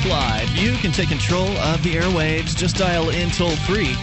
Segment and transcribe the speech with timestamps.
[0.00, 0.50] Talk Live.
[0.56, 2.56] You can take control of the airwaves.
[2.56, 3.94] Just dial in toll free.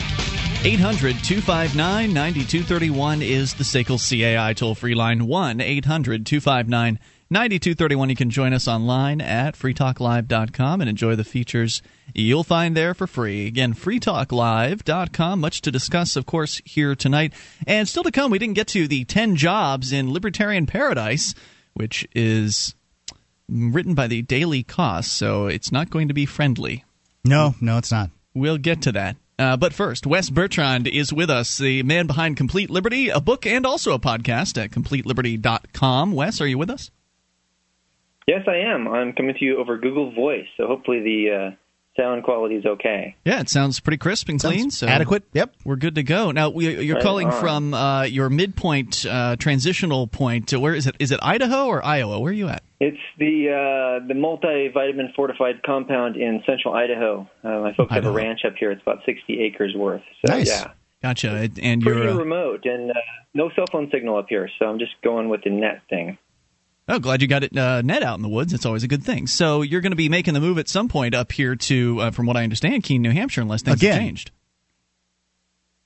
[0.64, 5.28] 800 259 9231 is the SACL CAI toll free line.
[5.28, 8.10] 1 800 259 9231.
[8.10, 11.82] You can join us online at freetalklive.com and enjoy the features
[12.14, 13.48] you'll find there for free.
[13.48, 15.40] Again, freetalklive.com.
[15.40, 17.34] Much to discuss, of course, here tonight.
[17.66, 21.34] And still to come, we didn't get to the 10 jobs in libertarian paradise,
[21.74, 22.76] which is
[23.50, 26.84] written by the Daily Kos, so it's not going to be friendly.
[27.24, 28.10] No, no, it's not.
[28.34, 29.18] We'll get to that.
[29.40, 33.46] Uh, but first, Wes Bertrand is with us, the man behind Complete Liberty, a book
[33.46, 36.12] and also a podcast at CompleteLiberty.com.
[36.12, 36.90] Wes, are you with us?
[38.26, 38.88] Yes, I am.
[38.88, 41.56] I'm coming to you over Google Voice, so hopefully the uh,
[41.96, 43.16] sound quality is okay.
[43.26, 44.72] Yeah, it sounds pretty crisp and clean.
[44.72, 45.24] So adequate.
[45.34, 46.32] Yep, we're good to go.
[46.32, 47.40] Now we, you're right calling on.
[47.40, 50.52] from uh, your midpoint uh, transitional point.
[50.52, 50.96] Where is it?
[51.00, 52.20] Is it Idaho or Iowa?
[52.20, 52.64] Where are you at?
[52.80, 57.28] It's the uh, the multivitamin fortified compound in central Idaho.
[57.44, 57.94] Uh, my folks Idaho.
[57.94, 58.72] have a ranch up here.
[58.72, 60.04] It's about 60 acres worth.
[60.26, 60.48] So, nice.
[60.48, 60.72] Yeah.
[61.02, 61.50] Gotcha.
[61.62, 62.94] And Pretty you're uh, remote and uh,
[63.34, 66.18] no cell phone signal up here, so I'm just going with the net thing.
[66.90, 68.54] Oh, glad you got it uh, net out in the woods.
[68.54, 69.28] It's always a good thing.
[69.28, 72.12] So you're going to be making the move at some point up here to, uh,
[72.12, 73.94] from what I understand, Keene, New Hampshire, unless things Again.
[73.94, 74.32] have changed.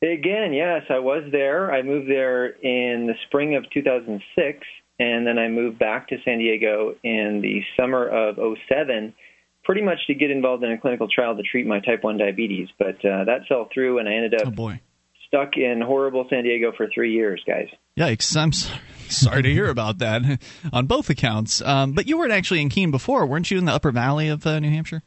[0.04, 1.72] Again, yes, I was there.
[1.72, 4.68] I moved there in the spring of 2006,
[5.02, 8.36] and then I moved back to San Diego in the summer of
[8.68, 9.16] 07,
[9.64, 12.68] pretty much to get involved in a clinical trial to treat my type 1 diabetes.
[12.78, 14.80] But uh, that fell through, and I ended up oh boy.
[15.28, 17.68] stuck in horrible San Diego for three years, guys.
[17.98, 18.38] Yikes!
[18.38, 20.22] I'm sorry, sorry to hear about that
[20.74, 21.64] on both accounts.
[21.64, 23.58] Um, but you weren't actually in Keene before, weren't you?
[23.58, 25.02] In the Upper Valley of uh, New Hampshire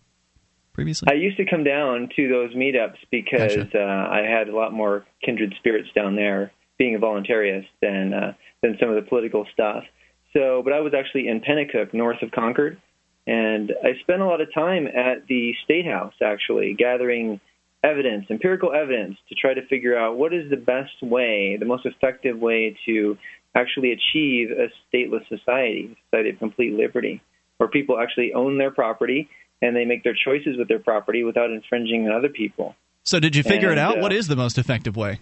[0.73, 1.07] previously.
[1.09, 3.81] I used to come down to those meetups because Gotcha.
[3.81, 8.33] uh, I had a lot more kindred spirits down there, being a voluntarist, than uh,
[8.63, 9.85] than some of the political stuff.
[10.33, 12.81] So, but I was actually in Penacook, north of Concord,
[13.27, 17.41] and I spent a lot of time at the State House, actually gathering
[17.85, 21.87] evidence, empirical evidence, to try to figure out what is the best way, the most
[21.87, 23.17] effective way to
[23.55, 27.23] actually achieve a stateless society, a society of complete liberty,
[27.59, 29.29] where people actually own their property
[29.63, 32.75] and they make their choices with their property without infringing on other people.
[33.05, 33.99] So did you figure And, it out?
[33.99, 35.21] uh, what is the most effective way?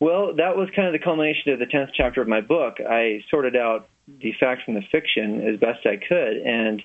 [0.00, 2.78] Well, that was kind of the culmination of the 10th chapter of my book.
[2.80, 6.38] I sorted out the fact from the fiction as best I could.
[6.38, 6.82] And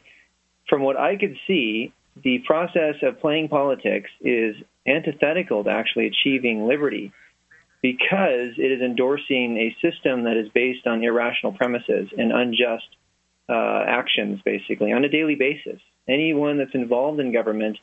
[0.68, 6.68] from what I could see, the process of playing politics is antithetical to actually achieving
[6.68, 7.14] liberty
[7.82, 12.88] because it is endorsing a system that is based on irrational premises and unjust
[13.48, 15.80] uh, actions, basically, on a daily basis.
[16.08, 17.78] Anyone that's involved in government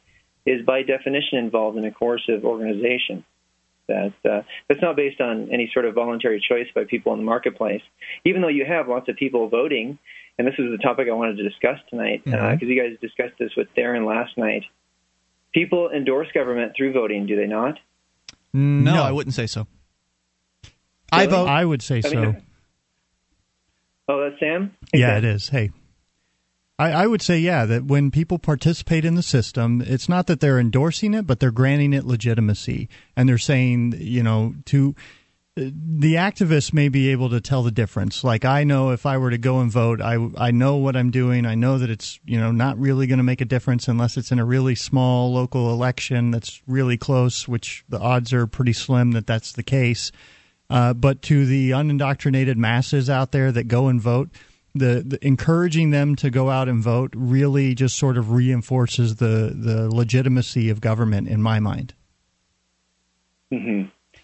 [0.45, 3.25] is, by definition, involved in a coercive organization
[3.89, 7.25] that uh, that's not based on any sort of voluntary choice by people in the
[7.25, 7.83] marketplace.
[8.25, 9.99] Even though you have lots of people voting,
[10.39, 12.63] and this is the topic I wanted to discuss tonight because Mhm.
[12.63, 14.65] you guys discussed this with Darren last night.
[15.53, 17.79] People endorse government through voting, do they not?
[18.55, 19.03] No, No.
[19.03, 19.67] I wouldn't say so.
[21.13, 21.47] I vote.
[21.47, 22.35] I would say I so.
[24.09, 24.75] oh, that's Sam.
[24.95, 25.49] Yeah, it is.
[25.49, 25.71] Hey,
[26.83, 30.41] I, I would say yeah that when people participate in the system, it's not that
[30.41, 34.97] they're endorsing it, but they're granting it legitimacy, and they're saying you know to
[35.55, 38.25] the activists may be able to tell the difference.
[38.25, 41.13] Like I know if I were to go and vote, I I know what I'm
[41.13, 41.47] doing.
[41.47, 44.33] I know that it's you know not really going to make a difference unless it's
[44.33, 49.13] in a really small local election that's really close, which the odds are pretty slim
[49.13, 50.11] that that's the case.
[50.69, 54.31] Uh, but to the unindoctrinated masses out there that go and vote,
[54.75, 59.55] the, the encouraging them to go out and vote really just sort of reinforces the
[59.55, 61.95] the legitimacy of government in my mind.
[63.51, 63.83] hmm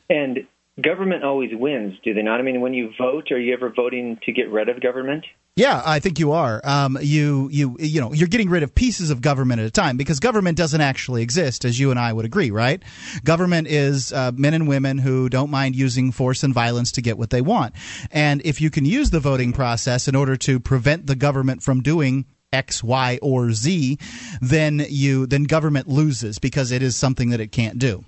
[0.09, 0.47] And
[0.81, 2.41] government always wins, do they not?
[2.41, 5.25] I mean, when you vote, are you ever voting to get rid of government?
[5.57, 6.61] Yeah, I think you are.
[6.63, 9.97] Um, you you you know you're getting rid of pieces of government at a time
[9.97, 12.81] because government doesn't actually exist, as you and I would agree, right?
[13.25, 17.19] Government is uh, men and women who don't mind using force and violence to get
[17.19, 17.75] what they want,
[18.13, 21.83] and if you can use the voting process in order to prevent the government from
[21.83, 23.99] doing X, Y, or Z,
[24.41, 28.05] then you then government loses because it is something that it can't do.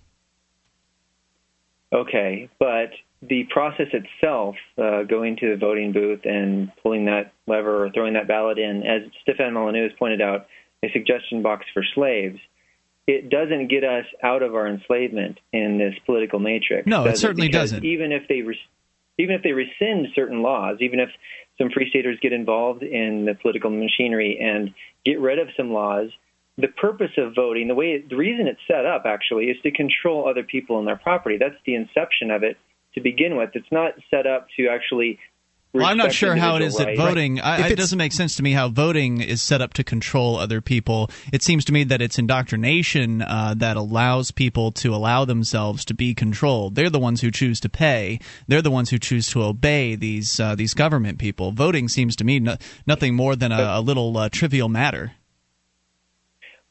[1.92, 2.90] Okay, but
[3.22, 8.14] the process itself, uh, going to the voting booth and pulling that lever or throwing
[8.14, 10.46] that ballot in, as Stefan Molyneux has pointed out,
[10.82, 12.38] a suggestion box for slaves,
[13.06, 16.86] it doesn't get us out of our enslavement in this political matrix.
[16.86, 17.84] No, it certainly Because doesn't.
[17.84, 18.58] Even if they re-
[19.18, 21.10] even if they rescind certain laws, even if
[21.58, 24.72] some free staters get involved in the political machinery and
[25.04, 26.08] get rid of some laws,
[26.60, 30.28] the purpose of voting, the way the reason it's set up actually is to control
[30.28, 31.36] other people and their property.
[31.38, 32.56] That's the inception of it
[32.94, 33.50] to begin with.
[33.54, 35.18] It's not set up to actually
[35.72, 36.96] well, I'm not sure how it is right.
[36.96, 37.40] that voting.
[37.40, 40.60] I, it doesn't make sense to me how voting is set up to control other
[40.60, 41.10] people.
[41.32, 45.94] It seems to me that it's indoctrination uh, that allows people to allow themselves to
[45.94, 46.74] be controlled.
[46.74, 48.18] They're the ones who choose to pay.
[48.48, 51.52] They're the ones who choose to obey these uh, these government people.
[51.52, 55.12] Voting seems to me no, nothing more than a, a little uh, trivial matter.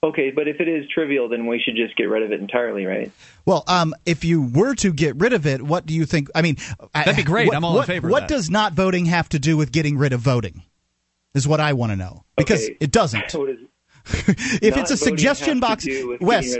[0.02, 2.86] Okay, but if it is trivial, then we should just get rid of it entirely,
[2.86, 3.12] right?
[3.46, 6.30] Well, um, if you were to get rid of it, what do you think?
[6.34, 6.56] I mean,
[6.94, 7.48] that'd be great.
[7.48, 8.08] What, I'm all what, in favor.
[8.08, 10.64] What does not voting have to do with getting rid of voting?
[11.34, 12.78] Is what I want to know because okay.
[12.80, 13.36] it doesn't.
[14.06, 15.86] if it's a suggestion box,
[16.22, 16.56] Wes,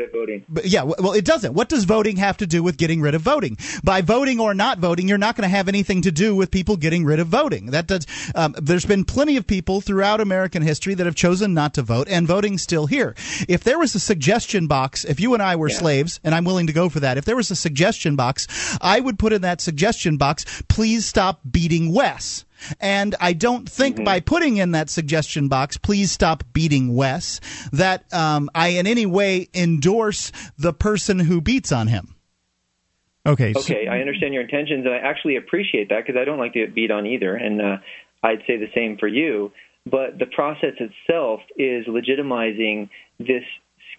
[0.64, 1.54] yeah, well, it doesn't.
[1.54, 3.58] What does voting have to do with getting rid of voting?
[3.84, 6.78] By voting or not voting, you're not going to have anything to do with people
[6.78, 7.68] getting rid of voting.
[7.68, 8.06] That does.
[8.36, 12.08] Um, there's been plenty of people throughout American history that have chosen not to vote,
[12.10, 13.16] and voting's still here.
[13.48, 15.78] If there was a suggestion box, if you and I were yeah.
[15.78, 18.48] slaves, and I'm willing to go for that, if there was a suggestion box,
[18.82, 22.46] I would put in that suggestion box, please stop beating Wes.
[22.80, 24.06] And I don't think mm-hmm.
[24.06, 27.40] by putting in that suggestion box, please stop beating Wes,
[27.72, 32.16] that um, I in any way endorse the person who beats on him.
[33.26, 33.54] Okay.
[33.56, 36.60] Okay, I understand your intentions, and I actually appreciate that because I don't like to
[36.60, 37.78] get beat on either, and uh,
[38.24, 39.52] I'd say the same for you.
[39.86, 42.90] But the process itself is legitimizing
[43.20, 43.44] this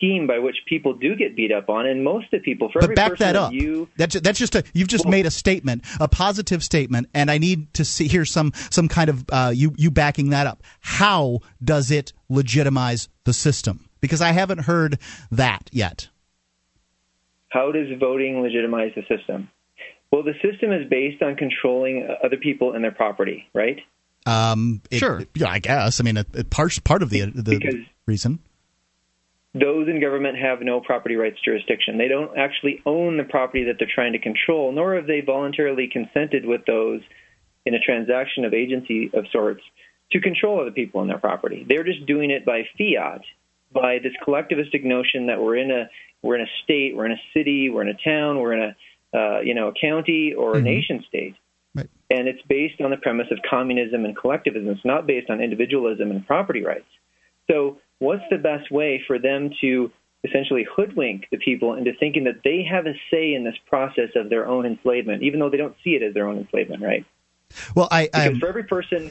[0.00, 2.81] scheme by which people do get beat up on, and most of the people, for
[2.81, 3.52] but every back person that up.
[3.52, 7.31] you, that's that's just a you've just well, made a statement, a positive statement, and
[7.31, 10.62] I need to see hear some some kind of uh, you you backing that up.
[10.81, 13.88] How does it legitimize the system?
[14.00, 14.99] Because I haven't heard
[15.31, 16.08] that yet.
[17.50, 19.50] How does voting legitimize the system?
[20.11, 23.81] Well, the system is based on controlling other people and their property, right?
[24.26, 25.23] Um, it, sure.
[25.35, 26.00] Yeah, I guess.
[26.00, 27.75] I mean, it, it part part of the the because
[28.06, 28.41] reason.
[29.52, 31.99] Those in government have no property rights jurisdiction.
[31.99, 35.88] They don't actually own the property that they're trying to control, nor have they voluntarily
[35.93, 37.00] consented with those
[37.67, 39.62] in a transaction of agency of sorts
[40.12, 41.67] to control other people and their property.
[41.69, 43.23] They're just doing it by fiat,
[43.73, 45.91] by this collectivistic notion that we're in a
[46.23, 49.19] we're in a state, we're in a city, we're in a town, we're in a
[49.19, 50.64] uh, you know a county or a Mm-hmm.
[50.64, 51.35] nation state.
[51.75, 51.88] Right.
[52.11, 54.69] And it's based on the premise of communism and collectivism.
[54.70, 56.88] It's not based on individualism and property rights.
[57.49, 59.93] So, what's the best way for them to
[60.25, 64.29] essentially hoodwink the people into thinking that they have a say in this process of
[64.29, 67.06] their own enslavement, even though they don't see it as their own enslavement, right?
[67.75, 69.11] Well, I, I for every person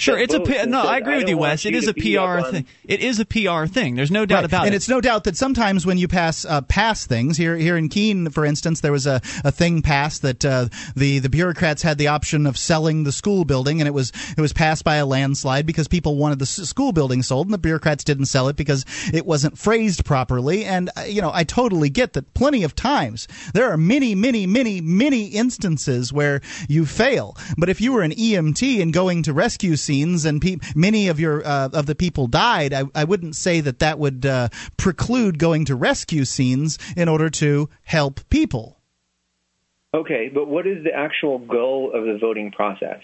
[0.00, 0.80] Sure, it's a P- no.
[0.82, 1.66] I agree with don't you, Wes.
[1.66, 2.66] It is a PR thing.
[2.84, 3.96] It is a PR thing.
[3.96, 4.44] There's no doubt Right.
[4.46, 4.68] about and it.
[4.68, 7.88] And it's no doubt that sometimes when you pass uh, pass things here here in
[7.90, 11.98] Keene, for instance, there was a, a thing passed that uh, the the bureaucrats had
[11.98, 15.06] the option of selling the school building, and it was it was passed by a
[15.06, 18.56] landslide because people wanted the s- school building sold, and the bureaucrats didn't sell it
[18.56, 20.64] because it wasn't phrased properly.
[20.64, 22.32] And uh, you know, I totally get that.
[22.32, 27.36] Plenty of times there are many, many, many, many instances where you fail.
[27.58, 31.18] But if you were an EMT and going to rescue scenes, and pe- many of
[31.18, 35.38] your uh, of the people died, I, I wouldn't say that that would uh, preclude
[35.38, 38.78] going to rescue scenes in order to help people.
[39.92, 43.00] Okay, but what is the actual goal of the voting process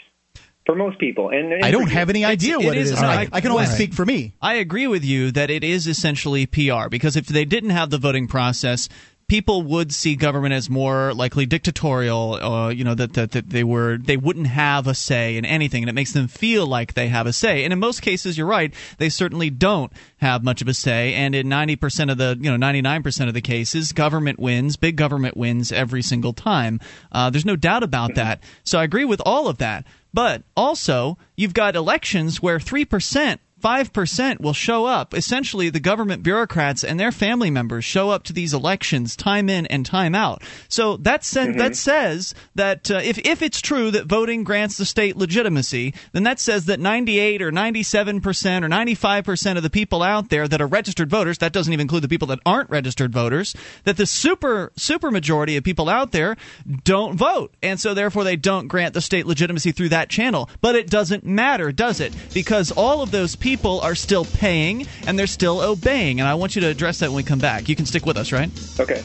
[0.64, 1.30] for most people?
[1.30, 3.00] And, and I don't have any idea it what it is- is.
[3.02, 3.74] no, I, I- I can only Right.
[3.74, 4.34] speak for me.
[4.40, 7.98] I agree with you that it is essentially PR because if they didn't have the
[7.98, 8.88] voting process,
[9.28, 12.34] people would see government as more likely dictatorial.
[12.34, 15.82] Uh, you know that, that that they were they wouldn't have a say in anything,
[15.82, 17.64] and it makes them feel like they have a say.
[17.64, 21.14] And in most cases, you're right; they certainly don't have much of a say.
[21.14, 24.76] And in 90% of the you know 99% of the cases, government wins.
[24.76, 26.80] Big government wins every single time.
[27.10, 28.42] Uh, there's no doubt about that.
[28.64, 29.84] So I agree with all of that.
[30.14, 35.14] But also, you've got elections where three percent 5% will show up.
[35.14, 39.64] Essentially, the government bureaucrats and their family members show up to these elections time in
[39.66, 40.42] and time out.
[40.68, 44.84] So that, sa- that says that uh, if, if it's true that voting grants the
[44.84, 48.16] state legitimacy, then that says that 98 or 97%
[48.62, 52.02] or 95% of the people out there that are registered voters, that doesn't even include
[52.02, 56.36] the people that aren't registered voters, that the super, super majority of people out there
[56.84, 57.54] don't vote.
[57.62, 60.50] And so therefore they don't grant the state legitimacy through that channel.
[60.60, 62.14] But it doesn't matter, does it?
[62.34, 66.20] Because all of those people are still paying and they're still obeying.
[66.20, 67.68] And I want you to address that when we come back.
[67.68, 68.50] You can stick with us, right?
[68.80, 69.02] Okay.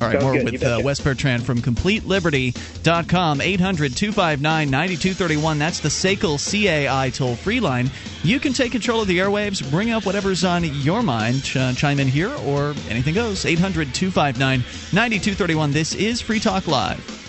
[0.00, 0.52] All right, Sounds more good.
[0.52, 0.80] With uh.
[0.82, 3.40] Wes Bertrand from CompleteLiberty.com.
[3.40, 5.58] 800 259 9231.
[5.58, 7.90] That's the SACL CAI toll free line.
[8.24, 12.00] You can take control of the airwaves, bring up whatever's on your mind, ch- chime
[12.00, 13.44] in here, or anything goes.
[13.44, 14.60] 800 259
[14.92, 15.70] 9231.
[15.70, 17.21] This is Free Talk Live.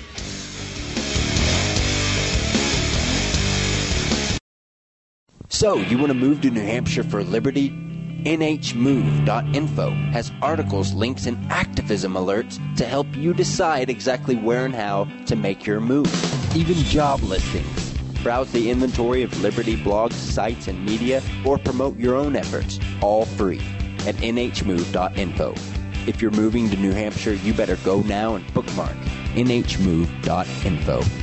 [5.54, 7.70] So, you want to move to New Hampshire for liberty?
[8.26, 15.08] NHMove.info has articles, links, and activism alerts to help you decide exactly where and how
[15.28, 16.08] to make your move.
[16.56, 17.94] Even job listings.
[18.24, 23.26] browse the inventory of Liberty blogs, sites, and media, or promote your own efforts, all
[23.26, 23.62] free,
[24.08, 25.54] at nhmove.info.
[26.08, 28.96] If you're moving to New Hampshire, you better go now and bookmark
[29.36, 31.23] nhmove.info.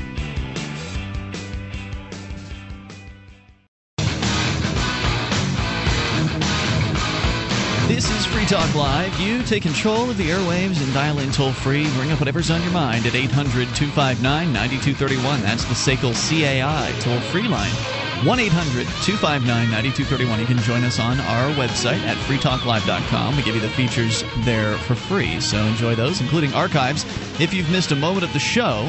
[7.90, 9.18] This is Free Talk Live.
[9.18, 11.90] You take control of the airwaves and dial in toll free.
[11.94, 15.42] Bring up whatever's on your mind at 800 259 9231.
[15.42, 17.72] That's the SACL CAI toll free line.
[18.24, 20.38] 1 800 259 9231.
[20.38, 23.36] You can join us on our website at freetalklive.com.
[23.36, 27.04] We give you the features there for free, so enjoy those, including archives.
[27.40, 28.88] If you've missed a moment of the show,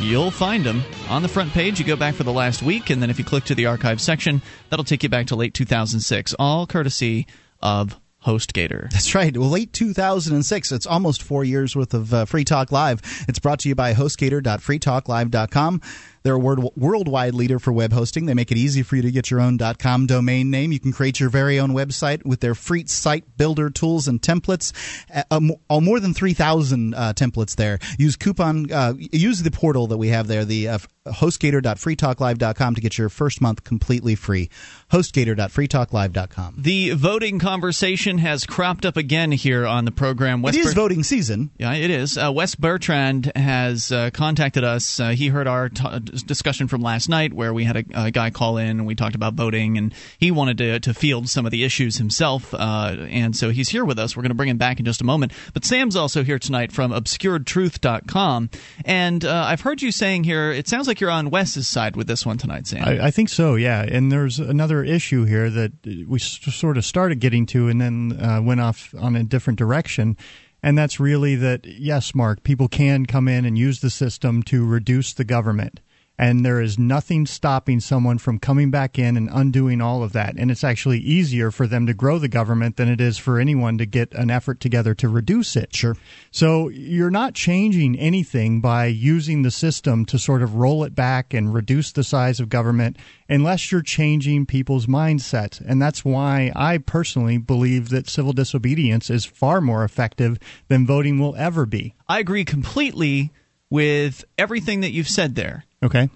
[0.00, 1.80] You'll find them on the front page.
[1.80, 4.00] You go back for the last week, and then if you click to the archive
[4.00, 7.26] section, that'll take you back to late 2006, all courtesy
[7.60, 8.90] of HostGator.
[8.90, 9.34] That's right.
[9.34, 10.70] Well, late 2006.
[10.72, 13.00] It's almost four years worth of uh, Free Talk Live.
[13.26, 15.80] It's brought to you by HostGator.freetalklive.com.
[16.22, 18.26] They're a world, worldwide leader for web hosting.
[18.26, 20.72] They make it easy for you to get your own .com domain name.
[20.72, 24.74] You can create your very own website with their free site builder tools and templates.
[25.14, 27.78] Uh, um, uh, more than 3,000 uh, templates there.
[27.98, 30.78] Use coupon, uh, use the portal that we have there, the uh,
[31.08, 34.50] hostgator.freetalklive.com to get your first month completely free.
[34.92, 36.54] Hostgator.freetalklive.com.
[36.58, 40.42] The voting conversation has cropped up again here on the program.
[40.42, 41.50] West it is voting season.
[41.58, 42.16] Yeah, it is.
[42.16, 44.98] Uh, Wes Bertrand has uh, contacted us.
[44.98, 48.30] Uh, he heard our t- discussion from last night where we had a, a, guy
[48.30, 51.52] call in and we talked about voting, and he wanted to, to field some of
[51.52, 52.54] the issues himself.
[52.54, 54.16] Uh, and so he's here with us.
[54.16, 55.32] We're going to bring him back in just a moment.
[55.52, 58.50] But Sam's also here tonight from obscuredtruth.com.
[58.84, 62.06] And uh, I've heard you saying here, it sounds like you're on Wes's side with
[62.06, 62.84] this one tonight, Sam.
[62.84, 63.82] I, I think so, yeah.
[63.82, 65.72] And there's another issue here that
[66.06, 70.16] we sort of started getting to and then uh, went off on a different direction
[70.62, 74.66] and that's really that yes mark people can come in and use the system to
[74.66, 75.80] reduce the government
[76.18, 80.34] and there is nothing stopping someone from coming back in and undoing all of that.
[80.36, 83.78] And it's actually easier for them to grow the government than it is for anyone
[83.78, 85.74] to get an effort together to reduce it.
[85.74, 85.96] Sure.
[86.32, 91.32] So you're not changing anything by using the system to sort of roll it back
[91.32, 92.96] and reduce the size of government
[93.28, 95.60] unless you're changing people's mindset.
[95.60, 101.20] And that's why I personally believe that civil disobedience is far more effective than voting
[101.20, 101.94] will ever be.
[102.08, 103.30] I agree completely
[103.70, 105.64] with everything that you've said there.
[105.82, 106.10] Okay.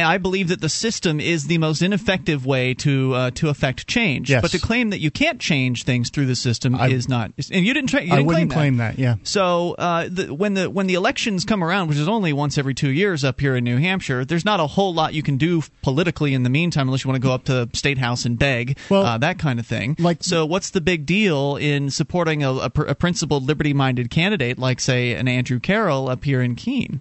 [0.00, 4.30] I believe that the system is the most ineffective way to uh, to affect change.
[4.30, 4.42] Yes.
[4.42, 7.32] But to claim that you can't change things through the system I, is not.
[7.50, 7.90] And you didn't.
[7.90, 8.94] Tra- you didn't I wouldn't claim, that.
[8.94, 9.02] that.
[9.02, 9.16] Yeah.
[9.24, 12.74] So uh, the, when the when the elections come around, which is only once every
[12.74, 15.62] two years up here in New Hampshire, there's not a whole lot you can do
[15.82, 18.38] politically in the meantime, unless you want to go up to the state house and
[18.38, 19.96] beg, well, uh, that kind of thing.
[19.98, 24.78] Like, so what's the big deal in supporting a, a, a principled, liberty-minded candidate like,
[24.78, 27.00] say, an Andrew Carroll up here in Keene?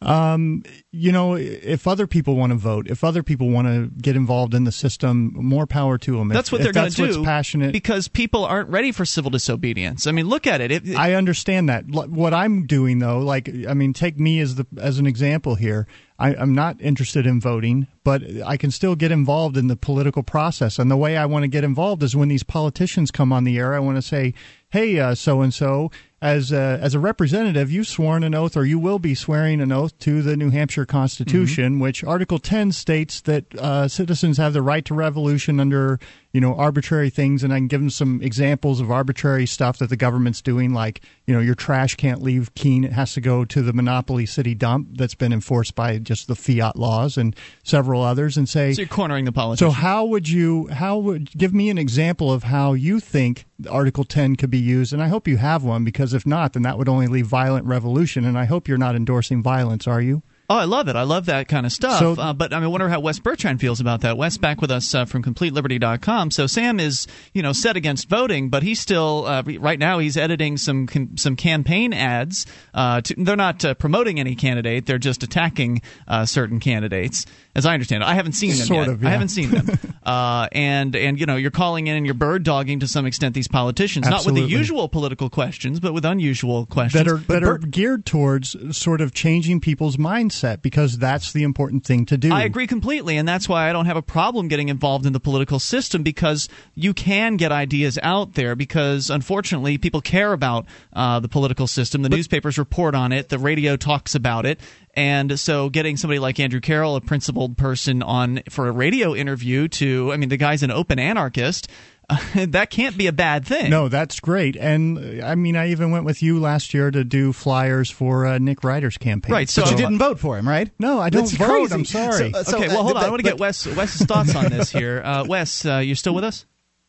[0.00, 0.62] Um,
[0.92, 4.54] you know, if other people want to vote, if other people want to get involved
[4.54, 6.28] in the system, more power to them.
[6.28, 7.24] That's if, what they're going to do.
[7.24, 10.06] passionate because people aren't ready for civil disobedience.
[10.06, 10.70] I mean, look at it.
[10.70, 11.86] it, it I understand that.
[11.88, 15.88] What I'm doing though, like, I mean, take me as the as an example here.
[16.20, 20.22] I, I'm not interested in voting, but I can still get involved in the political
[20.22, 20.78] process.
[20.78, 23.58] And the way I want to get involved is when these politicians come on the
[23.58, 23.74] air.
[23.74, 24.34] I want to say,
[24.68, 25.90] "Hey, so and so,
[26.20, 29.70] as a, as a representative, you've sworn an oath, or you will be swearing an
[29.70, 31.82] oath to the New Hampshire Constitution, mm-hmm.
[31.82, 36.00] which Article 10 states that uh, citizens have the right to revolution under
[36.32, 37.42] you know arbitrary things.
[37.42, 41.00] And i can give them some examples of arbitrary stuff that the government's doing like
[41.26, 42.84] you know your trash can't leave keene.
[42.84, 46.34] It has to go to the monopoly city dump that's been enforced by just the
[46.34, 50.28] fiat laws and several others and say so you're cornering the politicians so how would
[50.28, 54.58] you how would give me an example of how you think article 10 could be
[54.58, 54.92] used.
[54.92, 57.66] And i hope you have one because if not then that would only leave violent
[57.66, 60.96] revolution and i hope you're not endorsing violence are you Oh, I love it.
[60.96, 61.98] I love that kind of stuff.
[61.98, 64.16] So, uh, but I, mean, I wonder how Wes Bertrand feels about that.
[64.16, 66.30] Wes back with us uh, from CompleteLiberty.com.
[66.30, 70.16] So Sam is, you know, set against voting, but he's still uh, right now he's
[70.16, 72.46] editing some some campaign ads.
[72.72, 77.26] Uh, to, they're not uh, promoting any candidate; they're just attacking uh, certain candidates
[77.58, 78.06] as I understand it.
[78.06, 78.94] I haven't seen them sort yet.
[78.94, 79.08] Of, yeah.
[79.08, 79.78] I haven't seen them.
[80.04, 83.34] uh, and and you know you're calling in and you're bird dogging to some extent
[83.34, 84.40] these politicians, Absolutely.
[84.40, 88.06] not with the usual political questions, but with unusual questions that are that are geared
[88.06, 92.32] towards sort of changing people's mindset because that's the important thing to do.
[92.32, 95.20] I agree completely, and that's why I don't have a problem getting involved in the
[95.20, 101.18] political system because you can get ideas out there because unfortunately people care about uh,
[101.18, 102.02] the political system.
[102.02, 104.60] The but, newspapers report on it, the radio talks about it,
[104.98, 109.68] and so getting somebody like Andrew Carroll, a principled person, on for a radio interview
[109.68, 111.68] to, I mean, the guy's an open anarchist.
[112.34, 113.70] that can't be a bad thing.
[113.70, 114.56] No, that's great.
[114.56, 118.38] And I mean, I even went with you last year to do flyers for uh,
[118.38, 119.32] Nick Ryder's campaign.
[119.32, 119.48] Right.
[119.48, 120.68] So but you didn't vote for him, right?
[120.80, 121.46] No, I don't That's vote.
[121.46, 121.74] crazy.
[121.74, 122.32] I'm sorry.
[122.32, 123.02] So, uh, so, okay, uh, well, hold on.
[123.02, 125.00] that- I want to get Wes Wes's thoughts on this here.
[125.04, 126.44] Uh, Wes, uh, you still with us?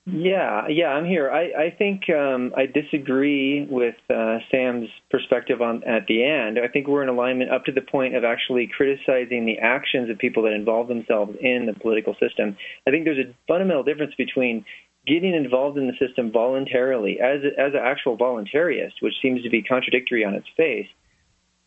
[0.06, 1.30] Yeah, yeah, I'm here.
[1.30, 6.58] I, I think um, I disagree with uh, Sam's perspective on at the end.
[6.58, 10.18] I think we're in alignment up to the point of actually criticizing the actions of
[10.18, 12.58] people that involve themselves in the political system.
[12.88, 14.66] I think there's a fundamental difference between
[15.06, 19.62] getting involved in the system voluntarily as as an actual voluntarist, which seems to be
[19.62, 20.88] contradictory on its face,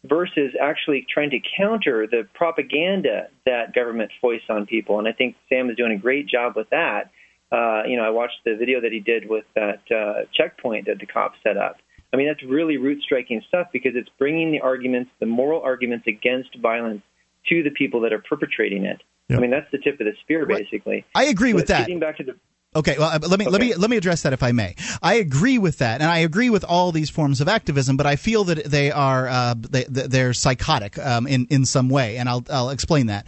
[0.04, 4.98] versus actually trying to counter the propaganda that government foists on people.
[4.98, 7.10] And I think Sam is doing a great job with that.
[7.52, 10.98] Uh, you know, I watched the video that he did with that uh, checkpoint that
[10.98, 11.76] the cops set up.
[12.12, 16.06] I mean, that's really root striking stuff because it's bringing the arguments, the moral arguments
[16.06, 17.02] against violence
[17.48, 19.02] to the people that are perpetrating it.
[19.28, 19.38] Yep.
[19.38, 21.04] I mean, that's the tip of the spear, basically.
[21.14, 21.80] I agree with But that.
[21.80, 22.36] Getting back to the
[22.74, 24.74] Okay, well, uh, let me let me let me address that if I may.
[25.02, 28.16] I agree with that, and I agree with all these forms of activism, but I
[28.16, 32.42] feel that they are uh, they, they're psychotic um, in in some way, and I'll
[32.48, 33.26] I'll explain that.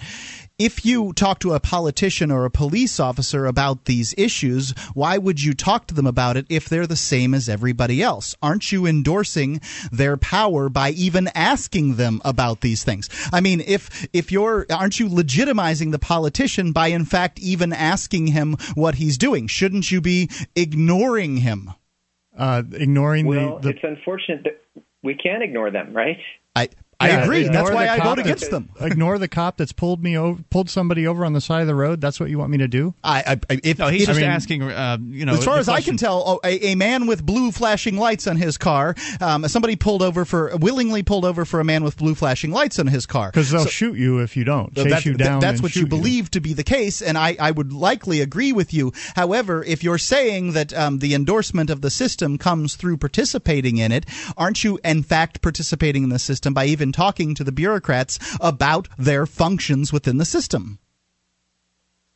[0.58, 5.42] If you talk to a politician or a police officer about these issues, why would
[5.42, 8.36] you talk to them about it if they're the same as everybody else?
[8.40, 13.08] Aren't you endorsing their power by even asking them about these things?
[13.32, 18.28] I mean, if if you're aren't you legitimizing the politician by in fact even asking
[18.28, 19.48] him what he's doing?
[19.48, 21.72] Shouldn't you be ignoring him?
[22.36, 26.18] uh, ignoring well, the, the it's unfortunate that we can't ignore them, right?
[26.56, 26.68] I
[27.04, 27.40] I Yeah, agree.
[27.46, 28.70] ignore That's why I cop vote against them.
[28.80, 31.74] ignore the cop that's pulled me over, pulled somebody over on the side of the
[31.74, 32.00] road.
[32.00, 32.94] That's what you want me to do?
[33.04, 34.62] I, I if No, he's if- just mean- asking.
[34.62, 37.24] Uh, you know, as far the as I can tell, oh, a, a man with
[37.24, 38.94] blue flashing lights on his car.
[39.20, 42.78] Um, somebody pulled over for willingly pulled over for a man with blue flashing lights
[42.78, 43.30] on his car.
[43.30, 44.74] Because they'll So- shoot you if you don't.
[44.74, 45.40] Chase that- you down.
[45.40, 48.20] that's and what you shoot believe to be the case, and I, I would likely
[48.20, 48.92] agree with you.
[49.16, 53.92] However, if you're saying that um, the endorsement of the system comes through participating in
[53.92, 58.18] it, aren't you in fact participating in the system by even talking to the bureaucrats
[58.40, 60.78] about their functions within the system?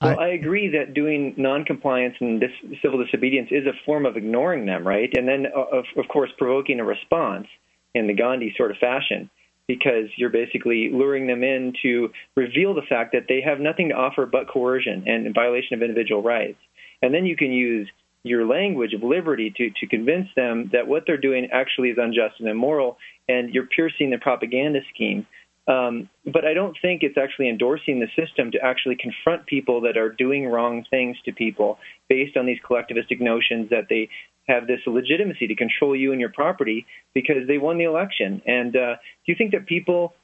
[0.01, 4.65] Well, I, agree that doing noncompliance and dis- civil disobedience is a form of ignoring
[4.65, 5.11] them, right?
[5.17, 7.49] And then, uh, of, of course, provoking a response
[7.95, 9.29] in the Gandhi sort of fashion,
[9.67, 13.97] because you're basically luring them in to reveal the fact that they have nothing to
[13.97, 16.59] offer but coercion and violation of individual rights.
[17.03, 17.91] And then you can use
[18.23, 22.41] your language of liberty to, to convince them that what they're doing actually is unjust
[22.41, 25.27] and immoral, and you're piercing the propaganda scheme.
[25.69, 29.99] Um, but I don't think it's actually endorsing the system to actually confront people that
[29.99, 31.79] are doing wrong things to people
[32.09, 34.09] based on these collectivistic notions that they
[34.49, 38.41] have this legitimacy to control you and your property because they won the election.
[38.47, 40.15] And uh, do you think that people,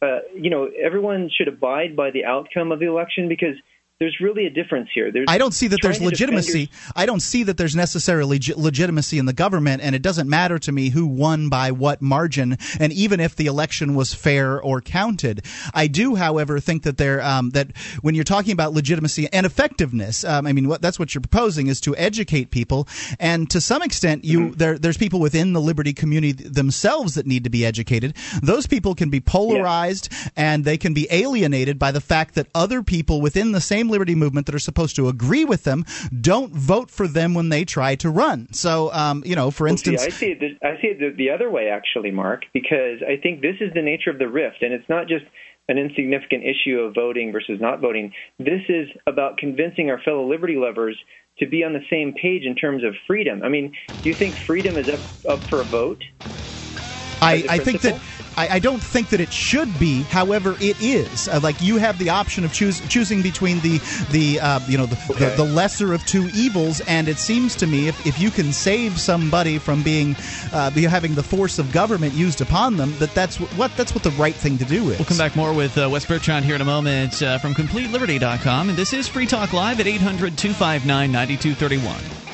[0.00, 3.56] uh, you know, everyone should abide by the outcome of the election because
[4.00, 5.12] there's really a difference here.
[5.12, 6.70] There's I don't see that there's legitimacy.
[6.96, 10.58] I don't see that there's necessarily leg- legitimacy in the government, and it doesn't matter
[10.58, 14.80] to me who won by what margin, and even if the election was fair or
[14.80, 15.44] counted.
[15.72, 20.24] I do, however, think that there um, that when you're talking about legitimacy and effectiveness,
[20.24, 22.88] um, I mean, what, that's what you're proposing is to educate people,
[23.20, 24.52] and to some extent, you Mm-hmm.
[24.54, 28.16] there there's people within the liberty community themselves that need to be educated.
[28.42, 32.82] Those people can be polarized and they can be alienated by the fact that other
[32.82, 35.84] people within the same liberty movement that are supposed to agree with them
[36.20, 38.52] don't vote for them when they try to run.
[38.52, 40.58] So, um, you know, for Well, see, instance, I see it.
[40.62, 43.82] I see it the, the other way, actually, Mark, because I think this is the
[43.82, 45.24] nature of the rift, and it's not just
[45.68, 48.12] an insignificant issue of voting versus not voting.
[48.38, 50.98] This is about convincing our fellow liberty lovers
[51.38, 53.42] to be on the same page in terms of freedom.
[53.42, 56.02] I mean, do you think freedom is up, up for a vote?
[57.22, 58.00] I, I think that?
[58.36, 60.02] I, I don't think that it should be.
[60.02, 61.28] However, it is.
[61.28, 63.78] Uh, like you have the option of choose, choosing between the
[64.10, 65.30] the uh, you know the, Okay.
[65.30, 68.52] the, the lesser of two evils, and it seems to me if, if you can
[68.52, 70.16] save somebody from being
[70.52, 74.02] uh, having the force of government used upon them, that that's what, what that's what
[74.02, 74.98] the right thing to do is.
[74.98, 78.70] We'll come back more with uh, Wes Bertrand here in a moment uh, from CompleteLiberty.com.
[78.70, 82.33] And this is Free Talk Live at 800 259 9231.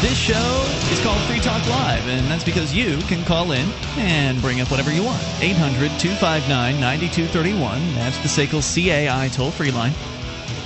[0.00, 4.38] This show is called Free Talk Live, and that's because you can call in and
[4.42, 5.22] bring up whatever you want.
[5.40, 7.94] 800 259 9231.
[7.94, 9.92] That's the SACL CAI toll free line.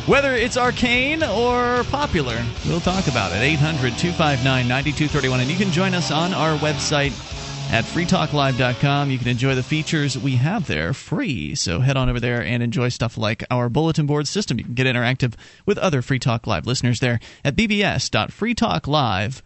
[0.06, 3.40] Whether it's arcane or popular, we'll talk about it.
[3.40, 5.40] 800 259 9231.
[5.40, 7.12] And you can join us on our website
[7.70, 9.10] at freetalklive.com.
[9.10, 11.54] You can enjoy the features we have there free.
[11.54, 14.58] So head on over there and enjoy stuff like our bulletin board system.
[14.58, 15.34] You can get interactive
[15.66, 19.42] with other Free Talk Live listeners there at bbs.freetalklive.com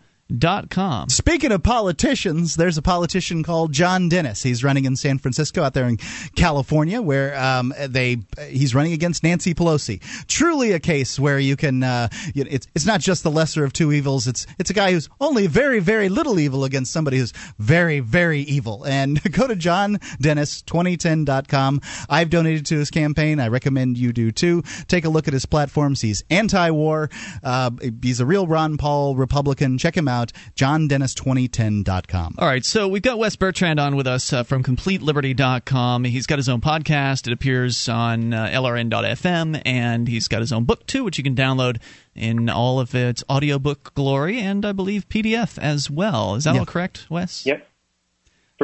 [0.70, 1.10] Com.
[1.10, 4.42] Speaking of politicians, there's a politician called John Dennis.
[4.42, 5.98] He's running in San Francisco, out there in
[6.34, 8.16] California, where um, they
[8.48, 10.00] he's running against Nancy Pelosi.
[10.26, 11.82] Truly a case where you can.
[11.82, 14.26] Uh, you know, it's it's not just the lesser of two evils.
[14.26, 18.40] It's it's a guy who's only very very little evil against somebody who's very very
[18.40, 18.82] evil.
[18.84, 21.80] And go to johndennis2010.com.
[22.08, 23.40] I've donated to his campaign.
[23.40, 24.62] I recommend you do too.
[24.88, 26.00] Take a look at his platforms.
[26.00, 27.10] He's anti-war.
[27.42, 29.76] Uh, he's a real Ron Paul Republican.
[29.76, 32.36] Check him out out, johndennis2010.com.
[32.38, 36.04] All right, so we've got Wes Bertrand on with us uh, from CompleteLiberty.com.
[36.04, 37.26] He's got his own podcast.
[37.26, 41.34] It appears on uh, LRN.FM, and he's got his own book, too, which you can
[41.34, 41.80] download
[42.14, 46.36] in all of its audiobook glory and I believe PDF as well.
[46.36, 47.44] Is that all correct, Wes?
[47.44, 47.66] Yep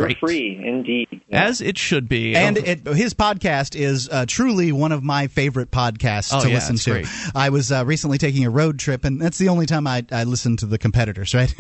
[0.01, 0.19] for Great.
[0.19, 1.23] free, indeed.
[1.29, 1.45] Yeah.
[1.45, 2.35] As it should be.
[2.35, 6.55] And it, his podcast is uh, truly one of my favorite podcasts oh, to yeah,
[6.55, 6.91] listen to.
[6.91, 7.07] Great.
[7.35, 10.25] I was uh, recently taking a road trip, and that's the only time I, I
[10.25, 11.55] listen to the competitors, right?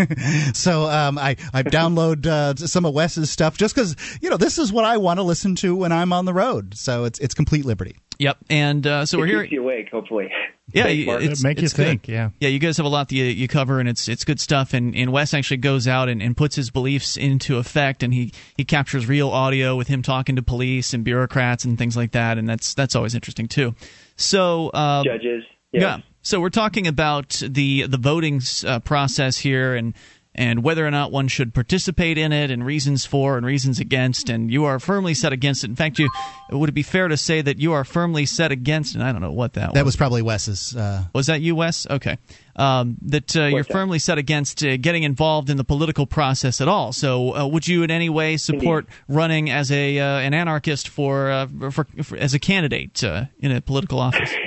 [0.54, 4.58] so um, I, I download uh, some of Wes's stuff just because, you know, this
[4.58, 6.74] is what I want to listen to when I'm on the road.
[6.76, 7.96] So it's, it's complete liberty.
[8.20, 9.42] Yep, and uh, so it we're here.
[9.44, 10.30] Keeps you awake, hopefully.
[10.72, 12.04] Yeah, it's, make it's you think.
[12.04, 12.12] Good.
[12.12, 12.48] Yeah, yeah.
[12.48, 14.72] You guys have a lot that you, you, cover, and it's it's good stuff.
[14.72, 18.32] And, and Wes actually goes out and, and puts his beliefs into effect, and he,
[18.56, 22.38] he captures real audio with him talking to police and bureaucrats and things like that,
[22.38, 23.74] and that's that's always interesting too.
[24.14, 25.82] So uh, judges, yes.
[25.82, 25.98] yeah.
[26.22, 29.92] So we're talking about the the voting uh, process here, and
[30.34, 34.30] and whether or not one should participate in it and reasons for and reasons against
[34.30, 35.70] and you are firmly set against it.
[35.70, 36.08] In fact you
[36.50, 39.20] would it be fair to say that you are firmly set against and i don't
[39.20, 39.92] know what that, that was.
[39.92, 41.04] was probably wes's uh...
[41.14, 41.86] was that you wes?
[41.88, 42.18] Okay.
[42.56, 46.68] Um, that uh, you're firmly set against uh, getting involved in the political process at
[46.68, 46.92] all.
[46.92, 49.16] So uh, would you in any way support Indeed.
[49.16, 53.60] running as a uh, an anarchist for, uh, for, for, as a candidate in a
[53.60, 54.30] political office?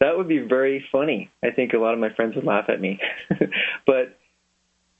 [0.00, 1.30] That would be very funny.
[1.44, 2.98] I think a lot of my friends would laugh at me.
[3.86, 4.18] But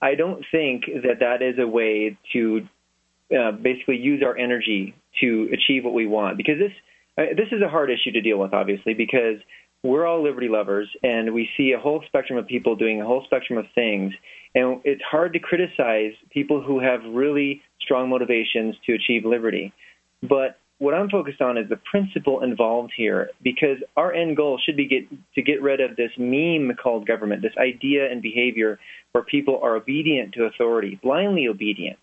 [0.02, 2.66] I don't think that that is a way to
[3.36, 6.72] uh, basically use our energy to achieve what we want because this
[7.18, 9.36] uh, this is a hard issue to deal with obviously because
[9.82, 13.24] we're all liberty lovers and we see a whole spectrum of people doing a whole
[13.24, 14.12] spectrum of things
[14.54, 19.72] and it's hard to criticize people who have really strong motivations to achieve liberty.
[20.22, 24.76] But what I'm focused on is the principle involved here, because our end goal should
[24.76, 28.80] be get, to get rid of this meme called government, this idea and behavior
[29.12, 31.98] where people are obedient to authority, blindly obedient.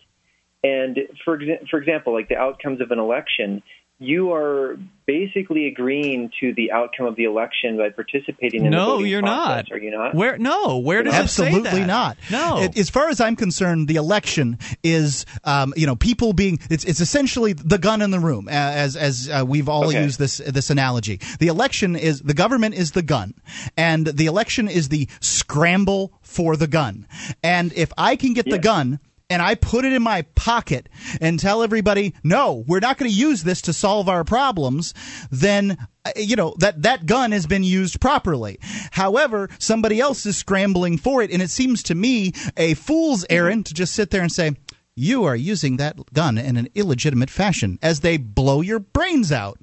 [0.62, 3.62] And for for example, like the outcomes of an election,
[4.00, 8.92] you are basically agreeing to the outcome of the election by participating in no, the
[8.92, 9.72] voting you're process, not.
[9.76, 10.14] Are you not?
[10.14, 10.38] Where?
[10.38, 10.78] No.
[10.78, 11.86] Where does Absolutely it say that?
[11.86, 12.18] not.
[12.30, 12.62] No.
[12.62, 16.58] It, as far as I'm concerned, the election is, um, you know, people being.
[16.70, 20.02] It's, it's essentially the gun in the room, as as uh, we've all Okay.
[20.04, 21.20] used this this analogy.
[21.40, 23.34] The election is the government is the gun,
[23.76, 27.06] and the election is the scramble for the gun.
[27.42, 30.88] And if I can get the gun and I put it in my pocket
[31.20, 34.94] and tell everybody, no, we're not going to use this to solve our problems,
[35.30, 38.58] then uh, you know that that gun has been used properly.
[38.90, 43.66] However, somebody else is scrambling for it, and it seems to me a fool's errand
[43.66, 44.56] to just sit there and say.
[45.00, 49.60] You are using that gun in an illegitimate fashion as they blow your brains out.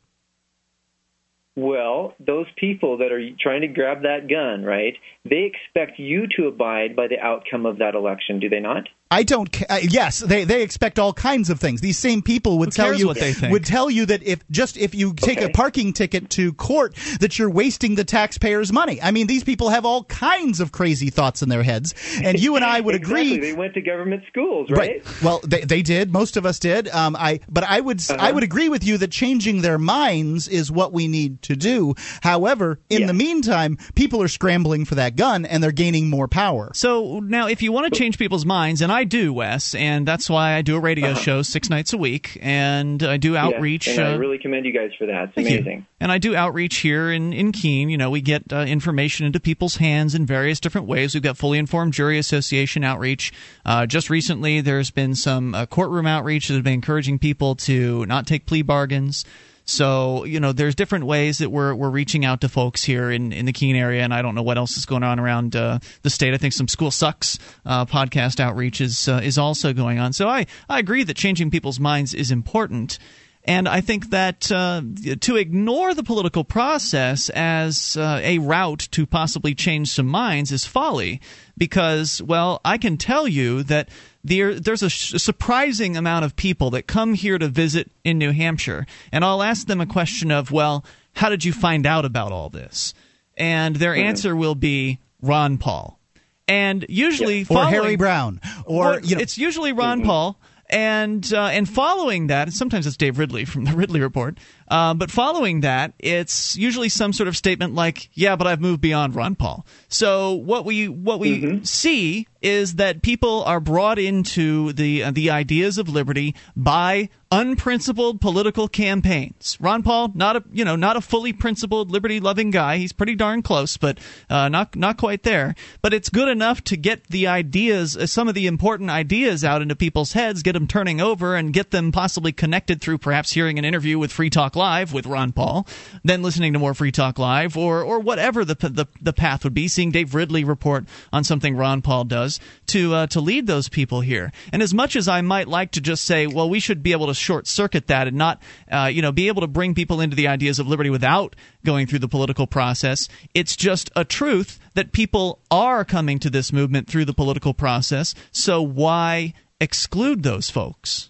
[1.58, 4.94] Well, those people that are trying to grab that gun, right?
[5.26, 8.88] They expect you to abide by the outcome of that election, do they not?
[9.12, 9.52] I don't.
[9.52, 11.80] Ca- uh, yes, they they expect all kinds of things.
[11.80, 13.52] These same people would Who tell you what they think?
[13.52, 17.38] would tell you that if just if you take a parking ticket to court, that
[17.38, 19.00] you're wasting the taxpayers' money.
[19.02, 22.56] I mean, these people have all kinds of crazy thoughts in their heads, and you
[22.56, 23.36] and I would exactly.
[23.36, 23.40] agree.
[23.40, 25.04] They went to government schools, right?
[25.06, 25.24] right.
[25.24, 26.12] Well, they, they did.
[26.12, 26.88] Most of us did.
[26.90, 28.32] Um, I but I would I Uh-huh.
[28.34, 31.94] would agree with you that changing their minds is what we need to do.
[32.22, 33.08] However, in Yeah.
[33.08, 36.72] the meantime, people are scrambling for that gun and they're gaining more power.
[36.74, 40.30] So now, if you want to change people's minds, and I do, Wes, and that's
[40.30, 43.50] why I do a radio show six nights a week, and I do Uh-huh.
[43.50, 43.88] Yeah, outreach.
[43.88, 45.26] and I uh, really commend you guys for that.
[45.26, 45.58] It's Thank you.
[45.58, 45.86] amazing.
[46.00, 47.90] And I do outreach here in, in Keene.
[47.90, 51.14] You know, we get uh, information into people's hands in various different ways.
[51.14, 53.34] We've got Fully Informed Jury Association outreach.
[53.66, 58.06] Uh, just recently, there's been some uh, courtroom outreach that have been encouraging people to
[58.06, 59.26] not take plea bargains.
[59.66, 63.34] So you know, there's different ways that we're we're reaching out to folks here in
[63.34, 65.80] in the Keene area, and I don't know what else is going on around uh,
[66.04, 66.34] the state.
[66.34, 70.14] I think some school sucks uh, podcast outreach is uh, is also going on.
[70.14, 73.00] So I I agree that changing people's minds is important.
[73.48, 74.82] And I think that uh,
[75.22, 80.66] to ignore the political process as uh, a route to possibly change some minds is
[80.66, 81.22] folly.
[81.58, 83.90] Because, well, I can tell you that
[84.24, 88.32] there, there's a, sh- surprising amount of people that come here to visit in New
[88.32, 88.88] Hampshire.
[89.12, 92.50] And I'll ask them a question of, well, how did you find out about all
[92.50, 92.94] this?
[93.38, 96.00] And their answer will be Ron Paul.
[96.48, 97.58] And usually, yeah.
[97.58, 100.04] or Harry Browne, or well, you know, it's usually Ron.
[100.04, 104.38] Paul and uh, and following that, sometimes it's Dave Ridley from the Ridley Report.
[104.68, 108.82] Uh, but following that, it's usually some sort of statement like, "Yeah, but I've moved
[108.82, 111.64] beyond Ron Paul." So what we what we mm-hmm.
[111.64, 118.22] see is that people are brought into the uh, the ideas of liberty by unprincipled
[118.22, 119.58] political campaigns.
[119.60, 122.78] Ron Paul, not a you know not a fully principled liberty loving guy.
[122.78, 123.98] He's pretty darn close, but
[124.30, 125.56] uh, not not quite there.
[125.82, 129.64] But it's good enough to get the ideas, uh, some of the important ideas, out
[129.64, 133.58] into people's heads, get them turning over, and get them possibly connected through perhaps hearing
[133.58, 135.68] an interview with Free Talk Live with Ron Paul,
[136.04, 139.54] then listening to more Free Talk Live, or or whatever the the, the path would
[139.54, 139.68] be.
[139.68, 144.02] Seeing Dave Ridley report on something Ron Paul does to uh, to lead those people
[144.02, 144.32] here.
[144.52, 147.08] And as much as I might like to just say, well, we should be able
[147.08, 148.42] to short circuit that and not,
[148.72, 151.88] uh, you know, be able to bring people into the ideas of liberty without going
[151.88, 153.08] through the political process.
[153.34, 158.14] It's just a truth that people are coming to this movement through the political process.
[158.32, 161.10] So why exclude those folks?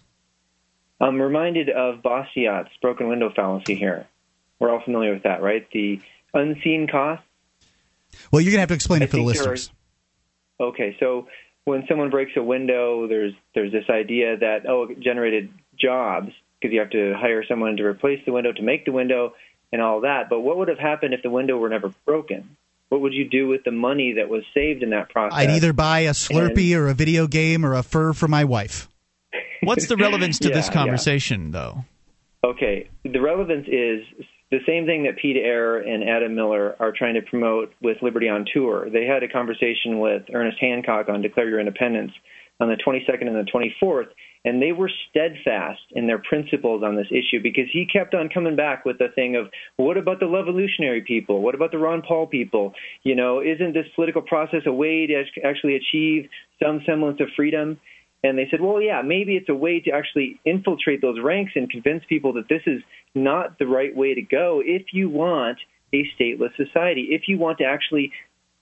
[1.00, 4.06] I'm reminded of Bastiat's broken window fallacy here.
[4.58, 5.66] We're all familiar with that, right?
[5.70, 6.00] The
[6.32, 7.22] unseen cost.
[8.30, 9.70] Well, you're going to have to explain I it for the listeners.
[10.58, 11.28] Okay, so
[11.64, 16.72] when someone breaks a window, there's there's this idea that oh, it generated jobs because
[16.72, 19.34] you have to hire someone to replace the window to make the window
[19.72, 20.30] and all that.
[20.30, 22.56] But what would have happened if the window were never broken?
[22.88, 25.36] What would you do with the money that was saved in that process?
[25.36, 28.44] I'd either buy a Slurpee and, or a video game or a fur for my
[28.44, 28.88] wife.
[29.62, 31.52] What's the relevance to yeah, this conversation, yeah.
[31.52, 31.84] though?
[32.44, 34.02] Okay, the relevance is
[34.50, 38.28] the same thing that Pete Eyre and Adam Miller are trying to promote with Liberty
[38.28, 38.88] on Tour.
[38.90, 42.12] They had a conversation with Ernest Hancock on Declare Your Independence
[42.60, 44.08] on the 22nd and the 24th,
[44.44, 48.56] and they were steadfast in their principles on this issue because he kept on coming
[48.56, 51.42] back with the thing of what about the revolutionary people?
[51.42, 52.72] What about the Ron Paul people?
[53.02, 56.30] You know, isn't this political process a way to actually achieve
[56.62, 57.78] some semblance of freedom?
[58.24, 61.70] And they said, well, yeah, maybe it's a way to actually infiltrate those ranks and
[61.70, 62.82] convince people that this is
[63.14, 65.58] not the right way to go if you want
[65.92, 68.12] a stateless society, if you want to actually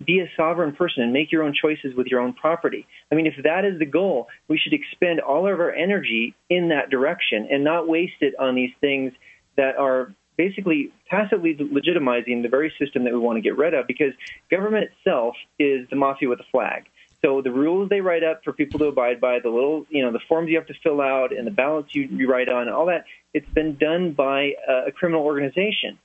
[0.05, 2.87] be a sovereign person and make your own choices with your own property.
[3.11, 6.69] I mean, if that is the goal, we should expend all of our energy in
[6.69, 9.13] that direction and not waste it on these things
[9.57, 13.87] that are basically tacitly legitimizing the very system that we want to get rid of
[13.87, 14.13] because
[14.51, 16.85] government itself is the mafia with a flag.
[17.25, 20.13] So the rules they write up for people to abide by, the little, you know,
[20.13, 22.87] the forms you have to fill out and the ballots you, you write on, all
[22.87, 25.99] that, it's been done by a, a criminal organization.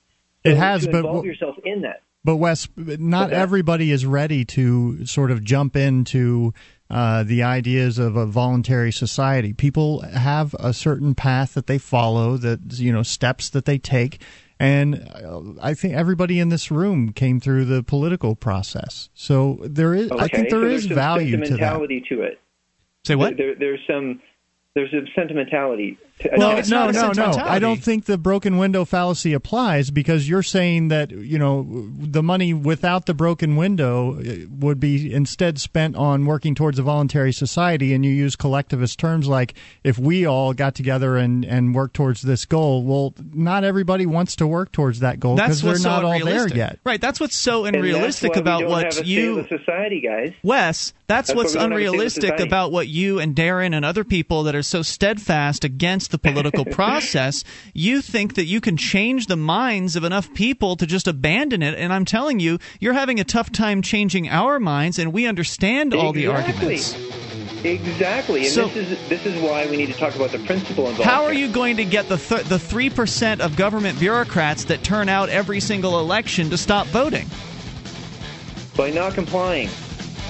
[0.46, 2.00] So it has, to but involve yourself in that.
[2.24, 6.54] But Wes, not everybody is ready to sort of jump into
[6.88, 9.52] uh, the ideas of a voluntary society.
[9.52, 14.22] People have a certain path that they follow, that you know, steps that they take,
[14.60, 19.08] and uh, I think everybody in this room came through the political process.
[19.14, 20.22] So there is, okay.
[20.22, 21.88] I think there so is value to that.
[21.88, 22.38] to it.
[23.04, 23.38] Say what?
[23.38, 24.20] There, there's some
[24.74, 25.98] there's a sentimentality.
[26.20, 27.32] To, well, no, no, no.
[27.32, 31.66] I don't think the broken window fallacy applies because you're saying that you know
[31.98, 36.82] the money without the broken window uh, would be instead spent on working towards a
[36.82, 41.74] voluntary society, and you use collectivist terms like if we all got together and and
[41.74, 42.82] work towards this goal.
[42.84, 46.78] Well, not everybody wants to work towards that goal because they're not all there yet.
[46.84, 47.00] Right.
[47.00, 50.32] That's what's so unrealistic about what you society guys.
[50.42, 54.62] Wes, that's, that's what's unrealistic about what you and Darren and other people that are
[54.62, 57.44] so steadfast against the political process.
[57.74, 61.78] You think that you can change the minds of enough people to just abandon it,
[61.78, 65.94] and I'm telling you, you're having a tough time changing our minds, and we understand
[65.94, 66.22] all exactly.
[66.22, 67.20] the arguments.
[67.64, 70.88] Exactly, and so, this is this is why we need to talk about the principle
[70.88, 71.04] involved.
[71.04, 74.82] How are you going to get the th- the three percent of government bureaucrats that
[74.82, 77.28] turn out every single election to stop voting?
[78.76, 79.68] By not complying.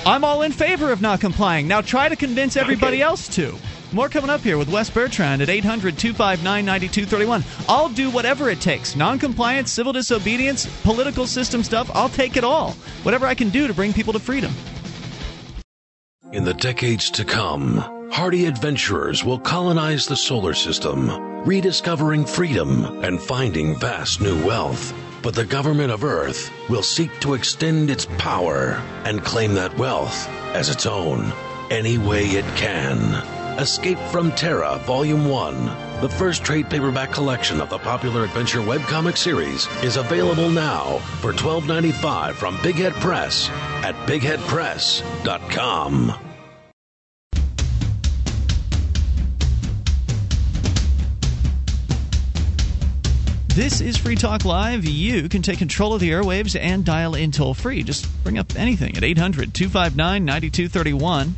[0.04, 1.68] I'm all in favor of not complying.
[1.68, 3.02] Now try to convince everybody okay.
[3.02, 3.56] else to.
[3.92, 7.42] More coming up here with Wes Bertrand at 800 259 9231.
[7.68, 11.90] I'll do whatever it takes non-compliance, civil disobedience, political system stuff.
[11.92, 12.72] I'll take it all.
[13.02, 14.52] Whatever I can do to bring people to freedom.
[16.32, 17.78] In the decades to come,
[18.12, 21.10] hardy adventurers will colonize the solar system,
[21.44, 24.94] rediscovering freedom and finding vast new wealth.
[25.22, 30.28] But the government of Earth will seek to extend its power and claim that wealth
[30.54, 31.32] as its own
[31.70, 33.39] any way it can.
[33.58, 39.18] Escape from Terra, Volume 1, the first trade paperback collection of the popular adventure webcomic
[39.18, 43.50] series, is available now for $12.95 from Big Head Press
[43.82, 46.14] at bigheadpress.com.
[53.48, 54.84] This is Free Talk Live.
[54.86, 57.82] You can take control of the airwaves and dial in toll free.
[57.82, 61.34] Just bring up anything at 800 259 9231.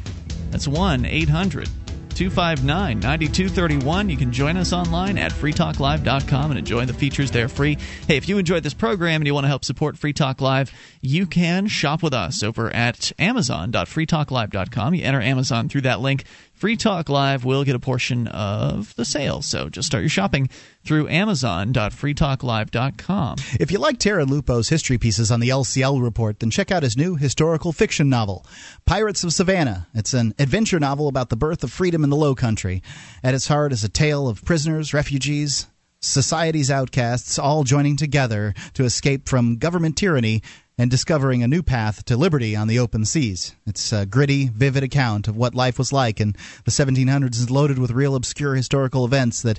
[0.51, 1.69] That's 1 800
[2.13, 4.09] 259 9231.
[4.09, 7.79] You can join us online at freetalklive.com and enjoy the features there free.
[8.07, 10.73] Hey, if you enjoyed this program and you want to help support Free Talk Live,
[11.01, 14.95] you can shop with us over at amazon.freetalklive.com.
[14.95, 16.25] You enter Amazon through that link.
[16.63, 19.43] Free Talk Live will get a portion of the sale.
[19.43, 20.49] So just start your shopping
[20.85, 23.37] through amazon.freetalklive.com.
[23.59, 26.97] If you like Tarrin Lupo's history pieces on the LCL report, then check out his
[26.97, 28.47] new historical fiction novel,
[28.87, 29.89] Pirates of Savannah.
[29.93, 32.81] It's an adventure novel about the birth of freedom in the Low Country.
[33.25, 35.67] At its heart is a tale of prisoners, refugees,
[35.99, 40.45] society's outcasts all joining together to escape from government tyranny
[40.79, 43.55] and discovering a new path to liberty on the open seas.
[43.67, 47.79] It's a gritty, vivid account of what life was like in the 1700s is loaded
[47.79, 49.59] with real obscure historical events that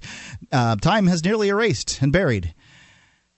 [0.52, 2.54] uh, time has nearly erased and buried.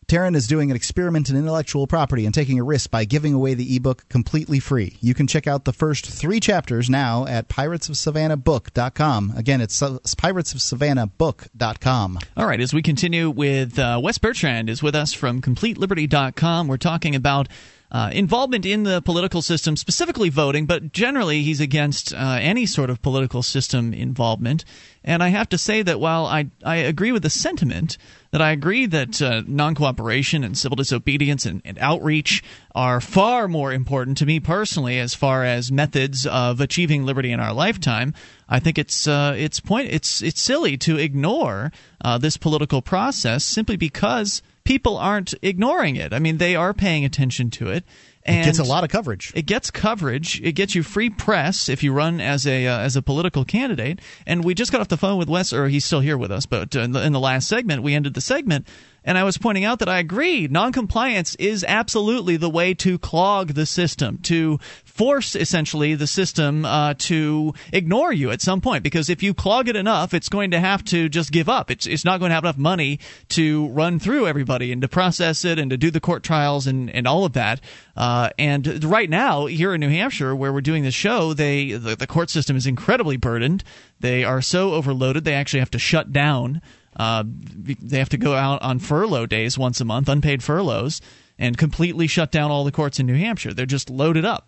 [0.07, 3.55] Tarrin is doing an experiment in intellectual property and taking a risk by giving away
[3.55, 4.97] the ebook completely free.
[5.01, 9.33] You can check out the first three chapters now at piratesofsavannahbook.com.
[9.35, 12.19] Again, it's piratesofsavannahbook.com.
[12.37, 16.67] All right, as we continue with uh, Wes Bertrand is with us from CompleteLiberty.com.
[16.67, 17.47] We're talking about
[17.91, 22.89] uh, involvement in the political system, specifically voting, but generally he's against uh, any sort
[22.89, 24.65] of political system involvement.
[25.03, 27.97] And I have to say that while I, I agree with the sentiment,
[28.35, 32.43] that I agree that uh, non cooperation and civil disobedience and, and, outreach
[32.73, 37.39] are far more important to me personally as far as methods of achieving liberty in
[37.39, 38.13] our lifetime.
[38.49, 41.71] I think it's uh, it's point it's it's silly to ignore
[42.03, 46.13] uh, this political process simply because people aren't ignoring it.
[46.13, 47.85] I mean, they are paying attention to it.
[48.27, 49.31] And it gets a lot of coverage.
[49.35, 50.41] It gets coverage.
[50.41, 53.99] It gets you free press if you run as a uh, as a political candidate.
[54.25, 56.47] And we just got off the phone with Wes, or he's still here with us.
[56.47, 58.67] But in the, in the last segment, we ended the segment
[59.05, 60.47] and I was pointing out that I agree.
[60.47, 66.95] Noncompliance is absolutely the way to clog the system, to force essentially the system uh,
[66.97, 68.83] to ignore you at some point.
[68.83, 71.69] Because if you clog it enough, it's going to have to just give up.
[71.69, 75.45] It's, it's not going to have enough money to run through everybody and to process
[75.45, 77.61] it and to do the court trials and, and all of that.
[77.95, 81.95] Uh, and right now, here in New Hampshire, where we're doing this show, they the,
[81.95, 83.63] the court system is incredibly burdened.
[83.99, 86.61] They are so overloaded, they actually have to shut down.
[86.95, 91.01] Uh, they have to go out on furlough days once a month, unpaid furloughs,
[91.37, 93.53] and completely shut down all the courts in New Hampshire.
[93.53, 94.47] They're just loaded up.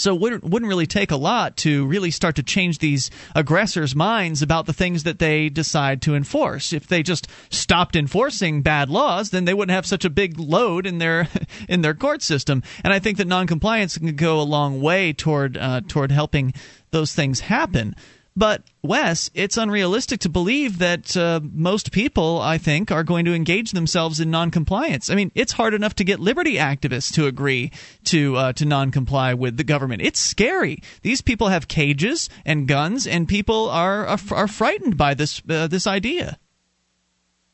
[0.00, 4.40] So it wouldn't, really take a lot to really start to change these aggressors' minds
[4.40, 6.72] about the things that they decide to enforce.
[6.72, 10.86] If they just stopped enforcing bad laws, then they wouldn't have such a big load
[10.86, 11.28] in their
[11.68, 12.62] in their court system.
[12.82, 16.54] And I think that noncompliance can go a long way toward uh, toward helping
[16.92, 17.94] those things happen.
[18.36, 23.34] But Wes, it's unrealistic to believe that uh, most people, I think, are going to
[23.34, 25.10] engage themselves in noncompliance.
[25.10, 27.72] I mean, it's hard enough to get liberty activists to agree
[28.04, 30.02] to uh, to non-comply with the government.
[30.02, 30.82] It's scary.
[31.02, 35.66] These people have cages and guns, and people are are, are frightened by this uh,
[35.66, 36.38] this idea.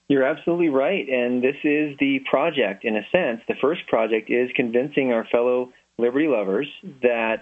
[0.09, 2.85] You're absolutely right, and this is the project.
[2.85, 6.69] In a sense, the first project is convincing our fellow liberty lovers
[7.03, 7.41] that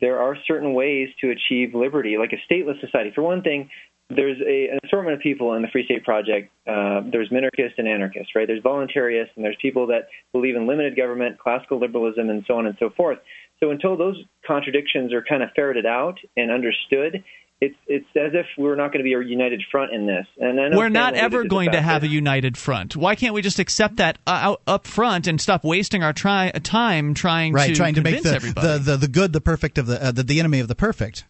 [0.00, 3.12] there are certain ways to achieve liberty, like a stateless society.
[3.14, 3.70] For one thing,
[4.10, 6.50] there's a, an assortment of people in the Free State Project.
[6.66, 8.46] Uh, there's minarchists and anarchists, right?
[8.46, 12.66] There's voluntarists, and there's people that believe in limited government, classical liberalism, and so on
[12.66, 13.18] and so forth.
[13.60, 17.24] So until those contradictions are kind of ferreted out and understood,
[17.60, 20.26] it's it's as if we're not going to be a united front in this.
[20.38, 22.96] And we're not ever going to have a united front.
[22.96, 27.14] Why can't we just accept that uh, up front and stop wasting our try, time
[27.14, 30.02] trying right, to trying to make the, the, the, the good the perfect of the,
[30.02, 31.24] uh, the the enemy of the perfect.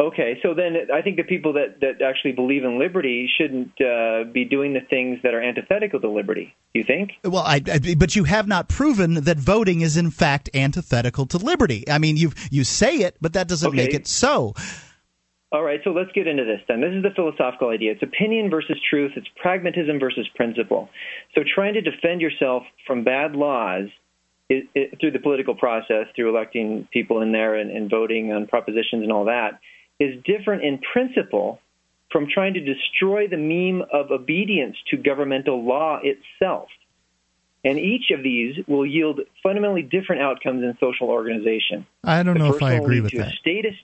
[0.00, 4.24] Okay, so then I think the people that, that actually believe in liberty shouldn't uh,
[4.32, 6.54] be doing the things that are antithetical to liberty.
[6.72, 7.10] You think?
[7.22, 11.36] Well, I, I, but you have not proven that voting is in fact antithetical to
[11.36, 11.86] liberty.
[11.86, 13.76] I mean, you you say it, but that doesn't okay.
[13.76, 14.54] make it so.
[15.52, 16.80] All right, so let's get into this then.
[16.80, 17.92] This is the philosophical idea.
[17.92, 20.88] It's opinion versus truth, it's pragmatism versus principle.
[21.34, 23.88] So trying to defend yourself from bad laws
[24.48, 28.46] it, it, through the political process, through electing people in there and, and voting on
[28.46, 29.58] propositions and all that,
[29.98, 31.60] is different in principle
[32.12, 36.68] from trying to destroy the meme of obedience to governmental law itself.
[37.64, 41.86] And each of these will yield fundamentally different outcomes in social organization.
[42.02, 43.32] I don't the know if I agree with to that.
[43.34, 43.82] Statist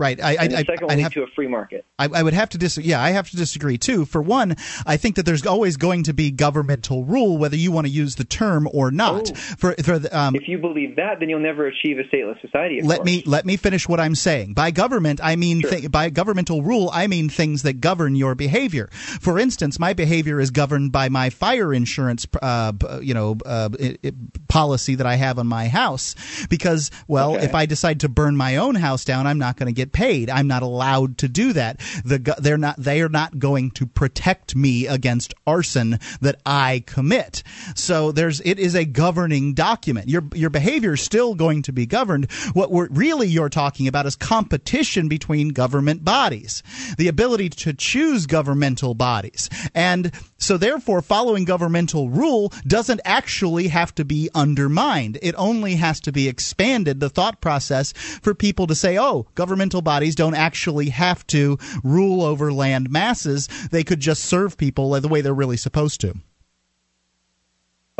[0.00, 0.18] Right.
[0.20, 1.84] I, I, and I, second I'd have- to a free market.
[1.98, 2.88] I, I would have to disagree.
[2.90, 4.06] Yeah, I have to disagree too.
[4.06, 7.86] For one, I think that there's always going to be governmental rule, whether you want
[7.86, 9.30] to use the term or not.
[9.30, 9.34] Oh.
[9.58, 12.80] For for the, um, If you believe that, then you'll never achieve a stateless society.
[12.82, 13.06] Let course.
[13.06, 14.54] me let me finish what I'm saying.
[14.54, 15.70] By government, I mean Sure.
[15.70, 18.88] thi- by governmental rule, I mean things that govern your behavior.
[19.20, 22.72] For instance, my behavior is governed by my fire insurance, uh,
[23.02, 24.12] you know, uh, i i
[24.48, 26.14] policy that I have on my house.
[26.48, 27.44] Because, well, Okay.
[27.44, 30.30] if I decide to burn my own house down, I'm not going to get paid.
[30.30, 31.80] I'm not allowed to do that.
[32.04, 37.42] The they're not they are not going to protect me against arson that I commit.
[37.74, 40.08] So there's it is a governing document.
[40.08, 42.30] Your your behavior is still going to be governed.
[42.52, 46.62] What we're really you're talking about is competition between government bodies,
[46.98, 53.94] the ability to choose governmental bodies, and so therefore following governmental rule doesn't actually have
[53.96, 55.18] to be undermined.
[55.22, 57.00] It only has to be expanded.
[57.00, 62.22] The thought process for people to say, oh, governmental bodies don't actually have to rule
[62.22, 63.48] over land masses.
[63.70, 66.14] They could just serve people the way they're really supposed to.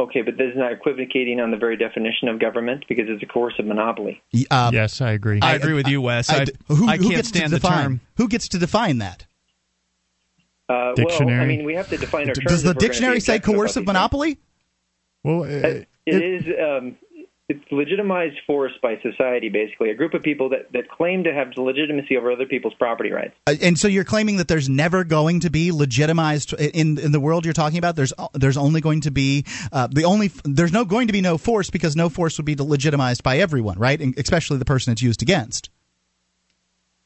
[0.00, 3.26] Okay, but this is not equivocating on the very definition of government because it's a
[3.26, 4.22] coercive monopoly.
[4.50, 5.40] Uh, yes, I agree.
[5.42, 6.30] I agree with you, Wes.
[6.30, 8.00] I, who, I can't gets stand to the define, term.
[8.16, 9.26] Who gets to define that?
[10.70, 12.46] Uh, Well, I mean, we have to define our terms.
[12.46, 14.38] Does the if we're gonna be dictionary say coercive monopoly?
[15.22, 16.44] well, uh, It is.
[16.58, 16.96] Um,
[17.50, 21.48] it's legitimized force by society, basically, a group of people that, that claim to have
[21.56, 23.34] legitimacy over other people's property rights.
[23.46, 27.20] Uh, and so you're claiming that there's never going to be legitimized in in the
[27.20, 27.96] world you're talking about.
[27.96, 31.36] There's there's only going to be uh, the only there's no going to be no
[31.36, 34.00] force because no force would be legitimized by everyone, right?
[34.00, 35.68] And especially the person it's used against.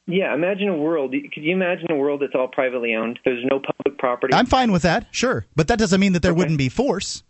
[0.06, 1.12] Yeah, imagine a world.
[1.12, 3.18] Could you imagine a world that's all privately owned?
[3.24, 4.34] There's no public property.
[4.34, 6.38] I'm fine with that, sure, but that doesn't mean that there Okay.
[6.38, 7.22] wouldn't be force.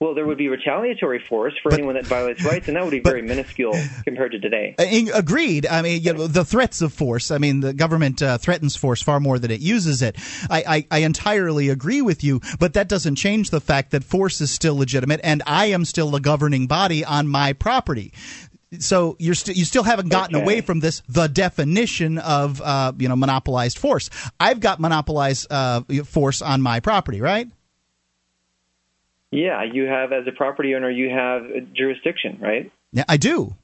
[0.00, 2.90] Well, there would be retaliatory force for But- anyone that violates rights, and that would
[2.90, 3.74] be but- very minuscule
[4.04, 4.74] compared to today.
[4.78, 5.66] Uh, Agreed.
[5.66, 7.30] I mean, you know, the threats of force.
[7.30, 10.16] I mean, the government uh, threatens force far more than it uses it.
[10.48, 14.40] I, I, I entirely agree with you, but that doesn't change the fact that force
[14.40, 18.14] is still legitimate, and I am still a governing body on my property.
[18.78, 20.44] So you're st- you still haven't gotten Okay.
[20.44, 24.08] away from this the definition of uh, you know monopolized force.
[24.38, 27.48] I've got monopolized uh, force on my property, right?
[29.30, 32.70] Yeah, you have as a property owner, you have jurisdiction, right?
[32.92, 33.54] Yeah, I do.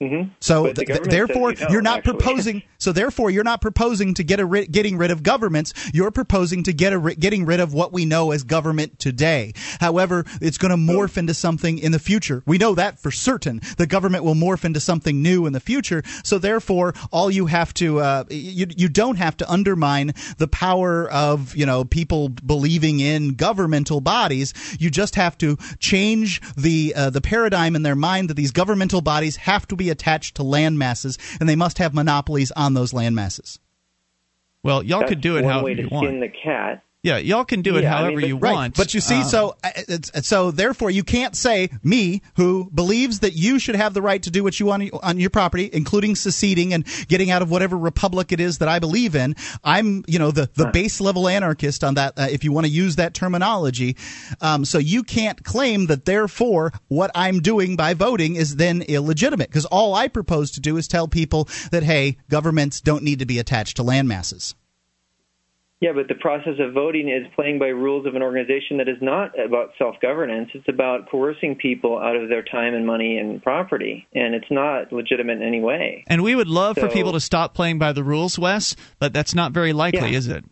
[0.00, 0.30] Mm-hmm.
[0.38, 2.12] So But the th- therefore, you are not actually.
[2.18, 2.62] proposing.
[2.78, 5.74] So therefore, you're not proposing to get a ri- getting rid of governments.
[5.92, 9.54] You're proposing to get a ri- getting rid of what we know as government today.
[9.80, 12.44] However, it's going to morph into something in the future.
[12.46, 13.60] We know that for certain.
[13.76, 16.04] The government will morph into something new in the future.
[16.22, 21.10] So therefore, all you have to uh, you you don't have to undermine the power
[21.10, 24.54] of you know people believing in governmental bodies.
[24.78, 29.00] You just have to change the uh, the paradigm in their mind that these governmental
[29.00, 32.92] bodies have to be attached to land masses and they must have monopolies on those
[32.92, 33.58] land masses.
[34.62, 36.20] Well, y'all That's could do it one way to you skin want.
[36.20, 36.82] the cat.
[37.04, 38.76] Yeah, y'all can do it Yeah, I however mean, but- you Right, want.
[38.76, 43.34] but you see, Uh, so uh, so therefore, you can't say me, who believes that
[43.34, 46.74] you should have the right to do what you want on your property, including seceding
[46.74, 49.36] and getting out of whatever republic it is that I believe in.
[49.62, 52.72] I'm, you know, the the base level anarchist on that, uh, if you want to
[52.72, 53.96] use that terminology.
[54.40, 59.48] Um, so you can't claim that therefore what I'm doing by voting is then illegitimate
[59.50, 63.26] because all I propose to do is tell people that hey, governments don't need to
[63.26, 64.56] be attached to land masses.
[65.80, 68.96] Yeah, but the process of voting is playing by rules of an organization that is
[69.00, 70.50] not about self governance.
[70.52, 74.92] It's about coercing people out of their time and money and property, and it's not
[74.92, 76.02] legitimate in any way.
[76.08, 79.34] and we would love for people to stop playing by the rules, Wes, but that's
[79.36, 80.18] not very likely, Yeah.
[80.18, 80.44] is it?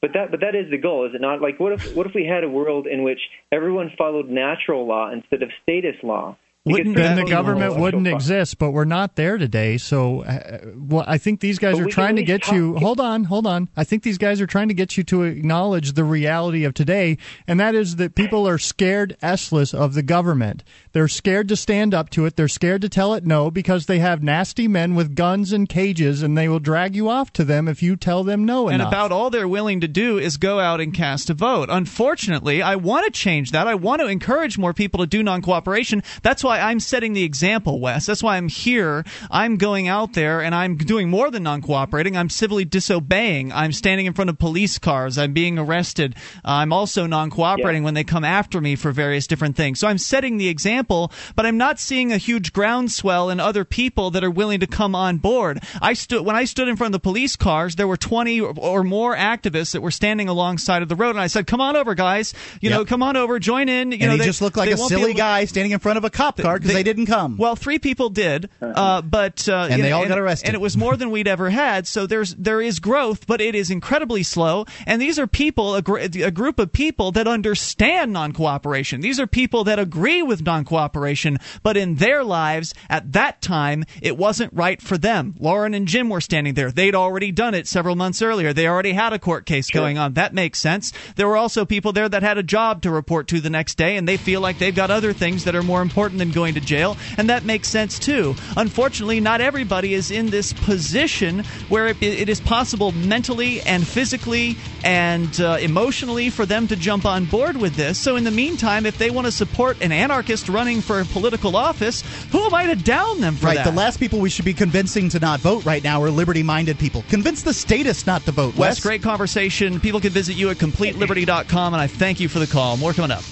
[0.00, 1.42] But that, but that is the goal, is it not?
[1.42, 3.20] Like, what if, what if we had a world in which
[3.52, 6.36] everyone followed natural law instead of status law?
[6.66, 9.78] Because Wouldn't then the government wouldn't pro- exist, but we're not there today.
[9.78, 12.76] So, uh, well, I think these guys But are trying to get least you.
[12.76, 13.70] Hold on, hold on.
[13.78, 17.16] I think these guys are trying to get you to acknowledge the reality of today,
[17.48, 20.62] and that is that people are scared essless of the government.
[20.92, 22.36] They're scared to stand up to it.
[22.36, 26.22] They're scared to tell it no because they have nasty men with guns and cages,
[26.22, 28.88] and they will drag you off to them if you tell them no And enough.
[28.88, 31.70] about all they're willing to do is go out and cast a vote.
[31.70, 33.66] Unfortunately, I want to change that.
[33.66, 36.02] I want to encourage more people to do non cooperation.
[36.22, 38.06] That's why why I'm setting the example, Wes.
[38.06, 39.04] That's why I'm here.
[39.30, 42.16] I'm going out there and I'm doing more than non cooperating.
[42.16, 43.52] I'm civilly disobeying.
[43.52, 45.16] I'm standing in front of police cars.
[45.16, 46.16] I'm being arrested.
[46.44, 47.84] I'm also non cooperating yeah.
[47.84, 49.78] when they come after me for various different things.
[49.78, 54.10] So I'm setting the example, but I'm not seeing a huge groundswell in other people
[54.10, 55.60] that are willing to come on board.
[55.80, 58.82] I stood when I stood in front of the police cars, there were 20 or
[58.82, 61.94] more activists that were standing alongside of the road, and I said, "Come on over,
[61.94, 62.34] guys.
[62.60, 62.78] You yep.
[62.80, 64.76] know, come on over, join in." You and know, he they, just looked like a
[64.76, 67.36] silly guy standing in front of a cop car because they, they, didn't come.
[67.36, 68.72] Well, three people did, uh-huh.
[68.74, 70.48] uh, but uh, and they know, all and, got arrested.
[70.48, 71.86] And it was more than we'd ever had.
[71.86, 74.66] So there's there is growth, but it is incredibly slow.
[74.86, 79.00] And these are people, a, gr- a group of people that understand non cooperation.
[79.00, 83.84] These are people that agree with non cooperation, but in their lives at that time,
[84.00, 85.34] it wasn't right for them.
[85.38, 86.70] Lauren and Jim were standing there.
[86.70, 88.52] They'd already done it several months earlier.
[88.52, 89.80] They already had a court case sure.
[89.80, 90.14] going on.
[90.14, 90.92] That makes sense.
[91.16, 93.96] There were also people there that had a job to report to the next day,
[93.96, 96.60] and they feel like they've got other things that are more important than going to
[96.60, 98.34] jail, and that makes sense too.
[98.56, 104.56] Unfortunately, not everybody is in this position where it, it is possible mentally and physically
[104.84, 107.98] and uh, emotionally for them to jump on board with this.
[107.98, 112.02] So, in the meantime, if they want to support an anarchist running for political office,
[112.30, 113.64] who am I to down them for right, that?
[113.64, 116.78] The last people we should be convincing to not vote right now are liberty minded
[116.78, 117.04] people.
[117.08, 118.56] Convince the statists not to vote.
[118.56, 119.80] Wes, Wes, great conversation.
[119.80, 122.76] People can visit you at CompleteLiberty.com, and I thank you for the call.
[122.76, 123.24] More coming up.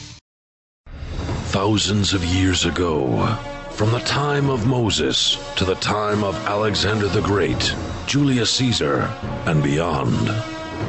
[1.50, 3.26] Thousands of years ago,
[3.70, 7.74] from the time of Moses to the time of Alexander the Great,
[8.06, 9.10] Julius Caesar,
[9.46, 10.28] and beyond.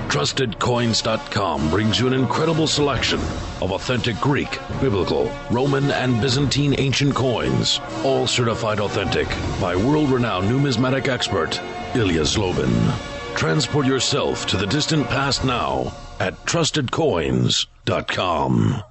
[0.09, 3.21] TrustedCoins.com brings you an incredible selection
[3.61, 9.29] of authentic Greek, Biblical, Roman, and Byzantine ancient coins, all certified authentic
[9.61, 11.57] by world renowned numismatic expert
[11.95, 12.73] Ilya Zlobin.
[13.33, 18.83] Transport yourself to the distant past now at TrustedCoins.com.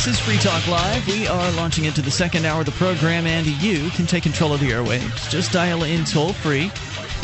[0.00, 1.06] This is Free Talk Live.
[1.06, 4.54] We are launching into the second hour of the program, and you can take control
[4.54, 5.28] of the airwaves.
[5.28, 6.72] Just dial in toll free.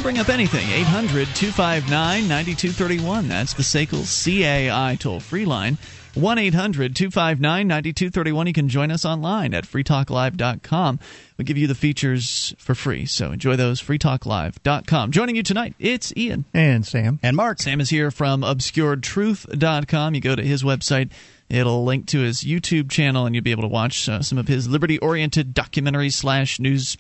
[0.03, 0.69] Bring up anything.
[0.69, 3.29] 800 259 9231.
[3.29, 5.79] That's the SACL CAI toll free line.
[6.13, 8.47] 1 800 259 9231.
[8.47, 11.01] You can join us online at freetalklive.com.
[11.39, 13.81] We give you the features for free, so enjoy those.
[13.81, 15.13] freetalklive.com.
[15.13, 16.45] Joining you tonight, it's Ian.
[16.53, 17.21] And Sam.
[17.23, 17.63] And Mark.
[17.63, 20.15] Sam is here from obscuredtruth.com.
[20.15, 21.11] You go to his website
[21.49, 24.49] It'll link to his YouTube channel, and you'll be able to watch uh, some of
[24.49, 26.97] his liberty-oriented documentary slash news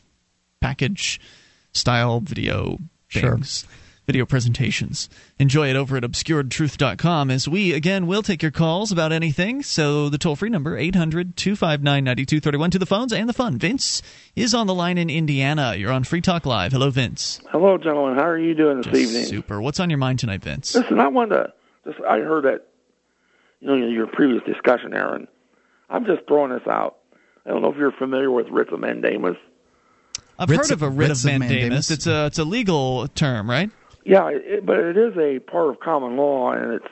[0.60, 1.20] package
[1.72, 2.78] style video
[3.10, 3.60] things.
[3.60, 3.70] Sure.
[4.06, 5.08] Video presentations.
[5.40, 9.64] Enjoy it over at obscuredtruth.com as we, again, will take your calls about anything.
[9.64, 13.58] So the toll free number, 800 259 9231 to the phones and the fun.
[13.58, 14.02] Vince
[14.36, 15.74] is on the line in Indiana.
[15.74, 16.70] You're on Free Talk Live.
[16.70, 17.40] Hello, Vince.
[17.50, 18.16] Hello, gentlemen.
[18.16, 19.24] How are you doing this Just evening?
[19.24, 19.60] Super.
[19.60, 20.76] What's on your mind tonight, Vince?
[20.76, 21.52] Listen, I wanted to.
[21.84, 22.64] Just, I heard that
[23.60, 25.28] you know, your previous discussion, Aaron.
[25.88, 26.98] I'm just throwing this out.
[27.44, 29.36] I don't know if you're familiar with writ of mandamus.
[30.38, 31.50] I've heard of a writ of mandamus.
[31.50, 31.90] mandamus.
[31.90, 33.70] It's a it's a legal term, right?
[34.04, 36.88] Yeah, it, but it is a part of common law, and it's.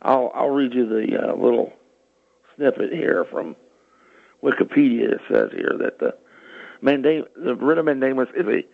[0.00, 1.72] I'll I'll read you the uh, little
[2.56, 3.56] snippet here from
[4.42, 5.12] Wikipedia.
[5.12, 6.14] It says here that the
[6.82, 8.64] mandam- the writ of mandamus is a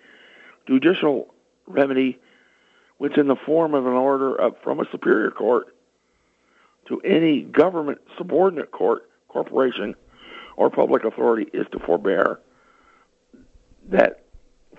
[0.67, 1.35] judicial
[1.67, 2.19] remedy
[2.99, 5.74] which, in the form of an order of, from a superior court,
[6.89, 9.95] to any government subordinate court, corporation,
[10.57, 12.41] or public authority is to forbear
[13.91, 14.25] that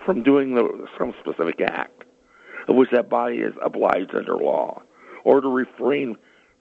[0.04, 2.04] from doing the, some specific act
[2.68, 4.82] of which that body is obliged under law,
[5.24, 6.16] or to refrain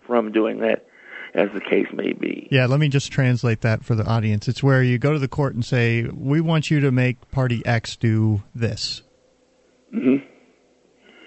[0.05, 0.85] from doing that
[1.33, 2.47] as the case may be.
[2.51, 4.47] Yeah, let me just translate that for the audience.
[4.47, 7.65] It's where you go to the court and say, "We want you to make party
[7.65, 9.01] X do this."
[9.93, 10.25] Mm-hmm.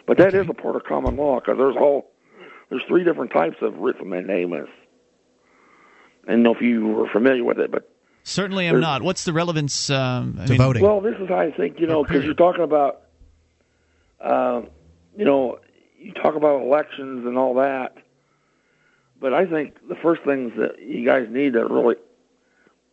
[0.07, 0.39] But that okay.
[0.39, 2.11] is a part of common law because there's all
[2.71, 4.69] there's three different types of writ of mandamus.
[6.27, 7.91] I don't know if you were familiar with it, but
[8.23, 9.03] certainly I'm not.
[9.03, 10.83] What's the relevance um, to mean, voting?
[10.83, 13.03] Well, this is how I think you know because you're talking about,
[14.21, 14.63] uh,
[15.17, 15.59] you know,
[15.99, 17.97] you talk about elections and all that,
[19.19, 21.97] but I think the first things that you guys need to really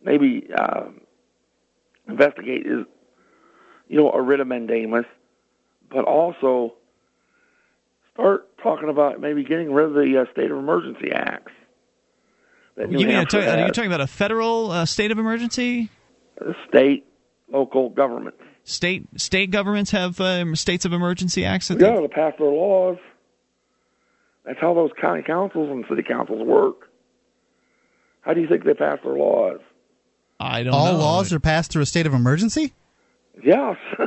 [0.02, 0.84] maybe uh,
[2.08, 2.86] investigate is,
[3.88, 5.04] you know, a writ of mandamus,
[5.90, 6.74] but also
[8.16, 11.52] start talking about maybe getting rid of the uh, state of emergency acts.
[12.76, 15.90] you mean are you talking about a federal uh, state of emergency?
[16.68, 17.06] State,
[17.52, 18.38] local governments.
[18.64, 21.70] State state governments have um, states of emergency acts.
[21.70, 22.98] yeah, they pass their laws.
[24.44, 26.88] That's how those county councils and city councils work.
[28.22, 29.60] How do you think they pass their laws?
[30.40, 30.98] I don't All know.
[30.98, 32.74] laws are passed through a state of emergency?
[33.42, 33.76] Yes.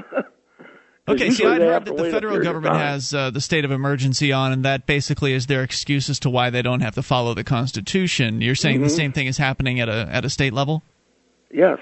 [1.09, 4.31] Okay, see, I'd heard have that the federal government has uh, the state of emergency
[4.31, 7.33] on, and that basically is their excuse as to why they don't have to follow
[7.33, 8.41] the Constitution.
[8.41, 8.83] You're saying Mm-hmm.
[8.83, 10.83] the same thing is happening at a at a state level?
[11.51, 11.79] Yes.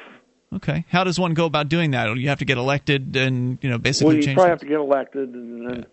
[0.56, 2.16] Okay, how does one go about doing that?
[2.18, 4.36] You have to get elected and you know Well, basically you change.
[4.38, 4.52] probably things?
[4.52, 5.86] have to get elected, and then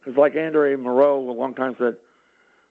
[0.00, 1.96] because like Andre Marrou a long time said,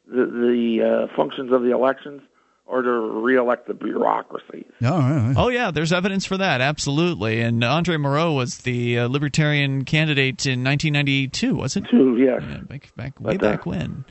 [0.08, 2.22] the the uh, functions of the elections
[2.70, 4.66] are to reelect the bureaucracies.
[4.80, 5.34] No, all right.
[5.38, 7.42] Oh yeah, there's evidence for that, absolutely.
[7.42, 11.86] And Andre Marrou was the uh, Libertarian candidate in 1992, was it?
[11.90, 12.42] Too, yes.
[12.48, 14.06] Yeah, back, back way But, uh, back when.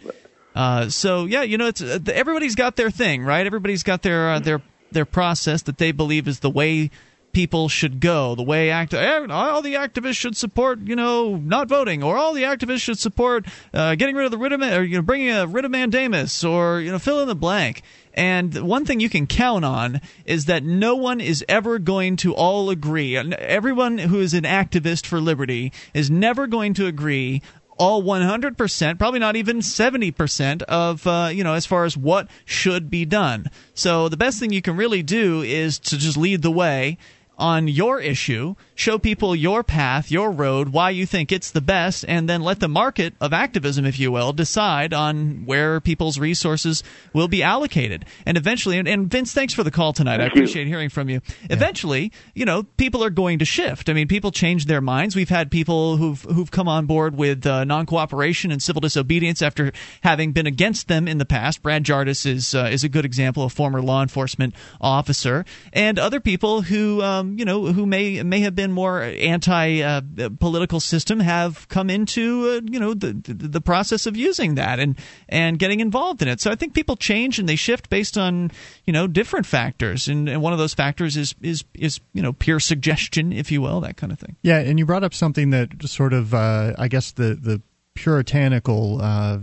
[0.55, 3.47] Uh, so yeah, you know, it's uh, everybody's got their thing, right?
[3.47, 6.91] Everybody's got their uh, their their process that they believe is the way
[7.33, 8.35] people should go.
[8.35, 12.33] The way act eh, all the activists should support, you know, not voting, or all
[12.33, 15.31] the activists should support uh, getting rid of the writ of, or you know, bringing
[15.31, 17.83] a writ of mandamus, or you know, fill in the blank.
[18.19, 22.35] And one thing you can count on is that no one is ever going to
[22.35, 23.17] all agree.
[23.17, 27.43] Everyone who is an activist for liberty is never going to agree
[27.79, 32.91] all 100%, probably not even 70% of, uh, you know, as far as what should
[32.91, 33.53] be done.
[33.75, 36.99] So the best thing you can really do is to just lead the way
[37.39, 42.05] on your issue, show people your path, your road, why you think it's the best,
[42.09, 46.83] and then let the market of activism, if you will, decide on where people's resources
[47.13, 48.05] will be allocated.
[48.27, 50.15] And eventually, and, and Vince, thanks for the call tonight.
[50.15, 50.43] I Thank you.
[50.43, 51.21] appreciate hearing from you.
[51.49, 53.89] Eventually, you know, people are going to shift.
[53.89, 55.15] I mean, people change their minds.
[55.15, 59.73] We've had people who've who've come on board with uh, non-cooperation and civil disobedience after
[60.03, 61.63] having been against them in the past.
[61.63, 66.21] Brad Jardis is uh, is a good example, a former law enforcement officer, and other
[66.21, 70.01] people who um, you know who may may have been more anti uh,
[70.39, 74.79] political system have come into uh, you know the, the the process of using that
[74.79, 74.99] and
[75.29, 76.41] and getting involved in it.
[76.41, 78.51] So I think people change and they shift based on
[78.85, 82.33] you know different factors, and, and one of those factors is is is you know
[82.33, 84.37] peer suggestion, if you will, that kind of thing.
[84.43, 87.63] Yeah, and you brought up something that sort of, uh, I guess, the the
[87.99, 89.39] puritanical uh,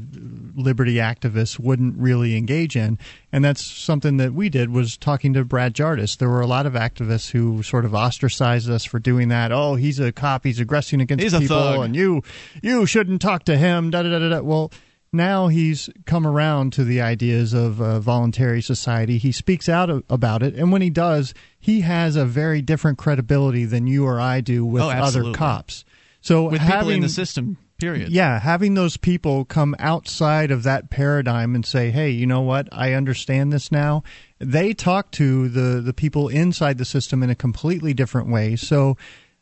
[0.55, 2.97] liberty activists wouldn't really engage in,
[3.31, 6.15] and that's something that we did was talking to Brad Jardis.
[6.15, 9.51] There were a lot of activists who sort of ostracized us for doing that.
[9.51, 10.45] Oh, he's a cop.
[10.45, 12.23] He's aggressing against He's people, and you
[12.63, 13.89] you shouldn't talk to him.
[13.91, 14.41] Da da da da.
[14.41, 14.71] Well.
[15.13, 19.17] Now he's come around to the ideas of uh, voluntary society.
[19.17, 23.63] He speaks out about it, and when he does, he has a very different credibility
[23.63, 25.85] than you or I do with Oh, other cops.
[26.19, 28.09] So With having people in the system, period.
[28.09, 32.67] yeah, having those people come outside of that paradigm and say, "Hey, you know what?
[32.71, 34.03] I understand this now."
[34.39, 38.55] They talk to the the people inside the system in a completely different way.
[38.55, 38.97] So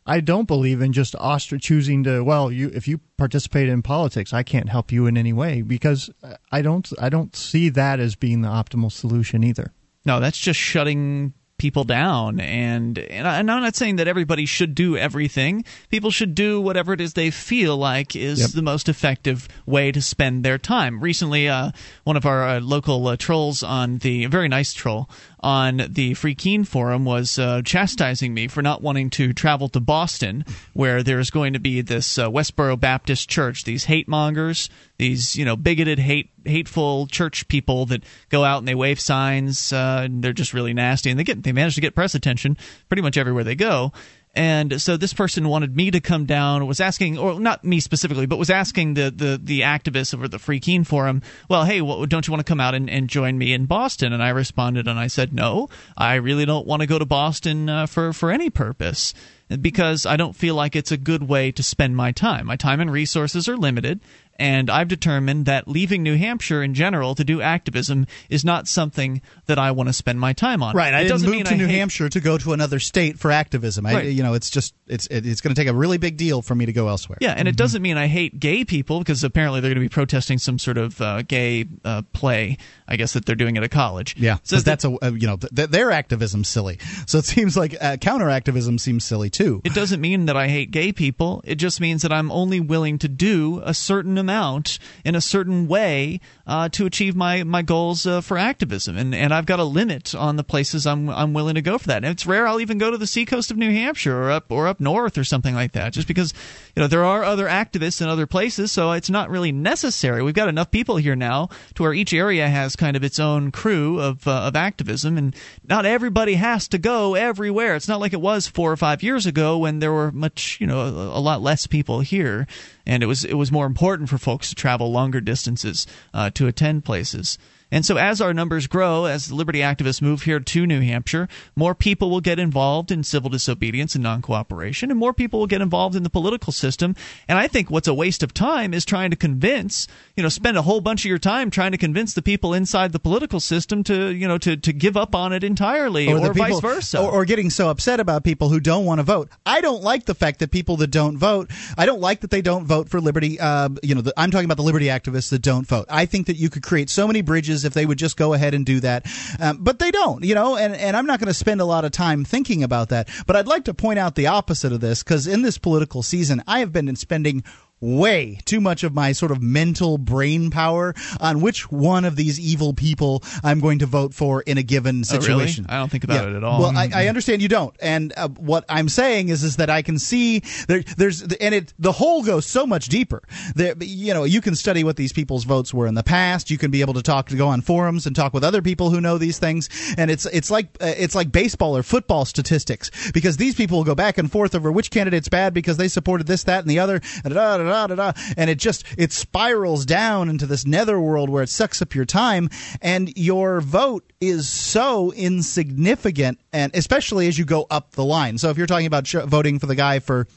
[0.06, 1.16] I don't believe in just
[1.62, 5.34] choosing to well, you if you participate in politics, I can't help you in any
[5.34, 6.10] way because
[6.52, 9.74] I don't I don't see that as being the optimal solution either.
[10.06, 14.76] No, that's just shutting people down and and I- I'm not saying that everybody should
[14.76, 15.64] do everything.
[15.89, 18.49] People should do whatever it is they feel like is Yep.
[18.49, 20.99] the most effective way to spend their time.
[20.99, 21.72] Recently, uh,
[22.03, 25.09] one of our uh, local uh, trolls on the a very nice troll
[25.44, 29.80] on the Free Keene forum was uh, chastising me for not wanting to travel to
[29.80, 33.66] Boston, where there's going to be this uh, Westboro Baptist Church.
[33.66, 38.68] These hate mongers, these you know bigoted, hate hateful church people that go out and
[38.68, 39.74] they wave signs.
[39.74, 42.58] Uh, and they're just really nasty, and they get they manage to get press attention
[42.88, 43.91] pretty much everywhere they go.
[44.36, 48.26] And so this person wanted me to come down, was asking, or not me specifically,
[48.26, 52.06] but was asking the, the, the activists over the Free Keene forum, well, hey, well,
[52.08, 54.12] don't you want to come out and, and join me in Boston?
[54.12, 57.70] And I responded and I said, no, I really don't want to go to Boston
[57.70, 59.14] uh, for, for any purpose
[59.62, 62.48] because I don't feel like it's a good way to spend my time.
[62.48, 64.00] My time and resources are limited,
[64.38, 69.22] and I've determined that leaving New Hampshire in general to do activism is not something
[69.46, 70.76] that I want to spend my time on.
[70.76, 72.54] Right, I It didn't doesn't move mean to I New hate- Hampshire to go to
[72.54, 73.86] another state for activism.
[73.86, 74.06] I, Right.
[74.12, 76.66] you know, it's just it's it's going to take a really big deal for me
[76.66, 77.18] to go elsewhere.
[77.22, 79.94] Yeah, and it doesn't mean I hate gay people because apparently they're going to be
[79.94, 82.58] protesting some sort of uh, gay uh, play,
[82.88, 84.16] I guess that they're doing at a college.
[84.18, 86.80] Yeah, so because that- that's a uh, you know th- their activism's silly.
[87.08, 89.62] So it seems like uh, counter activism seems silly too.
[89.64, 91.42] It doesn't mean that I hate gay people.
[91.46, 95.68] It just means that I'm only willing to do a certain amount in a certain
[95.68, 99.64] way uh, to achieve my my goals uh, for activism, and and I've got a
[99.64, 101.98] limit on the places I'm I'm willing to go for that.
[101.98, 104.68] And it's rare I'll even go to the seacoast of New Hampshire or up or
[104.68, 106.34] up north or something like that, just because
[106.76, 110.22] you know there are other activists in other places, so it's not really necessary.
[110.22, 113.52] We've got enough people here now to where each area has kind of its own
[113.52, 115.36] crew of uh, of activism, and
[115.68, 117.76] not everybody has to go everywhere.
[117.76, 120.68] It's not like it was four or five years ago when there were much you
[120.68, 122.48] know a, a lot less people here,
[122.86, 126.48] and it was it was more important for folks to travel longer distances uh, to
[126.48, 127.38] attend places.
[127.74, 131.28] And so, as our numbers grow, as the liberty activists move here to New Hampshire,
[131.56, 135.48] more people will get involved in civil disobedience and non cooperation, and more people will
[135.48, 136.96] get involved in the political system.
[137.28, 140.56] And I think what's a waste of time is trying to convince, you know, spend
[140.56, 143.84] a whole bunch of your time trying to convince the people inside the political system
[143.86, 147.02] to, you know, to, to give up on it entirely, or, or people, vice versa,
[147.02, 149.30] or, or getting so upset about people who don't want to vote.
[149.48, 151.50] I don't like the fact that people that don't vote.
[151.76, 153.40] I don't like that they don't vote for liberty.
[153.40, 155.88] Uh, you know, the, I'm talking about the liberty activists that don't vote.
[155.90, 158.53] I think that you could create so many bridges if they would just go ahead
[158.53, 159.05] and do that,
[159.39, 160.24] um, but they don't.
[160.24, 162.89] You know, and and I'm not going to spend a lot of time thinking about
[162.89, 163.09] that.
[163.26, 166.43] But I'd like to point out the opposite of this because in this political season,
[166.47, 167.43] I have been spending
[167.84, 172.40] way too much of my sort of mental brain power on which one of these
[172.40, 175.66] evil people I'm going to vote for in a given situation.
[175.66, 175.78] Oh, really?
[175.78, 176.32] I don't think about yeah.
[176.32, 176.62] it at all.
[176.62, 179.82] Well, I, I, understand you don't, and uh, what I'm saying is is that I
[179.82, 183.22] can see there, there's and it the hole goes so much deeper.
[183.56, 186.50] There, you know, you can study what these people's votes were in the past.
[186.50, 188.90] You can be able to talk to go on forums and talk with other people
[188.90, 193.12] who know these things, and it's it's like uh, it's like baseball or football statistics
[193.12, 196.28] because these people will go back and forth over which candidate's bad because they supported
[196.28, 197.02] this, that, and the other.
[197.24, 201.30] And da, da, da, da, da, and it just it spirals down into this netherworld
[201.30, 202.50] where it sucks up your time,
[202.82, 208.38] and your vote is so insignificant, and especially as you go up the line.
[208.38, 210.28] So if you're talking about sh- voting for the guy for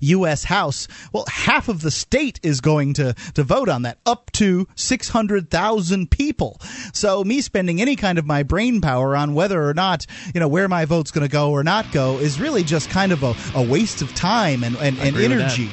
[0.00, 0.44] U.S.
[0.44, 4.68] House, well, half of the state is going to, to vote on that, up to
[4.74, 6.60] 600,000 people.
[6.92, 10.48] So, me spending any kind of my brain power on whether or not, you know,
[10.48, 13.34] where my vote's going to go or not go is really just kind of a,
[13.54, 15.70] a waste of time and, and, and energy.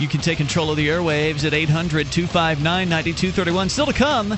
[0.00, 3.68] You can take control of the airwaves at 800 259 9231.
[3.68, 4.36] Still to come,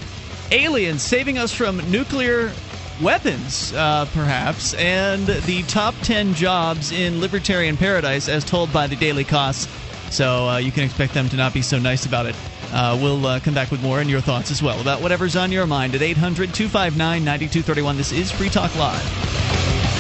[0.51, 2.53] aliens saving us from nuclear
[3.01, 8.97] weapons, uh, perhaps, and the top 10 jobs in libertarian paradise as told by the
[8.97, 9.69] Daily Kos.
[10.11, 12.35] So uh, you can expect them to not be so nice about it.
[12.73, 15.53] Uh, we'll uh, come back with more and your thoughts as well about whatever's on
[15.53, 17.97] your mind at 800 259 9231.
[17.97, 19.92] This is Free Talk Live.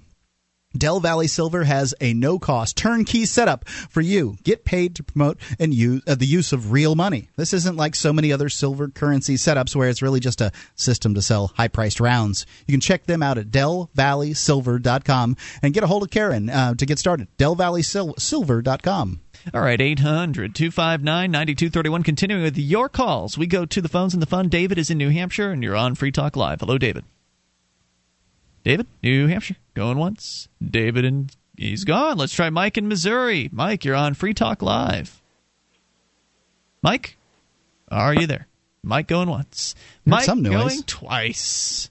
[0.78, 4.38] Del Valley Silver has a no cost turnkey setup for you.
[4.44, 7.30] Get paid to promote and use uh, the use of real money.
[7.38, 11.16] This isn't like so many other silver currency setups where it's really just a system
[11.16, 12.46] to sell high priced rounds.
[12.68, 16.86] You can check them out at delvalleysilver.com and get a hold of Karen uh, to
[16.86, 17.28] get started.
[17.40, 19.22] delvalleysilver.com.
[19.54, 22.04] All right, 800 259 9231.
[22.04, 24.50] Continuing with your calls, we go to the phones and the fun.
[24.50, 26.60] David is in New Hampshire, and you're on Free Talk Live.
[26.60, 27.06] Hello, David.
[28.70, 30.48] David, New Hampshire, going once.
[30.64, 32.20] David and he's gone.
[32.20, 33.50] Let's try Mike in Missouri.
[33.52, 35.24] Mike, you're on Free Talk Live.
[36.84, 37.18] Mike,
[37.90, 38.46] are you there?
[38.84, 39.74] Mike going once.
[40.06, 41.90] Mike going twice.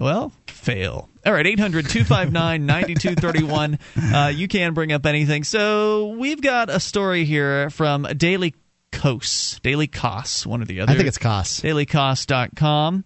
[0.00, 1.08] Well, fail.
[1.24, 3.78] All right, 800 259 9231.
[4.12, 5.44] Uh, you can bring up anything.
[5.44, 8.52] So we've got a story here from Daily
[8.90, 10.90] Kos, Daily Kos, one or the other.
[10.90, 11.60] I think it's Kos.
[11.60, 13.04] DailyKos.com.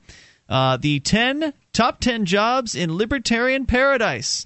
[0.50, 4.44] Uh, the 10 top 10 jobs in libertarian paradise.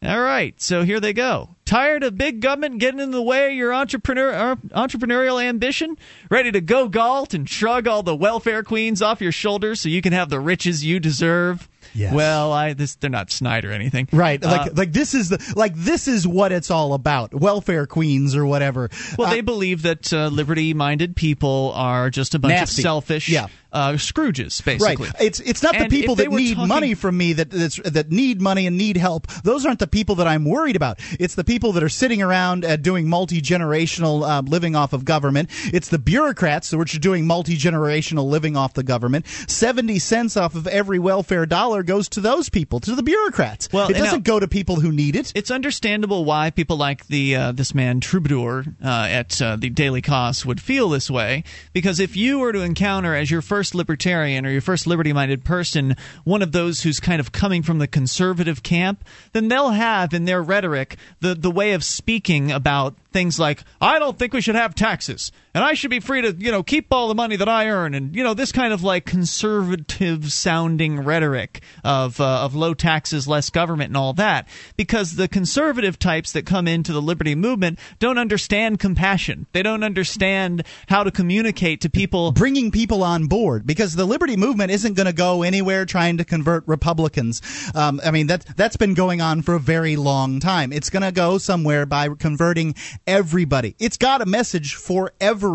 [0.00, 1.56] All right, so here they go.
[1.64, 5.98] Tired of big government getting in the way of your entrepreneur uh, entrepreneurial ambition?
[6.30, 10.00] Ready to go galt and shrug all the welfare queens off your shoulders so you
[10.00, 11.68] can have the riches you deserve?
[11.94, 12.14] Yes.
[12.14, 14.08] Well, I this they're not snide or anything.
[14.12, 14.40] Right.
[14.40, 17.34] Like uh, like this is the like this is what it's all about.
[17.34, 18.90] Welfare queens or whatever.
[19.18, 22.82] Well, uh, they believe that uh, liberty-minded people are just a bunch nasty.
[22.82, 23.48] of selfish yeah.
[23.70, 25.06] Uh, Scrooges, basically.
[25.08, 25.14] Right.
[25.20, 26.68] It's it's not and the people that need talking...
[26.68, 29.26] money from me that that need money and need help.
[29.42, 31.00] Those aren't the people that I'm worried about.
[31.20, 35.04] It's the people that are sitting around uh, doing multi generational uh, living off of
[35.04, 35.50] government.
[35.66, 39.26] It's the bureaucrats which are doing multi generational living off the government.
[39.48, 43.68] Seventy cents off of every welfare dollar goes to those people, to the bureaucrats.
[43.70, 45.30] Well, it doesn't now- go to people who need it.
[45.34, 50.00] It's understandable why people like the uh, this man Troubadour uh, at uh, the Daily
[50.00, 51.44] Kos would feel this way,
[51.74, 55.96] because if you were to encounter as your first libertarian or your first liberty-minded person
[56.24, 60.24] one of those who's kind of coming from the conservative camp, then they'll have in
[60.24, 64.54] their rhetoric the the way of speaking about things like I don't think we should
[64.54, 67.48] have taxes and I should be free to you know keep all the money that
[67.48, 72.54] I earn and you know this kind of like conservative sounding rhetoric of uh, of
[72.54, 74.46] low taxes less government and all that
[74.76, 79.82] because the conservative types that come into the liberty movement don't understand compassion they don't
[79.82, 84.94] understand how to communicate to people bringing people on board because the liberty movement isn't
[84.94, 87.42] going to go anywhere trying to convert Republicans.
[87.74, 90.72] Um, I mean that that's been going on for a very long time.
[90.72, 92.76] It's going to go somewhere by converting
[93.08, 93.74] everybody.
[93.80, 95.47] It's got a message for everyone,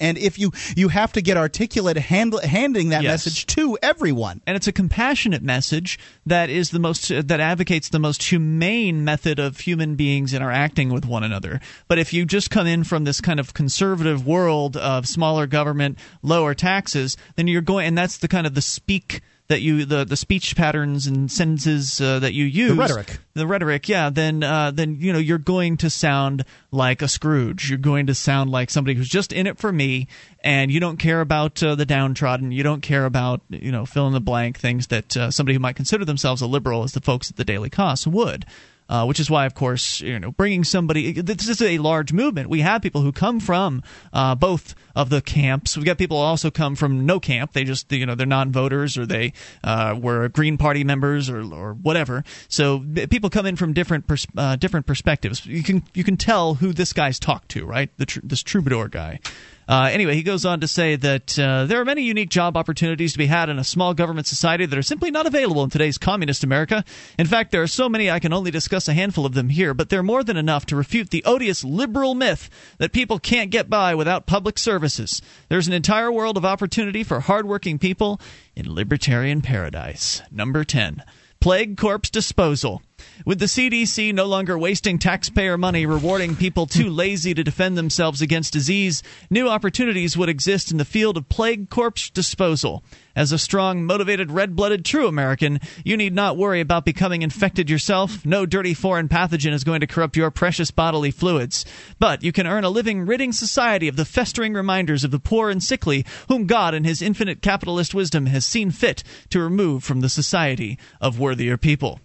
[0.00, 3.26] and if you you have to get articulate handle, handing that Yes.
[3.26, 4.40] message to everyone.
[4.46, 9.38] and it's a compassionate message that is the most that advocates the most humane method
[9.38, 11.60] of human beings interacting with one another.
[11.88, 15.98] But if you just come in from this kind of conservative world of smaller government,
[16.22, 20.04] lower taxes, then you're going, and that's the kind of the speak that you the
[20.04, 23.18] the speech patterns and sentences uh, that you use the rhetoric.
[23.34, 27.70] the rhetoric yeah then uh, then you know you're going to sound like a scrooge.
[27.70, 30.08] You're going to sound like somebody who's just in it for me
[30.42, 32.52] and you don't care about uh, the downtrodden.
[32.52, 35.60] You don't care about you know fill in the blank things that uh, somebody who
[35.60, 38.46] might consider themselves a liberal as the folks at the Daily Kos would
[38.88, 41.12] uh, which is why, of course, you know, bringing somebody.
[41.12, 42.48] This is a large movement.
[42.48, 43.82] We have people who come from
[44.12, 45.76] uh, both of the camps.
[45.76, 47.52] We've got people who also come from no camp.
[47.52, 49.32] They just, you know, they're non-voters or they
[49.64, 52.24] uh, were Green Party members or, or whatever.
[52.48, 55.44] So people come in from different pers- uh, different perspectives.
[55.46, 57.90] You can you can tell who this guy's talked to, right?
[57.96, 59.20] The tr- this troubadour guy.
[59.68, 63.12] Uh, anyway, he goes on to say that uh, there are many unique job opportunities
[63.12, 65.98] to be had in a small government society that are simply not available in today's
[65.98, 66.84] communist America.
[67.18, 69.74] In fact, there are so many I can only discuss a handful of them here,
[69.74, 72.48] but they're more than enough to refute the odious liberal myth
[72.78, 75.20] that people can't get by without public services.
[75.48, 78.20] There's an entire world of opportunity for hardworking people
[78.54, 80.22] in libertarian paradise.
[80.30, 81.02] Number 10.
[81.40, 82.82] Plague corpse disposal.
[83.24, 86.96] With the CDC no longer wasting taxpayer money rewarding people too hmm.
[86.96, 91.70] lazy to defend themselves against disease, new opportunities would exist in the field of plague
[91.70, 92.84] corpse disposal.
[93.16, 97.70] As a strong, motivated, red blooded, true American, you need not worry about becoming infected
[97.70, 98.24] yourself.
[98.26, 101.64] No dirty foreign pathogen is going to corrupt your precious bodily fluids.
[101.98, 105.48] But you can earn a living, ridding society of the festering reminders of the poor
[105.48, 110.00] and sickly, whom God, in his infinite capitalist wisdom, has seen fit to remove from
[110.00, 112.00] the society of worthier people.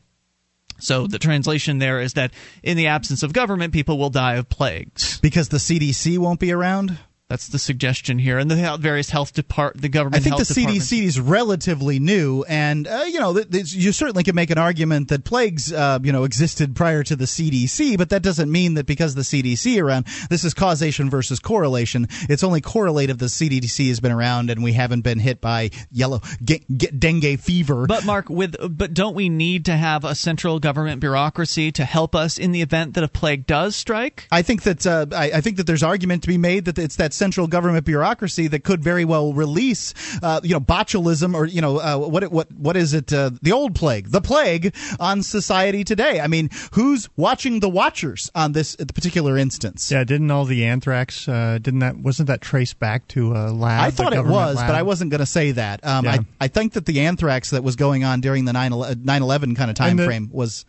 [0.81, 2.31] So the translation there is that
[2.63, 5.19] in the absence of government, people will die of plagues.
[5.19, 6.97] Because the CDC won't be around?
[7.31, 10.17] That's the suggestion here, and the various health depart, the government.
[10.17, 13.71] I think the health departments- CDC is relatively new, and uh, you know, th- th-
[13.71, 17.23] you certainly can make an argument that plagues, uh, you know, existed prior to the
[17.23, 22.09] CDC, but that doesn't mean that because the CDC around, this is causation versus correlation.
[22.27, 26.19] It's only correlative the CDC has been around, and we haven't been hit by yellow
[26.43, 27.85] ge- ge- dengue fever.
[27.87, 32.13] But Mark, with but don't we need to have a central government bureaucracy to help
[32.13, 34.27] us in the event that a plague does strike?
[34.33, 36.97] I think that uh, I, I think that there's argument to be made that it's
[36.97, 39.93] that central government bureaucracy that could very well release,
[40.23, 43.13] uh, you know, botulism or you know uh, what what what is it?
[43.13, 46.19] Uh, the old plague, the plague on society today.
[46.19, 49.91] I mean, who's watching the watchers on this particular instance?
[49.91, 51.27] Yeah, didn't all the anthrax?
[51.27, 53.83] Uh, didn't that wasn't that traced back to a lab?
[53.83, 54.67] I a thought it was, lab?
[54.67, 55.85] but I wasn't going to say that.
[55.85, 56.11] Um, Yeah.
[56.13, 59.69] I, I think that the anthrax that was going on during the 9 11 kind
[59.69, 60.65] of time the- frame was.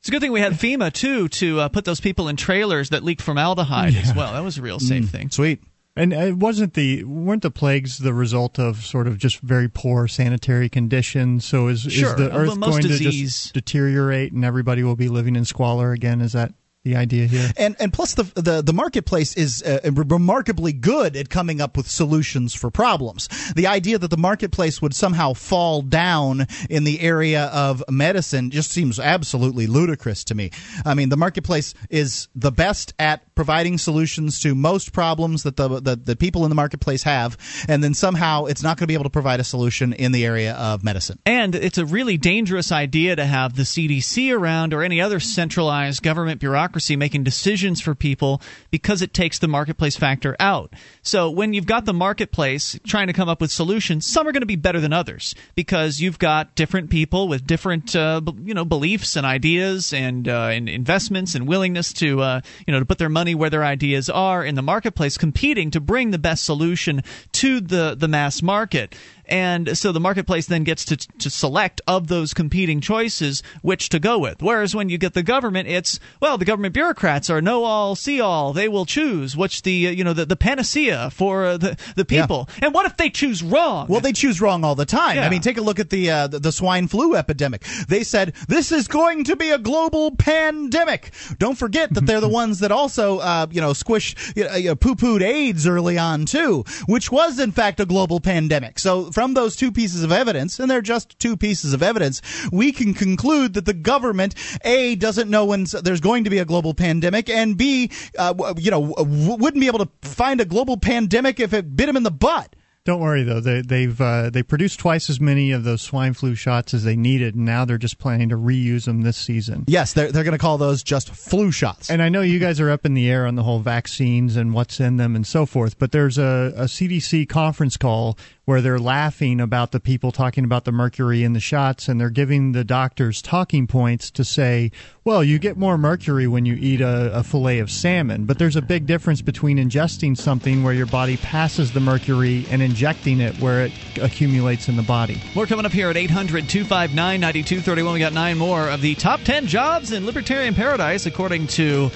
[0.00, 2.88] It's a good thing we had FEMA too to uh, put those people in trailers
[2.90, 4.32] that leaked formaldehyde as well.
[4.32, 5.30] That was a real safe thing.
[5.30, 5.62] Sweet.
[5.94, 10.08] And it wasn't the weren't the plagues the result of sort of just very poor
[10.08, 11.44] sanitary conditions?
[11.44, 12.10] So is, Sure.
[12.10, 16.20] is the earth going to just deteriorate and everybody will be living in squalor again?
[16.22, 17.48] Is that the idea here?
[17.56, 21.88] and and plus the the, the marketplace is uh, remarkably good at coming up with
[21.88, 23.28] solutions for problems.
[23.54, 28.72] The idea that the marketplace would somehow fall down in the area of medicine just
[28.72, 30.50] seems absolutely ludicrous to me.
[30.84, 35.80] I mean, the marketplace is the best at providing solutions to most problems that the
[35.80, 37.36] that the people in the marketplace have,
[37.68, 40.24] and then somehow it's not going to be able to provide a solution in the
[40.24, 41.18] area of medicine.
[41.24, 46.02] And it's a really dangerous idea to have the CDC around or any other centralized
[46.02, 50.72] government bureaucracy making decisions for people because it takes the marketplace factor out.
[51.02, 54.42] So when you've got the marketplace trying to come up with solutions, some are going
[54.42, 58.64] to be better than others because you've got different people with different uh, you know
[58.64, 62.98] beliefs and ideas and, uh, and investments and willingness to uh, you know to put
[62.98, 67.02] their money where their ideas are in the marketplace competing to bring the best solution
[67.32, 68.94] to the the mass market
[69.32, 73.98] and so the marketplace then gets to to select of those competing choices which to
[73.98, 74.42] go with.
[74.42, 78.20] Whereas when you get the government, it's well, the government bureaucrats are know all, see
[78.20, 78.52] all.
[78.52, 82.04] They will choose which the uh, you know the, the panacea for uh, the the
[82.04, 82.46] people.
[82.58, 82.66] Yeah.
[82.66, 83.86] And what if they choose wrong?
[83.88, 85.16] Well, they choose wrong all the time.
[85.16, 85.24] Yeah.
[85.24, 87.62] I mean, take a look at the, uh, the the swine flu epidemic.
[87.88, 91.10] They said this is going to be a global pandemic.
[91.38, 94.94] Don't forget that they're the ones that also uh, you know squish you know, poo
[94.94, 98.78] pooed AIDS early on too, which was in fact a global pandemic.
[98.78, 102.20] So from those two pieces of evidence, and they're just two pieces of evidence,
[102.52, 106.44] we can conclude that the government a doesn't know when there's going to be a
[106.44, 111.40] global pandemic, and b uh, you know wouldn't be able to find a global pandemic
[111.40, 112.54] if it bit him in the butt.
[112.84, 116.34] Don't worry though; they, they've uh, they produced twice as many of those swine flu
[116.34, 119.64] shots as they needed, and now they're just planning to reuse them this season.
[119.68, 121.90] Yes, they're they're going to call those just flu shots.
[121.90, 124.52] And I know you guys are up in the air on the whole vaccines and
[124.52, 128.78] what's in them and so forth, but there's a, a CDC conference call where they're
[128.78, 132.64] laughing about the people talking about the mercury in the shots and they're giving the
[132.64, 134.70] doctors talking points to say,
[135.04, 138.56] well, you get more mercury when you eat a, a fillet of salmon, but there's
[138.56, 143.34] a big difference between ingesting something where your body passes the mercury and injecting it
[143.40, 145.20] where it accumulates in the body.
[145.34, 147.94] More coming up here at 800 259 9231.
[147.94, 151.90] We got nine more of the top 10 jobs in libertarian paradise, according to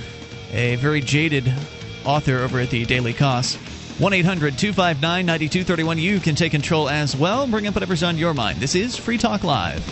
[0.52, 1.52] a very jaded
[2.04, 3.58] author over at the Daily Kos.
[3.98, 5.98] 1 800 259 9231.
[5.98, 7.46] You can take control as well.
[7.46, 8.58] Bring up whatever's on your mind.
[8.58, 9.82] This is Free Talk Live.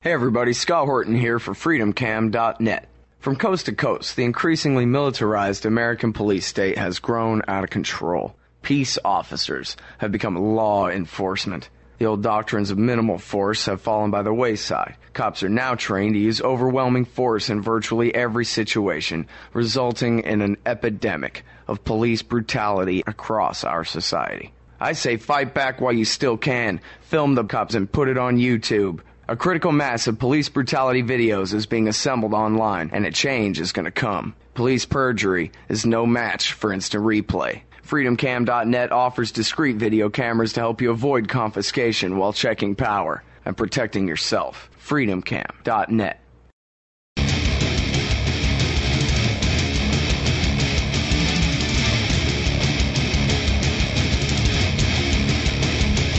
[0.00, 2.88] Hey everybody, Scott Horton here for FreedomCam.net.
[3.20, 8.34] From coast to coast, the increasingly militarized American police state has grown out of control.
[8.60, 11.70] Peace officers have become law enforcement.
[11.98, 14.96] The old doctrines of minimal force have fallen by the wayside.
[15.12, 20.56] Cops are now trained to use overwhelming force in virtually every situation, resulting in an
[20.66, 24.52] epidemic of police brutality across our society.
[24.80, 26.80] I say fight back while you still can.
[27.02, 29.00] Film the cops and put it on YouTube.
[29.28, 33.72] A critical mass of police brutality videos is being assembled online, and a change is
[33.72, 34.34] going to come.
[34.54, 37.62] Police perjury is no match for instant replay.
[37.86, 44.08] FreedomCam.net offers discreet video cameras to help you avoid confiscation while checking power and protecting
[44.08, 44.70] yourself.
[44.80, 46.23] FreedomCam.net.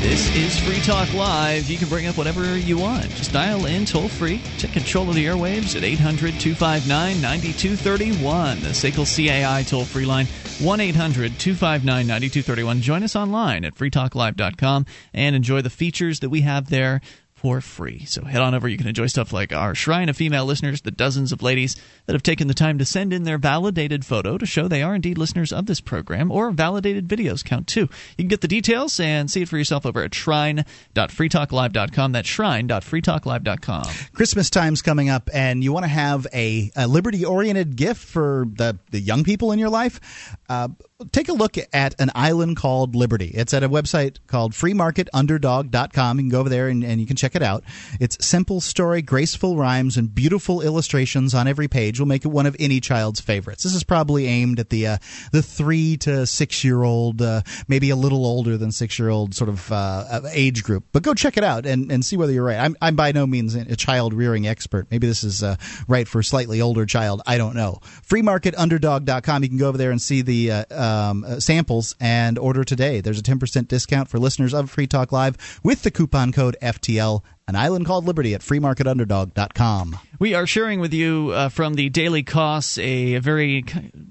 [0.05, 1.67] This is Free Talk Live.
[1.67, 3.09] You can bring up whatever you want.
[3.15, 4.39] Just dial in toll free.
[4.59, 8.59] Take control of the airwaves at 800 259 9231.
[8.59, 10.27] The SACL CAI toll free line
[10.61, 12.81] 1 800 259 9231.
[12.81, 14.85] Join us online at freetalklive.com
[15.15, 17.01] and enjoy the features that we have there
[17.45, 18.03] for free.
[18.05, 18.67] So head on over.
[18.67, 21.75] You can enjoy stuff like our Shrine of Female Listeners, the dozens of ladies
[22.07, 24.95] that have taken the time to send in their validated photo to show they are
[24.95, 27.81] indeed listeners of this program, or validated videos count too.
[27.81, 32.11] You can get the details and see it for yourself over at shrine.freetalklive.com.
[32.13, 33.85] That's shrine.freetalklive.com.
[34.13, 38.47] Christmas time's coming up, and you want to have a, a liberty oriented gift for
[38.55, 40.35] the, the young people in your life.
[40.49, 40.69] Uh,
[41.11, 43.31] take a look at an island called Liberty.
[43.33, 46.17] It's at a website called freemarketunderdog.com.
[46.17, 47.63] You can go over there and, and, you can check it out.
[47.99, 52.45] It's simple story, graceful rhymes, and beautiful illustrations on every page will make it one
[52.45, 53.63] of any child's favorites.
[53.63, 54.97] This is probably aimed at the uh,
[55.31, 59.35] the three to six year old, uh, maybe a little older than six year old
[59.35, 60.85] sort of uh, age group.
[60.91, 62.59] But go check it out and, and see whether you're right.
[62.59, 64.87] I'm, I'm by no means a child rearing expert.
[64.91, 65.55] Maybe this is uh,
[65.87, 67.21] right for a slightly older child.
[67.25, 67.79] I don't know.
[68.07, 69.43] Freemarketunderdog.com.
[69.43, 70.65] You can go over there and see the uh,
[70.95, 73.01] um, uh, samples and order today.
[73.01, 77.21] There's a 10% discount for listeners of Free Talk Live with the coupon code FTL.
[77.47, 79.99] An island called Liberty at freemarketunderdog.com.
[80.17, 83.63] We are sharing with you uh, from the Daily Kos a very,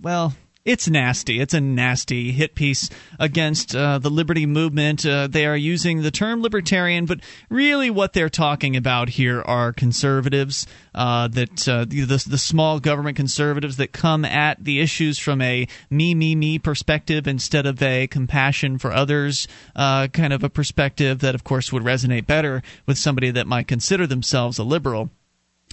[0.02, 0.34] well,
[0.64, 1.40] it's nasty.
[1.40, 2.88] It's a nasty hit piece
[3.18, 5.04] against uh, the liberty movement.
[5.04, 9.74] Uh, they are using the term libertarian, but really what they're talking about here are
[9.74, 15.42] conservatives, uh, that uh, the, the small government conservatives that come at the issues from
[15.42, 19.46] a me, me, me perspective instead of a compassion for others
[19.76, 23.68] uh, kind of a perspective that, of course, would resonate better with somebody that might
[23.68, 25.10] consider themselves a liberal.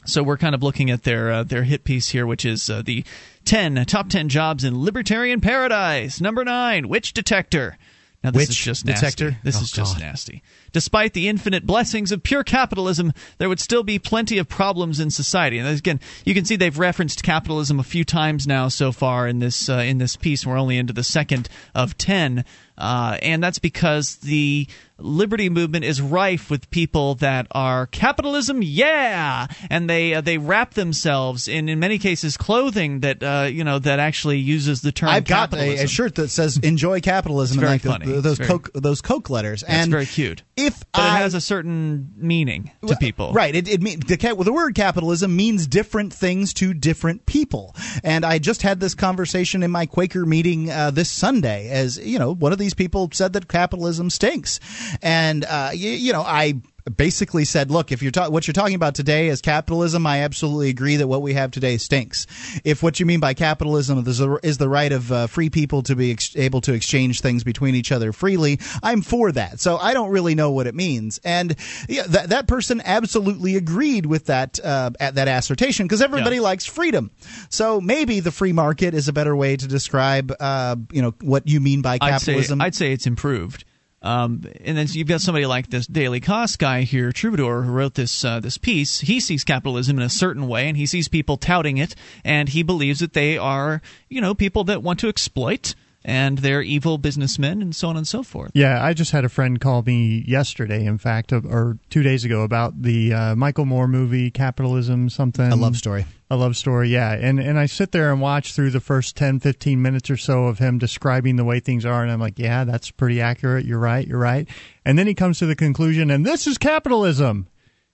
[0.04, 2.82] So we're kind of looking at their uh, their hit piece here, which is uh,
[2.82, 3.04] the
[3.46, 6.22] 10 top 10 jobs in libertarian paradise.
[6.22, 7.78] Number 9, witch detector.
[8.24, 9.32] Now this Witch is just detector?
[9.32, 9.40] nasty.
[9.44, 10.04] This Oh, is just God.
[10.04, 10.44] nasty.
[10.74, 15.10] Despite the infinite blessings of pure capitalism, there would still be plenty of problems in
[15.10, 15.58] society.
[15.58, 19.40] And again, you can see they've referenced capitalism a few times now so far in
[19.40, 20.46] this uh, in this piece.
[20.46, 22.46] We're only into the second of ten.
[22.78, 24.68] Uh, and that's because the
[25.02, 30.74] liberty movement is rife with people that are capitalism, yeah, and they uh, they wrap
[30.74, 35.10] themselves in in many cases clothing that uh, you know that actually uses the term.
[35.10, 35.86] I've got a, capitalism.
[35.86, 39.30] a shirt that says "Enjoy capitalism" and like the- the- those very- coke those coke
[39.30, 39.62] letters.
[39.62, 40.44] That's and very cute.
[40.56, 43.56] If but I, it has a certain meaning to people, Right.
[43.56, 47.76] It, it mean, the, the word capitalism means different things to different people.
[48.04, 51.70] And I just had this conversation in my Quaker meeting uh, this Sunday.
[51.70, 54.60] As you know, one of these people said that capitalism stinks,
[55.02, 56.62] and uh, you, you know, I
[56.98, 60.70] basically said, "Look, if you're ta- what you're talking about today is capitalism, I absolutely
[60.70, 62.26] agree that what we have today stinks.
[62.64, 65.84] If what you mean by capitalism is the, is the right of uh, free people
[65.84, 69.60] to be ex- able to exchange things between each other freely, I'm for that.
[69.60, 71.20] So I don't really know what it means.
[71.24, 71.56] And
[71.88, 76.42] yeah, that that person absolutely agreed with that uh, at that assertion because everybody Yeah.
[76.42, 77.12] likes freedom.
[77.50, 81.48] So maybe the free market is a better way to describe, uh, you know, what
[81.48, 82.60] you mean by I'd say capitalism.
[82.62, 83.66] I'd say it's improved.
[84.02, 87.94] Um, and then you've got somebody like this Daily Kos guy here, Troubadour, who wrote
[87.94, 89.02] this uh, this piece.
[89.02, 91.94] He sees capitalism in a certain way, and he sees people touting it,
[92.24, 96.62] and he believes that they are, you know, people that want to exploit, and they're
[96.62, 98.52] evil businessmen, and so on and so forth.
[98.54, 102.26] Yeah, I just had a friend call me yesterday, in fact, uh, or two days
[102.26, 105.52] ago, about the uh, Michael Moore movie, Capitalism, something.
[105.52, 106.06] a love story.
[106.30, 107.12] A love story, yeah.
[107.12, 110.46] And and I sit there and watch through the first 10, 15 minutes or so
[110.46, 113.66] of him describing the way things are, and I'm like, yeah, that's pretty accurate.
[113.66, 114.48] You're right, you're right.
[114.86, 117.48] And then he comes to the conclusion, and this is capitalism.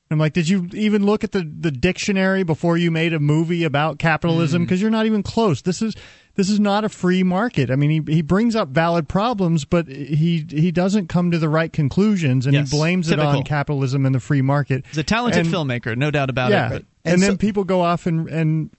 [0.09, 3.63] I'm like, did you even look at the, the dictionary before you made a movie
[3.65, 4.61] about capitalism?
[4.61, 4.65] Mm.
[4.65, 5.61] Because you're not even close.
[5.61, 5.95] This is
[6.35, 7.69] this is not a free market.
[7.69, 11.49] I mean, he he brings up valid problems, but he he doesn't come to the
[11.49, 14.85] right conclusions, and Yes, he blames it on capitalism and the free market.
[14.87, 16.71] He's a talented And- filmmaker, no doubt about yeah, it.
[16.75, 18.69] and, But And then so- people go off and and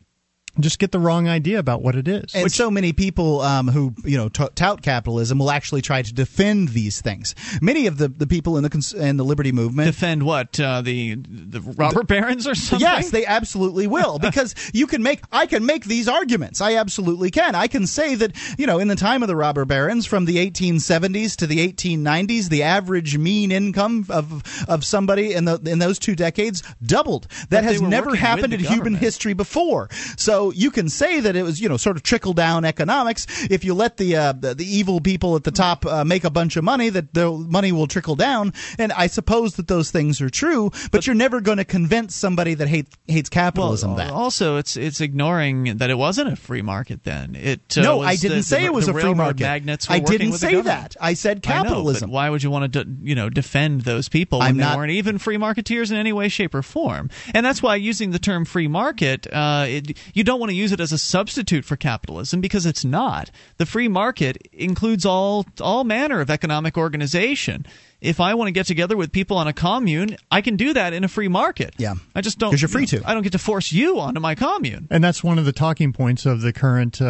[0.61, 2.35] just get the wrong idea about what it is.
[2.35, 6.13] And so many people um, who you know t- tout capitalism will actually try to
[6.13, 7.35] defend these things.
[7.61, 10.83] Many of the, the people in the cons- in the liberty movement defend what uh,
[10.83, 12.87] the the robber barons or something?
[12.87, 16.61] Yes, they absolutely will because you can make I can make these arguments.
[16.61, 17.55] I absolutely can.
[17.55, 20.37] I can say that, you know, in the time of the robber barons from the
[20.51, 25.99] 1870s to the 1890s, the average mean income of of somebody in the in those
[25.99, 27.29] two decades doubled.
[27.51, 29.89] That But has never happened in the human history before.
[30.17, 33.26] So you can say that it was, you know, sort of trickle down economics.
[33.51, 36.30] If you let the uh, the, the evil people at the top uh, make a
[36.30, 38.53] bunch of money, that the money will trickle down.
[38.78, 42.55] And I suppose that those things are true, but, you're never going to convince somebody
[42.55, 44.12] that hate, hates capitalism well, that.
[44.12, 47.34] also it's it's ignoring that it wasn't a free market then.
[47.34, 49.40] It uh, no, I didn't the- say the- it was the a free market.
[49.40, 50.96] Magnates were I didn't say that.
[51.01, 52.11] I said I know, capitalism.
[52.11, 54.76] but why would you want to, you know, defend those people when I'm they not-
[54.76, 57.11] weren't even free marketeers in any way, shape, or form?
[57.32, 60.72] And that's why using the term free market, uh, it, you don't want to use
[60.72, 63.30] it as a substitute for capitalism because it's not.
[63.57, 67.66] The free market includes all all manner of economic organization.
[68.01, 70.93] If I want to get together with people on a commune, I can do that
[70.93, 71.74] in a free market.
[71.78, 71.95] Yeah.
[72.14, 73.11] I just don't because you're free you know, to.
[73.11, 74.86] I don't get to force you onto my commune.
[74.91, 77.05] And that's one of the talking points of the current uh,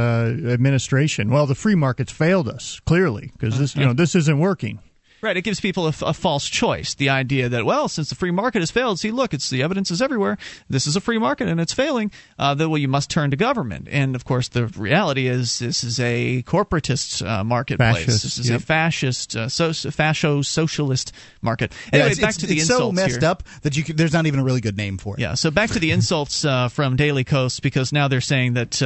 [0.46, 1.30] administration.
[1.30, 4.78] Well, the free market's failed us clearly because this, you know, this isn't working.
[5.20, 6.94] Right, it gives people a false choice.
[6.94, 9.90] The idea that, well, since the free market has failed, see, look, it's the evidence
[9.90, 10.38] is everywhere.
[10.70, 12.12] This is a free market and it's failing.
[12.38, 13.88] Uh, that well, you must turn to government.
[13.90, 18.04] And of course, the reality is this is a corporatist uh, marketplace.
[18.04, 18.60] Fascist, this is yep.
[18.60, 21.12] a fascist, uh, so, fascio socialist
[21.42, 21.72] market.
[21.92, 23.28] Yeah, Anyway, it's, back it's- to the it's insults so messed here.
[23.30, 25.20] up that you could, there's not even a really good name for it.
[25.20, 28.82] Yeah, so back to the insults uh, from Daily Kos because now they're saying that.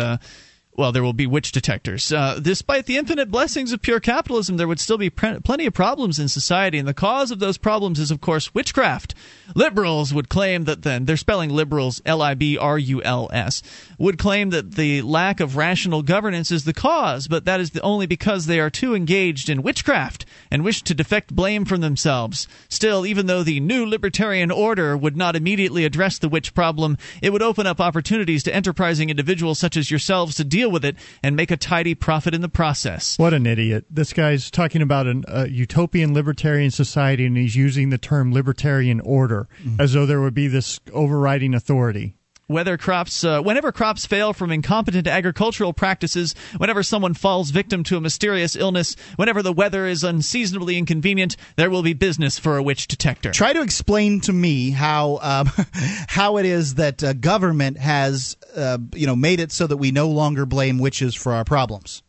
[0.74, 2.10] Well, there will be witch detectors.
[2.12, 5.74] Uh, despite the infinite blessings of pure capitalism, there would still be pre- plenty of
[5.74, 9.14] problems in society, and the cause of those problems is, of course, witchcraft.
[9.54, 13.62] Liberals would claim that then they're spelling liberals L I B R U L S
[13.98, 17.80] would claim that the lack of rational governance is the cause, but that is the,
[17.82, 22.48] only because they are too engaged in witchcraft and wish to deflect blame from themselves.
[22.68, 27.30] Still, even though the new libertarian order would not immediately address the witch problem, it
[27.30, 31.36] would open up opportunities to enterprising individuals such as yourselves to deal with it and
[31.36, 33.18] make a tidy profit in the process.
[33.18, 33.84] What an idiot.
[33.90, 39.31] This guy's talking about a utopian libertarian society and he's using the term libertarian order
[39.78, 42.14] as though there would be this overriding authority.
[42.48, 47.96] Whether crops, uh, whenever crops fail from incompetent agricultural practices, whenever someone falls victim to
[47.96, 52.62] a mysterious illness, whenever the weather is unseasonably inconvenient, there will be business for a
[52.62, 53.30] witch detector.
[53.30, 55.46] Try to explain to me how um,
[56.08, 59.90] how it is that uh, government has uh, you know made it so that we
[59.90, 62.02] no longer blame witches for our problems.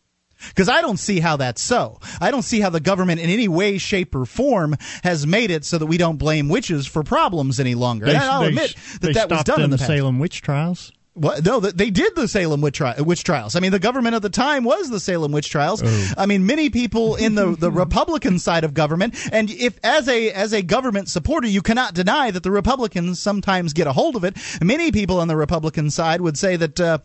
[0.49, 1.99] Because I don't see how that's so.
[2.20, 5.65] I don't see how the government, in any way, shape, or form, has made it
[5.65, 8.07] so that we don't blame witches for problems any longer.
[8.07, 9.88] and I'll they, admit that that was done in the past.
[9.88, 10.91] Salem witch trials.
[11.15, 11.45] What?
[11.45, 13.56] No, they did the Salem witch, tri- witch, trials.
[13.56, 15.84] I mean, the government at the time was the Salem witch trials.
[15.86, 16.14] Oh.
[16.18, 20.32] I mean, many people in the, the Republican side of government, and if as a
[20.32, 24.24] as a government supporter, you cannot deny that the Republicans sometimes get a hold of
[24.24, 24.38] it.
[24.60, 26.80] Many people on the Republican side would say that.
[26.80, 26.98] Uh,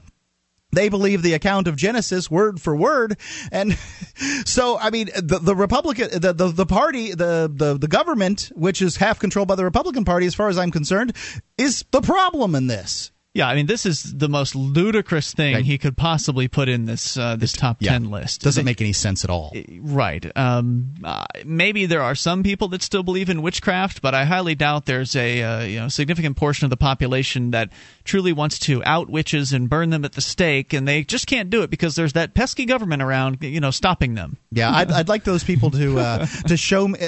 [0.72, 3.18] they believe the account of Genesis word for word,
[3.50, 3.76] and
[4.44, 8.82] so I mean the the Republican the, the the party the the the government which
[8.82, 11.14] is half controlled by the Republican Party, as far as I'm concerned,
[11.56, 13.10] is the problem in this.
[13.38, 15.64] Yeah, I mean, this is the most ludicrous thing right.
[15.64, 17.92] he could possibly put in this uh, this top yeah.
[17.92, 18.40] ten list.
[18.40, 19.54] Doesn't make any sense at all.
[19.78, 20.26] Right.
[20.36, 24.56] Um, uh, maybe there are some people that still believe in witchcraft, but I highly
[24.56, 27.70] doubt there's a uh, you know significant portion of the population that
[28.02, 31.48] truly wants to out witches and burn them at the stake, and they just can't
[31.48, 34.36] do it because there's that pesky government around, you know, stopping them.
[34.50, 36.98] Yeah, I'd, I'd like those people to uh, to show me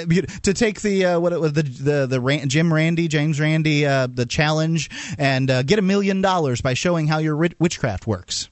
[0.43, 4.07] to take the uh, what it was the the the Jim Randi James Randi uh,
[4.07, 8.49] the challenge and get a million dollars by showing how your witchcraft works.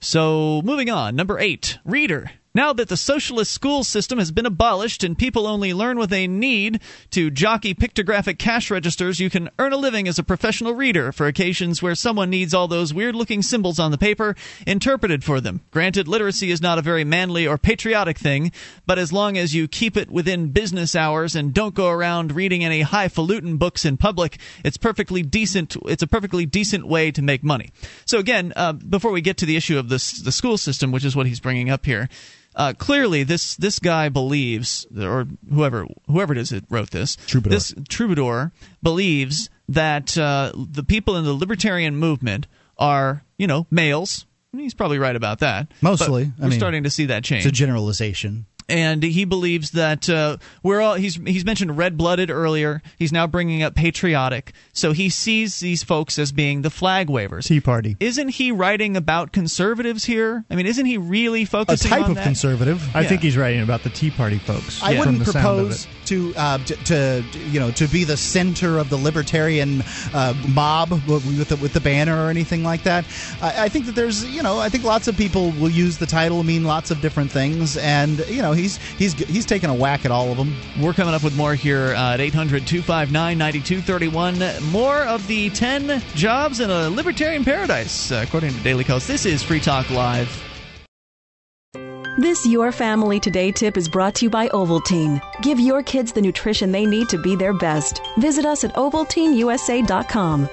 [0.00, 1.16] So, moving on.
[1.16, 2.30] Number eight, Reader.
[2.56, 6.26] Now that the socialist school system has been abolished and people only learn what they
[6.26, 6.80] need
[7.10, 11.26] to jockey pictographic cash registers, you can earn a living as a professional reader for
[11.26, 14.34] occasions where someone needs all those weird looking symbols on the paper
[14.66, 15.60] interpreted for them.
[15.70, 18.50] Granted, literacy is not a very manly or patriotic thing,
[18.86, 22.64] but as long as you keep it within business hours and don't go around reading
[22.64, 25.76] any highfalutin books in public, it's perfectly decent.
[25.84, 27.68] It's a perfectly decent way to make money.
[28.06, 31.04] So again, uh, before we get to the issue of this, the school system, which
[31.04, 32.08] is what he's bringing up here,
[32.56, 37.54] uh, clearly this this guy believes, or whoever whoever it is that wrote this, Troubadour.
[37.54, 38.52] this troubadour
[38.82, 42.46] believes that uh, the people in the libertarian movement
[42.78, 44.24] are you know males.
[44.52, 45.68] He's probably right about that.
[45.82, 47.44] Mostly, we're mean, starting to see that change.
[47.44, 52.82] It's a generalization and he believes that uh, we're all he's he's mentioned red-blooded earlier.
[52.98, 54.52] He's now bringing up patriotic.
[54.72, 57.46] So he sees these folks as being the flag wavers.
[57.46, 57.96] Tea Party.
[58.00, 60.44] Isn't he writing about conservatives here?
[60.50, 61.98] I mean, isn't he really focusing on.
[61.98, 62.24] a type of that?
[62.24, 62.96] conservative?
[62.96, 63.08] I yeah.
[63.08, 64.82] think he's writing about the Tea Party folks.
[64.82, 64.98] I yeah.
[65.00, 69.82] wouldn't propose to, uh, to, to you know to be the center of the libertarian
[70.12, 73.04] uh, mob with the, with the banner or anything like that.
[73.40, 76.06] I, I think that there's you know I think lots of people will use the
[76.06, 80.04] title mean lots of different things, and you know he's he's he's taking a whack
[80.04, 80.54] at all of them.
[80.80, 84.70] We're coming up with more here uh, at 800 259 9231.
[84.70, 89.06] More of the 10 jobs in a libertarian paradise, uh, according to Daily Kos.
[89.06, 90.45] This is Free Talk Live.
[92.18, 95.20] This Your Family Today tip is brought to you by Ovaltine.
[95.42, 98.00] Give your kids the nutrition they need to be their best.
[98.16, 100.48] Visit us at ovaltineusa.com.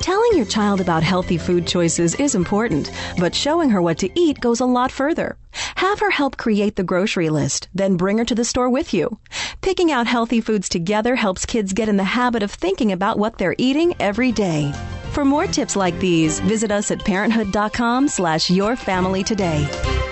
[0.00, 4.40] Telling your child about healthy food choices is important, but showing her what to eat
[4.40, 5.36] goes a lot further.
[5.74, 9.18] Have her help create the grocery list, then bring her to the store with you.
[9.60, 13.36] Picking out healthy foods together helps kids get in the habit of thinking about what
[13.36, 14.72] they're eating every day.
[15.10, 19.68] For more tips like these, visit us at parenthood.com slash yourfamilytoday.
[19.70, 20.11] Talk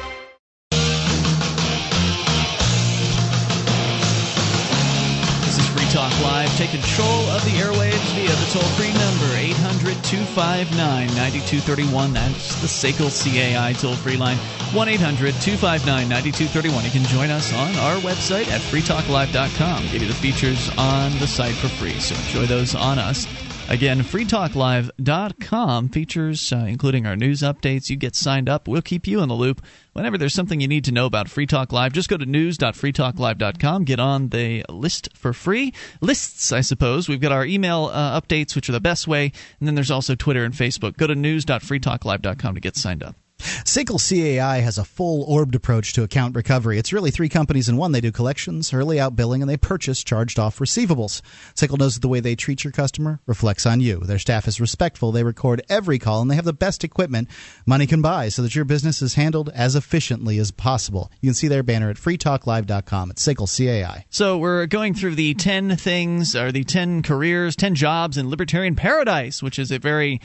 [6.23, 6.55] Live.
[6.57, 12.13] Take control of the airwaves via the toll free number 800 259 9231.
[12.13, 16.85] That's the SACL CAI toll free line 1 800 259 9231.
[16.85, 19.83] You can join us on our website at freetalklive.com.
[19.93, 21.99] Give you the features on the site for free.
[21.99, 23.27] So enjoy those on us.
[23.71, 27.89] Again, freetalklive.com features, uh, including our news updates.
[27.89, 28.67] You get signed up.
[28.67, 29.63] We'll keep you in the loop.
[30.01, 33.85] Whenever there's something you need to know about Free Talk Live, just go to news.freetalklive.com.
[33.85, 35.75] Get on the list for free.
[36.01, 37.07] Lists, I suppose.
[37.07, 39.31] We've got our email uh, updates, which are the best way.
[39.59, 40.97] And then there's also Twitter and Facebook.
[40.97, 43.15] Go to news.freetalklive.com to get signed up.
[43.41, 46.79] SACL CAI has a full orbed approach to account recovery.
[46.79, 47.93] It's really three companies in one.
[47.93, 51.23] They do collections, early outbilling, and they purchase charged off receivables.
[51.55, 54.01] SACL knows that the way they treat your customer reflects on you.
[54.01, 55.13] Their staff is respectful.
[55.13, 57.29] They record every call, and they have the best equipment
[57.67, 61.11] money can buy so that your business is handled as efficiently as possible.
[61.21, 63.11] You can see their banner at freetalklive.com.
[63.11, 64.05] It's SACL CAI.
[64.11, 68.77] So we're going through the 10 things, or the 10 careers, 10 jobs in libertarian
[68.77, 70.21] paradise, which is a very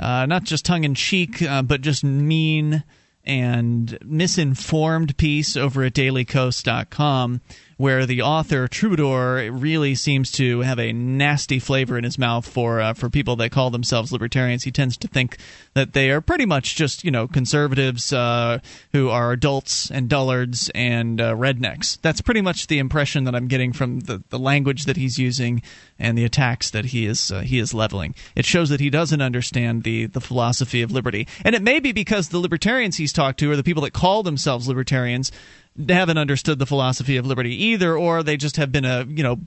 [0.00, 2.82] uh, not just tongue in cheek, uh, but just mean
[3.24, 7.40] and misinformed piece over at dailykos.com
[7.80, 12.78] where the author Troubadour really seems to have a nasty flavor in his mouth for
[12.78, 14.64] uh, for people that call themselves libertarians.
[14.64, 15.38] He tends to think
[15.72, 18.58] that they are pretty much just you know conservatives uh,
[18.92, 21.98] who are adults and dullards and uh, rednecks.
[22.02, 25.62] That's pretty much the impression that I'm getting from the, the language that he's using
[25.98, 28.14] and the attacks that he is uh, he is leveling.
[28.36, 31.92] It shows that he doesn't understand the the philosophy of liberty, and it may be
[31.92, 35.32] because the libertarians he's talked to are the people that call themselves libertarians
[35.88, 39.40] haven't understood the philosophy of liberty either, or they just have been a you know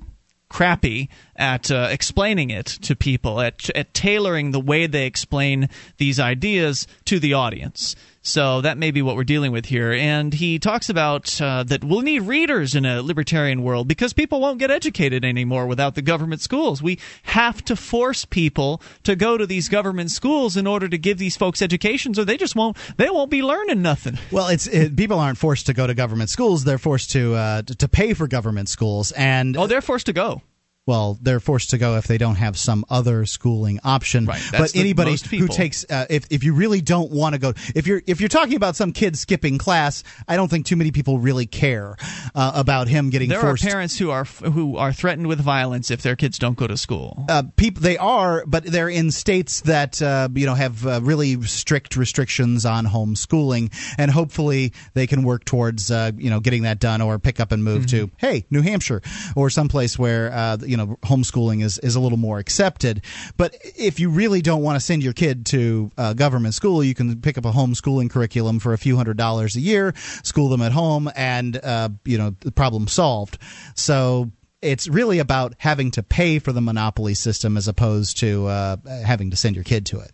[0.49, 5.67] crappy at uh, explaining it to people, at, at tailoring the way they explain
[5.97, 7.95] these ideas to the audience.
[8.25, 9.91] So that may be what we're dealing with here.
[9.91, 14.39] And he talks about uh, that we'll need readers in a libertarian world because people
[14.39, 16.81] won't get educated anymore without the government schools.
[16.81, 21.17] We have to force people to go to these government schools in order to give
[21.17, 22.77] these folks educations, or they just won't.
[22.95, 24.17] They won't be learning nothing.
[24.31, 27.61] Well, it's it, people aren't forced to go to government schools; they're forced to uh,
[27.63, 30.41] to pay for government schools, and oh, they're forced to go
[30.85, 34.25] well, they're forced to go if they don't have some other schooling option.
[34.25, 37.87] Right, but anybody who takes, uh, if if you really don't want to go, if
[37.87, 41.19] you're if you're talking about some kid skipping class, I don't think too many people
[41.19, 41.95] really care
[42.35, 43.29] uh, about him getting.
[43.29, 43.63] There forced.
[43.63, 46.75] are parents who are who are threatened with violence if their kids don't go to
[46.75, 47.25] school.
[47.29, 51.41] Uh, people, they are, but they're in states that uh, you know have uh, really
[51.43, 56.79] strict restrictions on homeschooling, and hopefully they can work towards uh, you know getting that
[56.79, 58.07] done or pick up and move mm-hmm.
[58.07, 59.01] to hey New Hampshire
[59.37, 60.33] or someplace where
[60.73, 63.03] you know homeschooling is is a little more accepted.
[63.37, 66.95] But if you really don't want to send your kid to uh, government school, you
[66.95, 69.93] can pick up a homeschooling curriculum for a few hundred dollars a year,
[70.23, 73.37] school them at home, and uh, you know the problem solved.
[73.75, 74.31] So
[74.63, 79.29] it's really about having to pay for the monopoly system as opposed to uh, having
[79.29, 80.11] to send your kid to it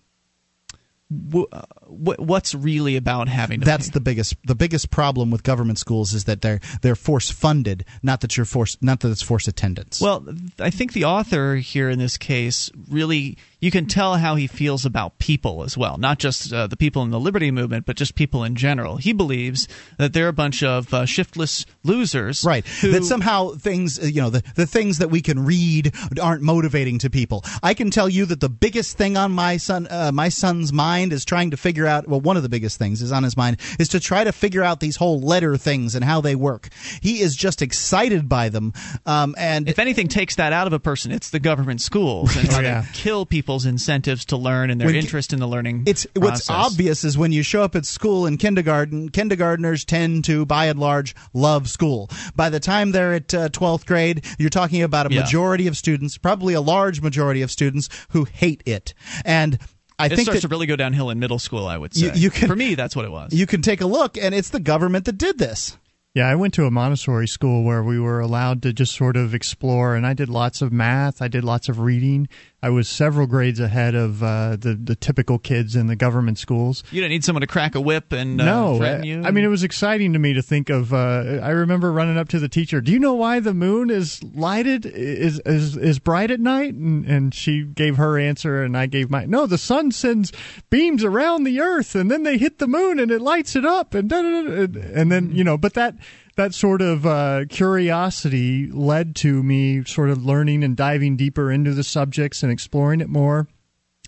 [1.12, 3.94] Uh, what's really about having that's pay?
[3.94, 8.22] the biggest the biggest problem with government schools is that they're they're force funded not
[8.22, 10.24] that you're forced not that it's forced attendance well
[10.60, 14.86] i think the author here in this case really you can tell how he feels
[14.86, 15.98] about people as well.
[15.98, 18.98] Not just uh, the people in the liberty movement but just people in general.
[18.98, 19.68] He believes
[19.98, 22.66] that they're a bunch of uh, shiftless losers right.
[22.66, 26.42] who, that somehow things uh, you know the, the things that we can read aren't
[26.42, 27.44] motivating to people.
[27.62, 31.14] I can tell you that the biggest thing on my son uh, my son's mind
[31.14, 33.58] is trying to figure out well one of the biggest things is on his mind
[33.78, 36.70] is to try to figure out these whole letter things and how they work.
[37.02, 38.74] He is just excited by them
[39.06, 42.50] um, and if anything takes that out of a person it's the government schools and
[42.52, 42.86] oh, yeah.
[42.94, 46.24] kill people's incentives to learn and their when, interest in the learning it's process.
[46.24, 50.68] what's obvious is when you show up at school in kindergarten kindergartners tend to by
[50.68, 55.10] and large love school by the time they're at uh, 12th grade you're talking about
[55.10, 55.22] a yeah.
[55.22, 58.94] majority of students probably a large majority of students who hate it
[59.26, 59.58] and
[59.98, 61.68] I it think starts to really go downhill in middle school.
[61.68, 62.06] I would say.
[62.06, 63.34] You, you can, For me, that's what it was.
[63.34, 65.78] You can take a look, and it's the government that did this.
[66.16, 69.36] Yeah, I went to a Montessori school where we were allowed to just sort of
[69.36, 71.22] explore, and I did lots of math.
[71.22, 72.28] I did lots of reading.
[72.62, 76.84] I was several grades ahead of uh, the the typical kids in the government schools.
[76.92, 79.24] You didn't need someone to crack a whip and uh, no, threaten you.
[79.24, 80.94] I mean, it was exciting to me to think of.
[80.94, 82.82] Uh, I remember running up to the teacher.
[82.82, 86.74] Do you know why the moon is lighted is is is bright at night?
[86.74, 89.26] And and she gave her answer, and I gave my.
[89.26, 90.34] No, the sun sends
[90.70, 93.94] beams around the earth, and then they hit the moon, and it lights it up,
[93.94, 95.96] and and then you know, but that
[96.40, 101.74] that sort of uh, curiosity led to me sort of learning and diving deeper into
[101.74, 103.48] the subjects and exploring it more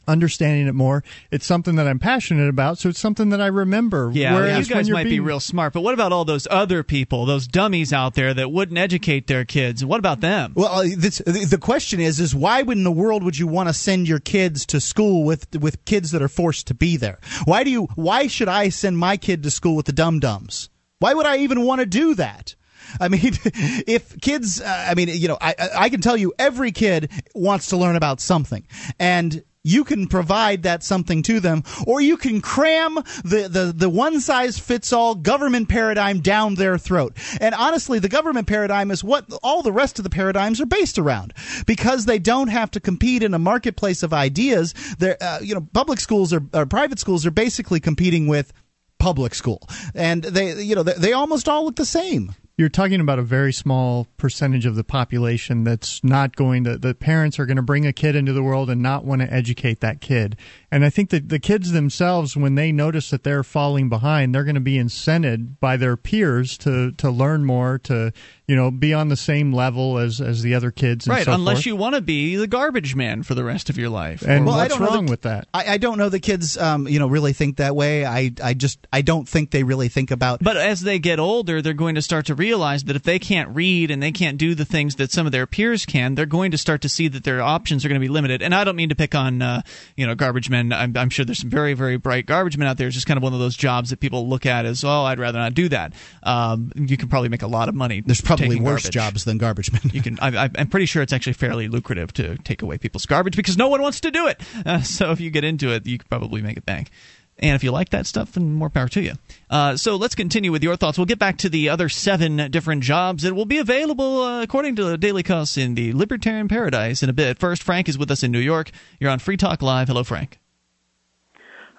[0.07, 1.03] understanding it more.
[1.29, 4.09] It's something that I'm passionate about, so it's something that I remember.
[4.11, 5.17] Yeah, Whereas you guys might being...
[5.17, 8.51] be real smart, but what about all those other people, those dummies out there that
[8.51, 9.85] wouldn't educate their kids?
[9.85, 10.53] What about them?
[10.55, 13.73] Well, uh, this, the question is, is why in the world would you want to
[13.73, 17.19] send your kids to school with with kids that are forced to be there?
[17.45, 17.83] Why do you?
[17.95, 20.70] Why should I send my kid to school with the dum dums?
[21.01, 22.55] Why would I even want to do that?
[22.99, 26.71] I mean, if kids, uh, I mean, you know, I, I can tell you every
[26.71, 28.67] kid wants to learn about something.
[28.99, 33.89] And you can provide that something to them, or you can cram the, the, the
[33.89, 37.15] one size fits all government paradigm down their throat.
[37.39, 40.97] And honestly, the government paradigm is what all the rest of the paradigms are based
[40.97, 41.33] around.
[41.65, 45.99] Because they don't have to compete in a marketplace of ideas, uh, you know, public
[45.99, 48.53] schools or private schools are basically competing with
[49.01, 52.35] public school, and they you know they, they almost all look the same.
[52.57, 56.93] You're talking about a very small percentage of the population that's not going to the
[56.93, 59.79] parents are going to bring a kid into the world and not want to educate
[59.79, 60.37] that kid
[60.71, 64.43] and i think that the kids themselves when they notice that they're falling behind they're
[64.43, 68.11] going to be incented by their peers to to learn more to
[68.47, 71.57] you know be on the same level as as the other kids right so unless
[71.57, 71.65] forth.
[71.65, 74.57] you want to be the garbage man for the rest of your life and well,
[74.57, 77.57] what's wrong with that I, I, don't know the kids um, you know really think
[77.57, 80.99] that way i i just i don't think they really think about but as they
[80.99, 84.11] get older they're going to start to realize that if they can't read and they
[84.11, 86.89] can't do the things that some of their peers can, they're going to start to
[86.89, 88.41] see that their options are going to be limited.
[88.41, 89.61] And I don't mean to pick on, uh,
[89.95, 90.60] you know, garbage men.
[90.71, 92.87] I'm, I'm, sure there's some very, very bright garbage men out there.
[92.87, 95.19] It's just kind of one of those jobs that people look at as, oh, I'd
[95.19, 95.93] rather not do that.
[96.23, 98.01] Um, you can probably make a lot of money.
[98.05, 98.93] There's probably worse garbage.
[98.93, 99.81] jobs than garbage men.
[99.93, 100.19] you can.
[100.21, 103.69] I, am pretty sure it's actually fairly lucrative to take away people's garbage because no
[103.69, 104.41] one wants to do it.
[104.65, 106.91] Uh, so if you get into it, you can probably make it bank
[107.39, 109.13] And if you like that stuff, then more power to you.
[109.49, 110.97] Uh, so let's continue with your thoughts.
[110.97, 114.75] We'll get back to the other seven different jobs that will be available, uh, according
[114.77, 117.39] to the Daily Kos, in the Libertarian Paradise in a bit.
[117.39, 118.71] First, Frank is with us in New York.
[118.99, 119.87] You're on Free Talk Live.
[119.87, 120.40] Hello, Frank.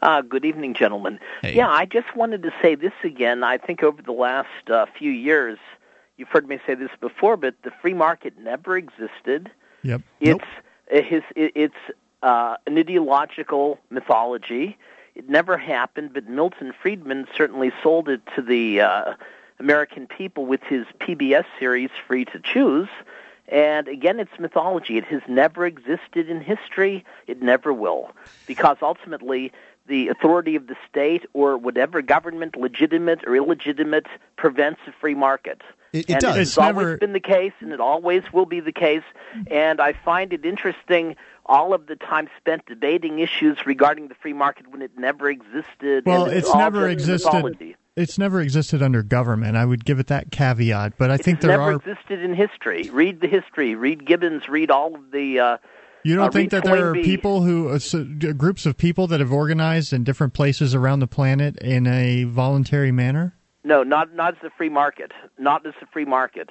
[0.02, 1.20] Uh, good evening, gentlemen.
[1.42, 1.54] Hey.
[1.54, 3.44] Yeah, I just wanted to say this again.
[3.44, 5.58] I think over the last uh, few years,
[6.16, 9.48] you've heard me say this before, but the free market never existed.
[9.82, 10.02] Yep.
[10.20, 10.44] It's
[10.92, 11.22] uh, his.
[11.36, 11.74] it- It's
[12.22, 14.76] uh, an ideological mythology.
[15.16, 19.14] It never happened, but Milton Friedman certainly sold it to the uh,
[19.58, 22.88] American people with his PBS series Free to Choose.
[23.48, 24.96] And again, it's mythology.
[24.98, 27.04] It has never existed in history.
[27.26, 28.12] It never will,
[28.46, 29.52] because ultimately
[29.86, 34.06] the authority of the state or whatever government, legitimate or illegitimate,
[34.36, 35.60] prevents a free market.
[35.92, 36.36] It- it and does.
[36.38, 39.02] It's, It's always never- been the case, and it always will be the case.
[39.50, 44.32] And I find it interesting all of the time spent debating issues regarding the free
[44.32, 46.04] market when it never existed.
[46.06, 47.26] Well, and it's never existed.
[47.32, 47.76] mythology.
[47.94, 49.56] It's never existed under government.
[49.58, 51.74] I would give it that caveat, but I think it's there never are.
[51.74, 52.88] existed in history.
[52.90, 53.74] Read the history.
[53.74, 54.48] Read Gibbons.
[54.48, 55.40] Read all of the.
[55.40, 55.56] Uh,
[56.04, 59.06] You don't uh, think that there are people who, uh, s- g- groups of people
[59.06, 63.34] that have organized in different places around the planet in a voluntary manner?
[63.64, 65.12] No, not not as a free market.
[65.38, 66.50] Not as a free market.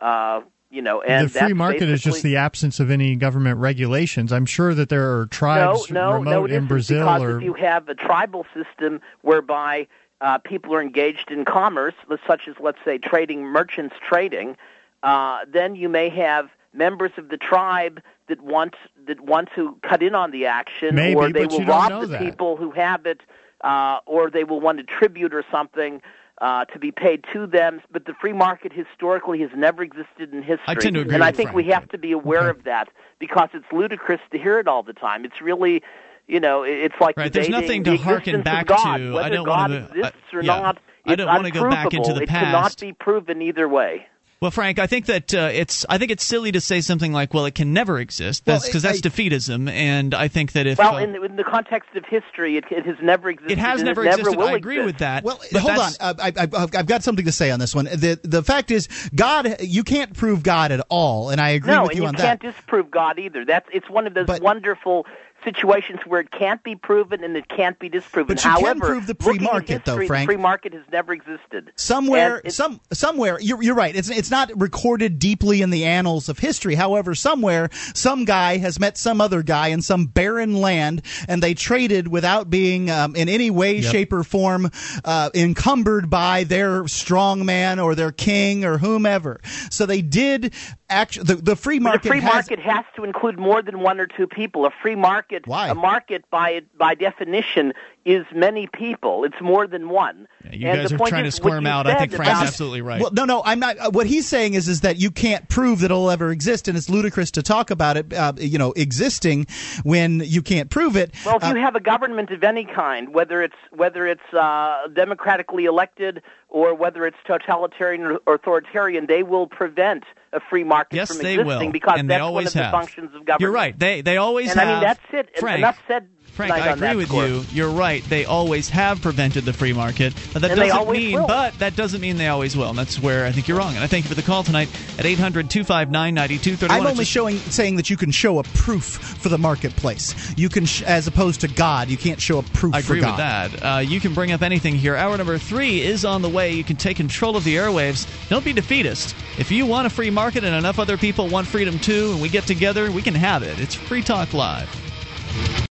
[0.00, 0.40] Uh,
[0.70, 4.32] you know, and the free market is just the absence of any government regulations.
[4.32, 7.44] I'm sure that there are tribes no, no, remote no, in Brazil because or if
[7.44, 9.86] you have a tribal system whereby
[10.20, 11.94] uh, people are engaged in commerce,
[12.26, 14.56] such as let's say trading, merchants trading,
[15.02, 18.74] uh, then you may have members of the tribe that want
[19.06, 22.20] that want to cut in on the action, Maybe, or they will rob the that.
[22.20, 23.20] people who have it,
[23.62, 26.02] uh, or they will want a tribute or something.
[26.38, 30.42] Uh, to be paid to them, but the free market historically has never existed in
[30.42, 30.64] history.
[30.68, 31.56] I tend to agree and I think Frank.
[31.66, 32.58] we have to be aware Okay.
[32.58, 35.24] of that because it's ludicrous to hear it all the time.
[35.24, 35.82] It's really,
[36.26, 38.98] you know, it's like Right, there's nothing to hearken existence back God.
[38.98, 39.12] to.
[39.12, 40.56] I Whether don't God wanna- I- or yeah.
[40.60, 44.06] not, I don't wanna go back into the It cannot be proven either way.
[44.38, 47.32] Well, Frank, I think that uh, it's I think it's silly to say something like,
[47.32, 50.66] "Well, it can never exist," Well, that's because I- that's defeatism, and I think that
[50.66, 53.52] if Well, uh, in, the, in the context of history, it, it has never existed.
[53.52, 54.86] it has never it never existed, will I agree exist.
[54.86, 55.24] with that.
[55.24, 55.92] Well, but hold on.
[55.98, 57.86] Uh, I, I, I've I've got something to say on this one.
[57.86, 61.84] The the fact is, God, you can't prove God at all, and I agree no,
[61.84, 62.22] with and you you on that.
[62.22, 63.46] No, you can't disprove God either.
[63.46, 65.06] That's it's one of those But- wonderful
[65.46, 68.34] situations where it can't be proven and it can't be disproven.
[68.34, 70.28] But you can prove the free looking at market, though, Frank.
[70.28, 71.72] The free market has never existed.
[71.76, 73.94] Somewhere, some somewhere, you're, you're right.
[73.94, 76.74] It's it's not recorded deeply in the annals of history.
[76.74, 81.54] However, somewhere, some guy has met some other guy in some barren land, and they
[81.54, 84.70] traded without being um, in any way, shape, or form
[85.04, 89.40] uh, encumbered by their strong man or their king or whomever.
[89.70, 90.52] So they did.
[90.88, 92.32] Actually, the, the free But market a free has.
[92.32, 94.66] market has to include more than one or two people.
[94.66, 95.68] A free market, Why?
[95.68, 97.72] a market by by definition
[98.04, 99.24] is many people.
[99.24, 100.28] It's more than one.
[100.52, 101.86] you and guys the are point trying to squirm out.
[101.86, 103.00] I think said Frank's absolutely right.
[103.00, 103.78] Well, no, no, I'm not.
[103.78, 106.76] Uh, what he's saying is, is that you can't prove that it'll ever exist, and
[106.78, 109.46] it's ludicrous to talk about it, uh, you know, existing
[109.82, 111.12] when you can't prove it.
[111.24, 114.86] Well, if Uh, you have a government of any kind, whether it's whether it's uh,
[114.94, 121.08] democratically elected or whether it's totalitarian or authoritarian, they will prevent a free market yes,
[121.08, 122.72] from they will, because and they that's always one of the have.
[122.72, 123.40] functions of government.
[123.40, 123.78] You're right.
[123.78, 124.68] They they always and have.
[124.68, 125.38] I mean that's it.
[125.38, 126.08] Frank, Enough said.
[126.36, 127.26] Frank, I agree with score.
[127.26, 127.44] you.
[127.50, 128.04] You're right.
[128.04, 130.12] They always have prevented the free market.
[130.34, 131.26] But that And doesn't always mean, will.
[131.26, 132.68] but that doesn't mean they always will.
[132.68, 133.74] And that's where I think you're wrong.
[133.74, 134.68] And I thank you for the call tonight
[134.98, 136.70] at 800 259 9231.
[136.78, 140.14] I'm only showing saying that you can show a proof for the marketplace.
[140.36, 143.06] You can, sh- as opposed to God, you can't show a proof I agree for
[143.06, 143.62] with that.
[143.64, 144.94] Uh, you can bring up anything here.
[144.94, 146.52] Hour number three is on the way.
[146.52, 148.06] You can take control of the airwaves.
[148.28, 149.14] Don't be defeatist.
[149.38, 152.28] If you want a free market and enough other people want freedom too, and we
[152.28, 153.58] get together, we can have it.
[153.58, 155.65] It's Free Talk Live.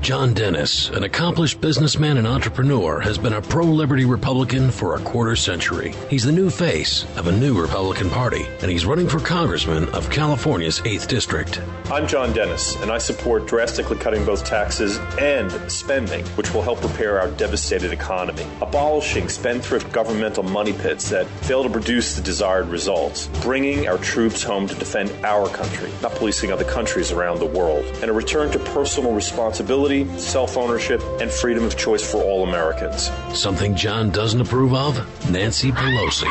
[0.00, 5.00] John Dennis, an accomplished businessman and entrepreneur, has been a pro liberty Republican for a
[5.00, 5.92] quarter century.
[6.08, 10.08] He's the new face of a new Republican Party, and he's running for Congressman of
[10.08, 11.60] California's 8th District.
[11.90, 16.82] I'm John Dennis, and I support drastically cutting both taxes and spending, which will help
[16.82, 18.46] repair our devastated economy.
[18.62, 23.28] Abolishing spendthrift governmental money pits that fail to produce the desired results.
[23.42, 27.84] Bringing our troops home to defend our country, not policing other countries around the world.
[28.00, 33.10] And a return to personal responsibility, self ownership, and freedom of choice for all Americans.
[33.34, 34.96] Something John doesn't approve of?
[35.30, 36.28] Nancy Pelosi.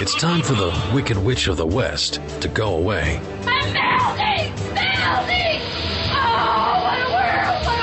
[0.00, 3.20] It's time for the Wicked Witch of the West to go away.
[6.12, 7.64] Oh, what a world!
[7.64, 7.80] What a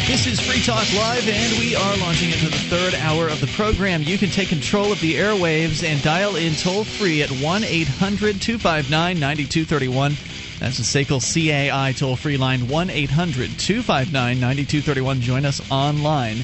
[0.05, 3.47] This is Free Talk Live, and we are launching into the third hour of the
[3.47, 4.03] program.
[4.03, 8.39] You can take control of the airwaves and dial in toll free at 1 800
[8.39, 10.11] 259 9231.
[10.61, 15.19] That's the SACL CAI toll free line 1 800 259 9231.
[15.21, 16.37] Join us online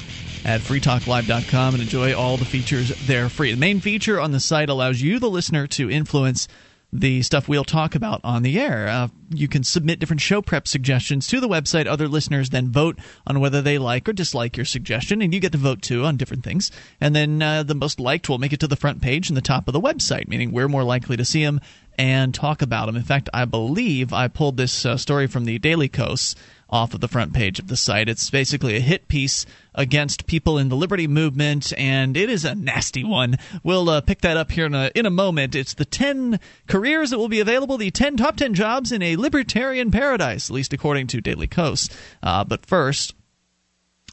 [0.44, 3.52] at freetalklive.com and enjoy all the features there free.
[3.52, 6.48] The main feature on the site allows you, the listener, to influence
[6.92, 8.88] the stuff we'll talk about on the air.
[8.88, 11.86] Uh, you can submit different show prep suggestions to the website.
[11.86, 15.52] Other listeners then vote on whether they like or dislike your suggestion, and you get
[15.52, 16.72] to vote too on different things.
[17.00, 19.42] And then uh, the most liked will make it to the front page and the
[19.42, 21.60] top of the website, meaning we're more likely to see them
[21.98, 22.96] and talk about them.
[22.96, 26.36] In fact, I believe I pulled this uh, story from the Daily Kos
[26.70, 28.08] off of the front page of the site.
[28.08, 32.54] It's basically a hit piece against people in the liberty movement, and it is a
[32.54, 33.36] nasty one.
[33.62, 35.54] We'll uh, pick that up here in a, in a moment.
[35.54, 39.16] It's the 10 careers that will be available, the 10 top 10 jobs in a
[39.16, 41.88] libertarian paradise, at least according to Daily Kos.
[42.22, 43.14] Uh, but first,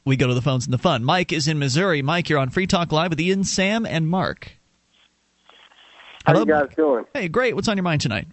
[0.05, 1.03] we go to the phones and the fun.
[1.03, 2.01] Mike is in Missouri.
[2.01, 4.54] Mike, you're on Free Talk Live with Ian, Sam, and Mark.
[6.25, 7.05] How you guys doing?
[7.13, 7.55] Hey, great.
[7.55, 8.27] What's on your mind tonight?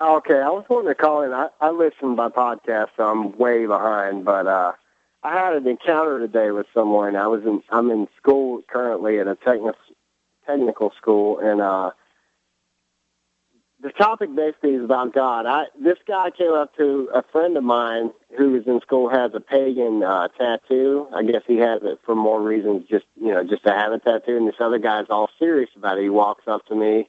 [0.00, 1.32] Okay, I was wanting to call in.
[1.32, 4.24] I, I listen by podcast, so I'm way behind.
[4.24, 4.72] But uh,
[5.22, 7.14] I had an encounter today with someone.
[7.14, 7.62] I was in.
[7.70, 9.74] I'm in school currently at a technical
[10.46, 11.92] technical school, and uh,
[13.82, 15.44] the topic basically is about God.
[15.44, 19.32] I this guy came up to a friend of mine who was in school has
[19.34, 21.08] a pagan uh, tattoo.
[21.14, 23.98] I guess he has it for more reasons, just you know, just to have a
[23.98, 24.36] tattoo.
[24.36, 26.02] And this other guy's all serious about it.
[26.02, 27.08] He walks up to me,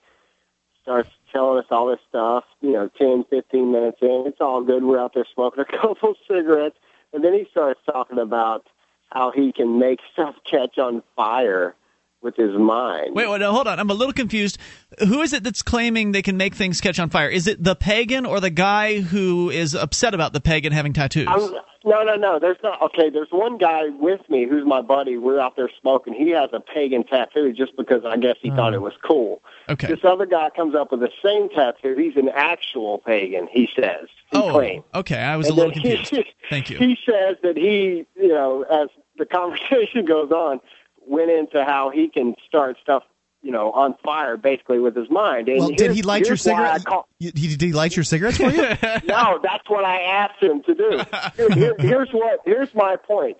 [0.81, 4.23] starts telling us all this stuff, you know, ten, fifteen minutes in.
[4.25, 4.83] It's all good.
[4.83, 6.77] We're out there smoking a couple cigarettes.
[7.13, 8.65] And then he starts talking about
[9.11, 11.75] how he can make stuff catch on fire
[12.23, 13.15] with his mind.
[13.15, 13.79] Wait, wait, no, hold on.
[13.79, 14.57] I'm a little confused.
[14.99, 17.29] Who is it that's claiming they can make things catch on fire?
[17.29, 21.27] Is it the pagan or the guy who is upset about the pagan having tattoos?
[21.29, 21.39] I'm,
[21.85, 22.39] no, no, no.
[22.39, 22.81] There's not.
[22.81, 25.17] Okay, there's one guy with me who's my buddy.
[25.17, 26.13] We're out there smoking.
[26.13, 28.55] He has a pagan tattoo just because I guess he Hmm.
[28.55, 29.41] thought it was cool.
[29.67, 29.87] Okay.
[29.87, 31.95] This other guy comes up with the same tattoo.
[31.97, 33.47] He's an actual pagan.
[33.51, 34.07] He says.
[34.31, 34.83] He oh, claims.
[34.95, 35.17] okay.
[35.19, 36.29] I was a little then he- confused.
[36.49, 36.77] Thank you.
[36.77, 38.87] He says that he, you know, as
[39.17, 40.61] the conversation goes on,
[41.07, 43.03] went into how he can start stuff,
[43.41, 45.49] you know, on fire basically with his mind.
[45.49, 46.83] And Well, did he light your here's why I cigarettes?
[46.85, 48.61] call- You- he- Did he light your cigarettes for you?
[49.05, 51.01] no, that's what I asked him to do.
[51.35, 52.39] Here, here, here's what.
[52.45, 53.37] Here's my point: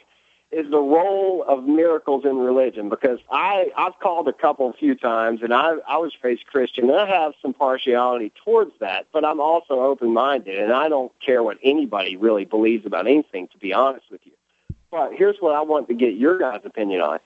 [0.51, 2.89] is the role of miracles in religion.
[2.89, 6.89] Because I I've called a couple a few times, and I I was raised Christian,
[6.89, 9.07] and I have some partiality towards that.
[9.13, 13.47] But I'm also open minded, and I don't care what anybody really believes about anything.
[13.53, 14.33] To be honest with you,
[14.91, 17.19] but here's what I want to get your guys' opinion on.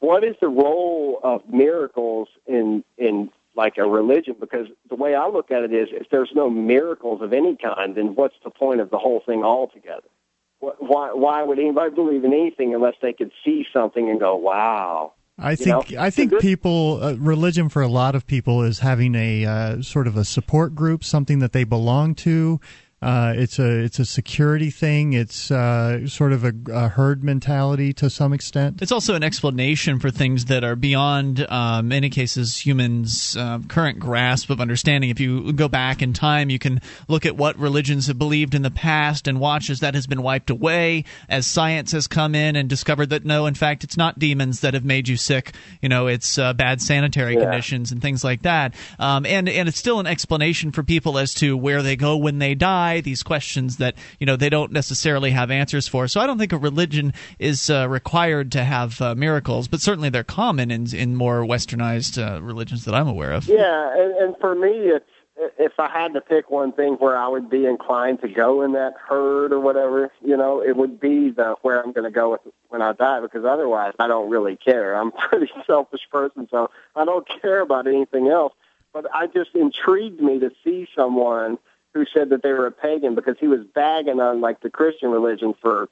[0.00, 5.28] What is the role of miracles in in like a religion because the way I
[5.28, 8.80] look at it is if there's no miracles of any kind, then what's the point
[8.80, 10.08] of the whole thing altogether?
[10.60, 14.36] Wh- Why why would anybody believe in anything unless they could see something and go,
[14.36, 15.12] "Wow"?
[15.38, 16.00] I You think know?
[16.00, 20.06] I think people uh, religion for a lot of people is having a uh, sort
[20.06, 22.60] of a support group, something that they belong to.
[23.02, 25.14] Uh, it's a it's a security thing.
[25.14, 28.82] It's uh, sort of a, a herd mentality to some extent.
[28.82, 34.00] It's also an explanation for things that are beyond, um, many cases, humans' uh, current
[34.00, 35.08] grasp of understanding.
[35.08, 38.60] If you go back in time, you can look at what religions have believed in
[38.60, 42.54] the past and watch as that has been wiped away, as science has come in
[42.54, 45.54] and discovered that no, in fact, it's not demons that have made you sick.
[45.80, 47.44] You know, it's uh, bad sanitary Yeah.
[47.44, 48.74] conditions and things like that.
[48.98, 52.40] Um, and and it's still an explanation for people as to where they go when
[52.40, 52.89] they die.
[52.98, 56.08] These questions that you know they don't necessarily have answers for.
[56.08, 60.08] So I don't think a religion is uh, required to have uh, miracles, but certainly
[60.08, 63.46] they're common in in more westernized uh, religions that I'm aware of.
[63.46, 65.06] Yeah, and, and for me, it's
[65.58, 68.72] if I had to pick one thing where I would be inclined to go in
[68.72, 72.32] that herd or whatever, you know, it would be the where I'm going to go
[72.32, 74.94] with when I die because otherwise I don't really care.
[74.94, 78.52] I'm a pretty selfish person, so I don't care about anything else.
[78.92, 81.58] But I just intrigued me to see someone
[81.94, 85.10] who said that they were a pagan because he was bagging on like the Christian
[85.10, 85.88] religion for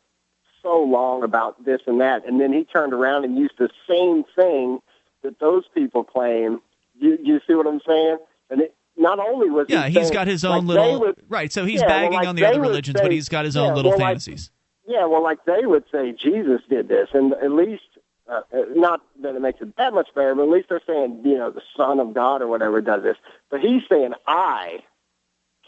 [0.62, 4.24] so long about this and that, and then he turned around and used the same
[4.36, 4.80] thing
[5.22, 6.60] that those people claim.
[6.98, 8.18] You, you see what I'm saying?
[8.50, 11.22] And it, not only was Yeah, he he's saying- got his own like little would-
[11.28, 11.52] right.
[11.52, 13.56] So he's Yeah, well, bagging like on the other religions, say- but he's got his
[13.56, 14.50] own yeah, little well, like- fantasies.
[14.86, 17.82] yeah, well, like they would say Jesus did this, and at least
[18.28, 21.22] uh, uh, not that it makes it that much better, but at least they're saying
[21.24, 23.16] you know the Son of God or whatever does this.
[23.50, 24.80] But he's saying I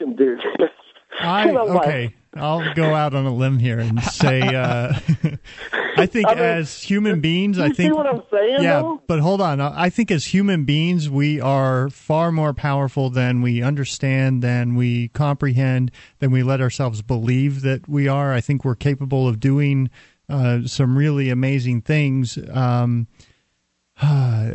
[0.01, 0.69] can do this.
[1.21, 2.15] I And I'm like, okay.
[2.35, 4.93] I'll go out on a limb here and say uh,
[5.97, 9.03] I think I mean, as human beings, I think what I'm saying, Yeah, though?
[9.09, 9.61] but hold on.
[9.61, 15.09] I think as human beings, we are far more powerful than we understand, than we
[15.09, 15.91] comprehend,
[16.21, 18.33] than we let ourselves believe that we are.
[18.33, 19.91] I think we're capable of doing
[20.29, 22.39] uh, some really amazing things.
[22.53, 23.09] Um,
[24.03, 24.55] Uh,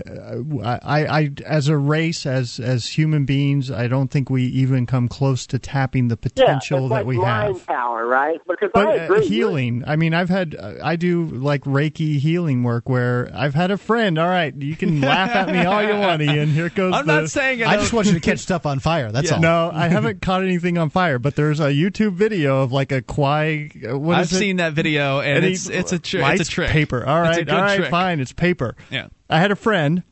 [0.63, 5.07] I, I, as a race, as as human beings, I don't think we even come
[5.07, 7.67] close to tapping the potential yeah, that like we mind have.
[7.67, 8.39] power, right?
[8.47, 9.19] Because but I uh, agree.
[9.19, 9.83] Uh, healing.
[9.85, 13.77] I mean, I've had uh, I do like Reiki healing work where I've had a
[13.77, 14.17] friend.
[14.17, 16.49] All right, you can laugh at me all you want, Ian.
[16.49, 16.95] Here goes.
[16.95, 19.11] I'm the, not saying I just want you to catch stuff on fire.
[19.11, 19.41] That's yeah, all.
[19.41, 23.03] No, I haven't caught anything on fire, but there's a YouTube video of like a
[23.03, 23.69] kwai.
[23.83, 24.35] What I've it?
[24.35, 26.69] seen that video, and, And it's he it's a tr- lights it's a trick.
[26.71, 27.05] Paper.
[27.05, 27.91] All It's a right, good all right, trick.
[27.91, 28.19] fine.
[28.19, 28.75] It's paper.
[28.89, 29.07] Yeah.
[29.29, 30.03] I had a friend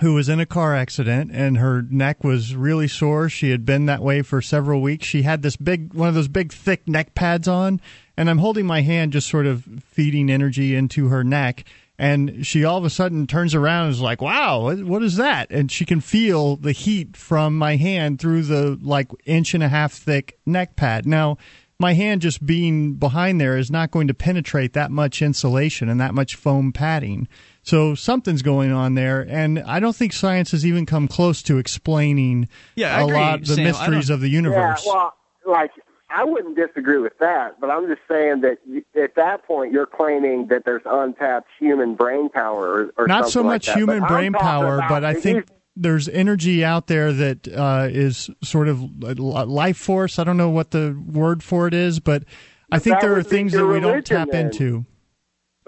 [0.00, 3.28] who was in a car accident and her neck was really sore.
[3.28, 5.06] She had been that way for several weeks.
[5.06, 7.80] She had this big one of those big thick neck pads on
[8.16, 11.64] and I'm holding my hand just sort of feeding energy into her neck
[11.98, 15.50] and she all of a sudden turns around and is like, "Wow, what- is that?"
[15.50, 19.68] And she can feel the heat from my hand through the like inch and a
[19.68, 21.04] half thick neck pad.
[21.04, 21.36] Now,
[21.78, 26.00] my hand just being behind there is not going to penetrate that much insulation and
[26.00, 27.28] that much foam padding.
[27.70, 31.58] So something's going on there, and I don't think science has even come close to
[31.58, 33.64] explaining Yeah, I a agree, lot of the Sam.
[33.64, 34.82] Mysteries of the universe.
[34.84, 35.14] Yeah, well,
[35.46, 35.70] like
[36.08, 39.86] I wouldn't disagree with that, but I'm just saying that you, at that point you're
[39.86, 43.76] claiming that there's untapped human brain power, or, or not so something like much that.
[43.76, 48.66] human But brain power, but I think there's energy out there that uh, is sort
[48.66, 50.18] of li- life force.
[50.18, 52.24] I don't know what the word for it is, but
[52.72, 54.46] I think there are things that we don't tap then.
[54.46, 54.86] into.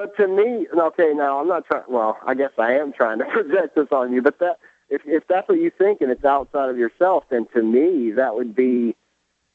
[0.03, 1.85] But to me, okay, now I'm not trying.
[1.89, 4.21] Well, I guess I am trying to project this on you.
[4.21, 4.59] But that
[4.89, 8.35] if if that's what you think and it's outside of yourself, then to me that
[8.35, 8.97] would be.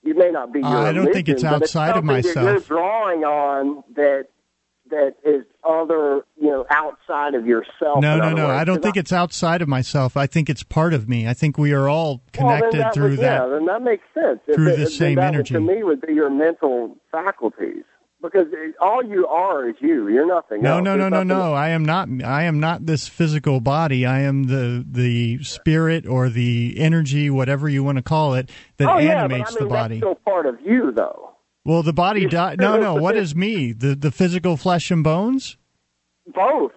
[0.04, 2.36] You may not be your Uh, I don't think it's outside of myself.
[2.46, 4.28] You're drawing on that
[4.90, 8.00] that is other, you know, outside of yourself.
[8.00, 8.48] No, no, no.
[8.48, 8.58] words.
[8.58, 10.16] I don't think it's outside of myself.
[10.16, 11.28] I think it's part of me.
[11.28, 13.42] I think we are all connected then that through would, that.
[13.42, 14.40] Yeah, then that makes sense.
[14.48, 15.56] If through it- the same energy.
[15.56, 17.84] to me would be your mental faculties
[18.22, 18.48] because
[18.82, 20.08] all you are is you.
[20.08, 20.62] You're nothing.
[20.62, 20.84] No, else.
[20.86, 21.54] no, no, no, no.
[21.54, 22.10] I am not.
[22.24, 24.06] I am not this physical body.
[24.06, 28.90] I am the the spirit or the energy, whatever you want to call it, that
[28.90, 30.00] oh, yeah, animates but I mean, the body.
[30.00, 31.32] That's still part of you, though.
[31.66, 32.96] Well, the body You- di- No, no.
[32.96, 33.74] What is me?
[33.74, 35.58] The the physical flesh and bones.
[36.34, 36.72] Both.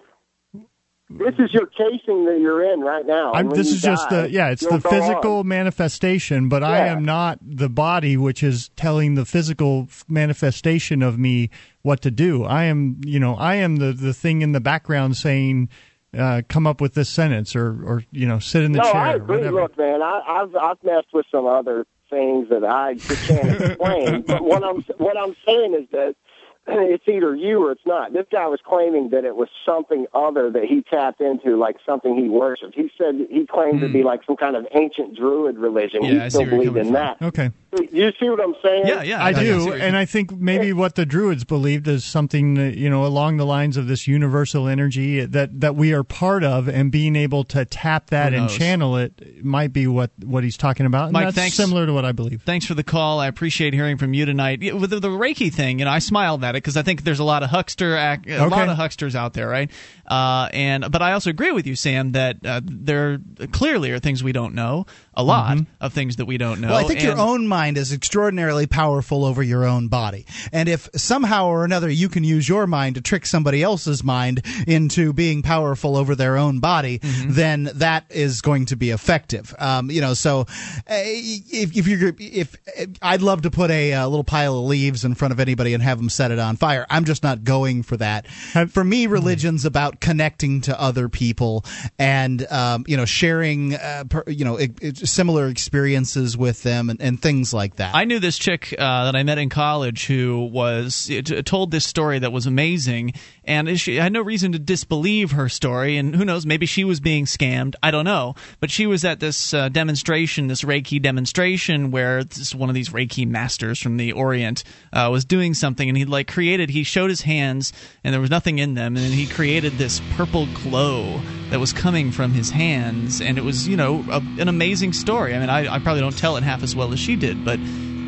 [1.17, 3.33] This is your casing that you're in right now.
[3.49, 4.49] This is just the yeah.
[4.49, 5.47] It's the physical on.
[5.47, 11.49] manifestation, but I am not the body, which is telling the physical manifestation of me
[11.81, 12.43] what to do.
[12.43, 15.69] I am, you know, I am the the thing in the background saying,
[16.17, 19.01] uh, "Come up with this sentence," or or you know, sit in the no, chair.
[19.01, 19.49] I agree.
[19.49, 24.21] Look, man, I, I've I've messed with some other things that I just can't explain.
[24.27, 26.15] but what I'm what I'm saying is that
[26.67, 28.13] it's either you or it's not.
[28.13, 32.15] This guy was claiming that it was something other that he tapped into, like something
[32.15, 32.75] he worshipped.
[32.75, 36.01] He said he claimed to be like some kind of ancient druid religion.
[36.05, 36.11] Hmm.
[36.11, 37.21] Yeah, I he see still where you're believed in coming that.
[37.21, 37.51] Okay.
[37.91, 38.85] You see what I'm saying?
[38.85, 39.23] Yeah, yeah.
[39.23, 43.05] I I do, and I think maybe what the Druids believed is something you know
[43.05, 47.15] along the lines of this universal energy that that we are part of, and being
[47.15, 51.05] able to tap that and channel it might be what what he's talking about.
[51.05, 51.55] And Mike, that's thanks.
[51.55, 52.41] similar to what I believe.
[52.41, 53.19] Thanks for the call.
[53.19, 54.61] I appreciate hearing from you tonight.
[54.75, 57.19] With the, the Reiki thing, you know, I smiled at it because I think there's
[57.19, 58.49] a lot of huckster, ac- a Okay.
[58.55, 59.71] lot of hucksters out there, right?
[60.05, 63.19] Uh, and but I also agree with you, Sam, that uh, there
[63.51, 66.69] clearly are things we don't know, a lot of things that we don't know.
[66.69, 70.25] Well, I think your own mind is extraordinarily powerful over your own body.
[70.53, 74.43] And if somehow or another you can use your mind to trick somebody else's mind
[74.67, 77.33] into being powerful over their own body, Mm-hmm.
[77.33, 79.53] then that is going to be effective.
[79.59, 80.45] Um, you know, so uh,
[80.87, 82.55] if, if you're, if
[83.01, 85.81] I'd love to put a, uh little pile of leaves in front of anybody and
[85.83, 86.85] have them set it on fire.
[86.89, 88.27] I'm just not going for that.
[88.69, 91.65] for me, religion's about connecting to other people
[91.99, 96.89] and, um, you know, sharing, uh, per, you know, it, it, similar experiences with them
[96.89, 97.95] and, and things like that.
[97.95, 101.85] I knew this chick uh, that I met in college who was t- told this
[101.85, 103.13] story that was amazing,
[103.43, 105.97] and she had no reason to disbelieve her story.
[105.97, 107.75] And who knows, maybe she was being scammed.
[107.81, 108.35] I don't know.
[108.59, 112.89] But she was at this uh, demonstration, this Reiki demonstration, where this one of these
[112.89, 114.63] Reiki masters from the Orient
[114.93, 116.69] uh, was doing something, and he like created.
[116.69, 117.73] He showed his hands,
[118.03, 121.19] and there was nothing in them, and he created this purple glow
[121.49, 125.35] that was coming from his hands, and it was you know a, an amazing story.
[125.35, 127.59] I mean, I, I probably don't tell it half as well as she did, but.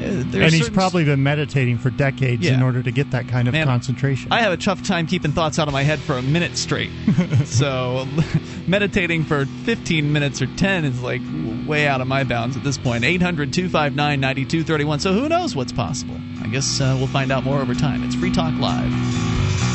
[0.03, 3.53] Uh, and he's probably been meditating for decades in order to get that kind of
[3.53, 4.31] Man, concentration.
[4.31, 6.91] I have a tough time keeping thoughts out of my head for a minute straight.
[7.45, 8.07] so
[8.67, 11.21] meditating for 15 minutes or 10 is like
[11.67, 13.03] way out of my bounds at this point.
[13.03, 14.99] 800 259 9231.
[14.99, 16.17] So who knows what's possible?
[16.41, 18.03] I guess uh, we'll find out more over time.
[18.03, 19.72] It's Free Talk Live.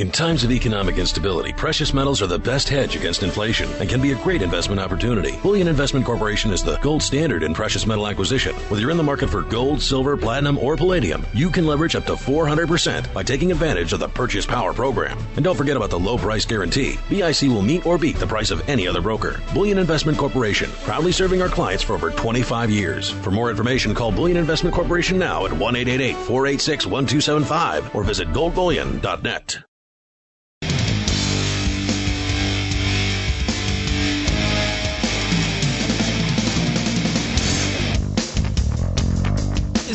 [0.00, 4.00] In times of economic instability, precious metals are the best hedge against inflation and can
[4.00, 5.36] be a great investment opportunity.
[5.42, 8.54] Bullion Investment Corporation is the gold standard in precious metal acquisition.
[8.68, 12.06] Whether you're in the market for gold, silver, platinum, or palladium, you can leverage up
[12.06, 15.18] to 400% by taking advantage of the Purchase Power program.
[15.34, 16.96] And don't forget about the low price guarantee.
[17.10, 19.40] BIC will meet or beat the price of any other broker.
[19.52, 23.10] Bullion Investment Corporation, proudly serving our clients for over 25 years.
[23.10, 29.64] For more information, call Bullion Investment Corporation now at 1 486 1275 or visit goldbullion.net.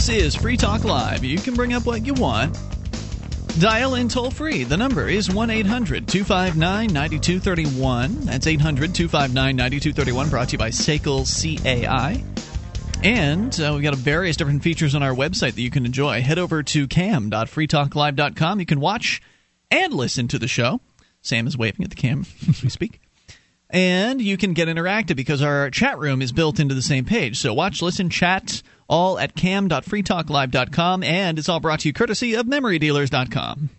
[0.06, 1.24] This is Free Talk Live.
[1.24, 2.60] You can bring up what you want.
[3.58, 4.66] Dial in toll free.
[4.66, 8.26] The number is 1 800 259 9231.
[8.26, 12.22] That's 800 259 9231, brought to you by SACL CAI.
[13.02, 16.22] And uh, we've got various different features on our website that you can enjoy.
[16.22, 18.60] Head over to cam.freetalklive.com.
[18.60, 19.22] You can watch
[19.72, 20.82] and listen to the show.
[21.22, 23.00] Sam is waving at the cam as we speak.
[23.70, 27.40] And you can get interactive because our chat room is built into the same page.
[27.40, 31.04] So watch, listen, chat all at cam.freetalklive.com.
[31.04, 33.70] And it's all brought to you courtesy of memorydealers.com.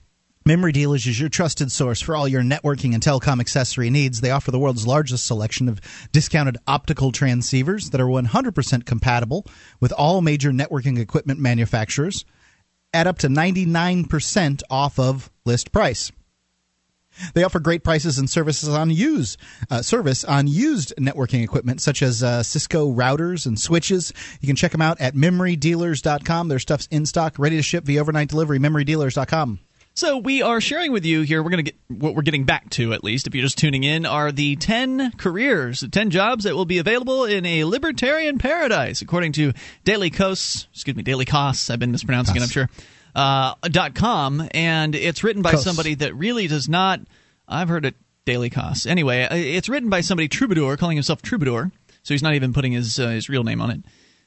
[0.47, 4.21] Memory Dealers is your trusted source for all your networking and telecom accessory needs.
[4.21, 5.81] They offer the world's largest selection of
[6.13, 9.47] discounted optical transceivers that are 100% compatible
[9.81, 12.27] with all major networking equipment manufacturers
[12.93, 16.13] at up to 99% off of list price.
[17.35, 19.37] They offer great prices and services on use
[19.71, 24.13] uh, service on used networking equipment such as uh, Cisco routers and switches.
[24.41, 26.49] You can check them out at memorydealers.com.
[26.49, 28.59] Their stuff's in stock, ready to ship via overnight delivery.
[28.59, 29.61] Memorydealers.com.
[29.97, 31.41] So we are sharing with you here.
[31.41, 33.85] We're going to get what we're getting back to, at least if you're just tuning
[33.85, 38.39] in, are the ten careers, the ten jobs that will be available in a libertarian
[38.39, 39.53] paradise, according to
[39.85, 40.67] Daily Kos.
[40.73, 41.71] Excuse me, Daily Costs.
[41.71, 42.43] I've been mispronouncing Kos.
[42.43, 42.69] it, I'm sure.
[43.15, 45.63] Uh, dot com, and it's written by Kos.
[45.63, 47.01] somebody that really does not.
[47.47, 48.87] I've heard it Daily Kos.
[48.87, 51.71] Anyway, uh, it's written by somebody Troubadour, calling himself Troubadour,
[52.03, 53.81] so he's not even putting his uh, his real name on it.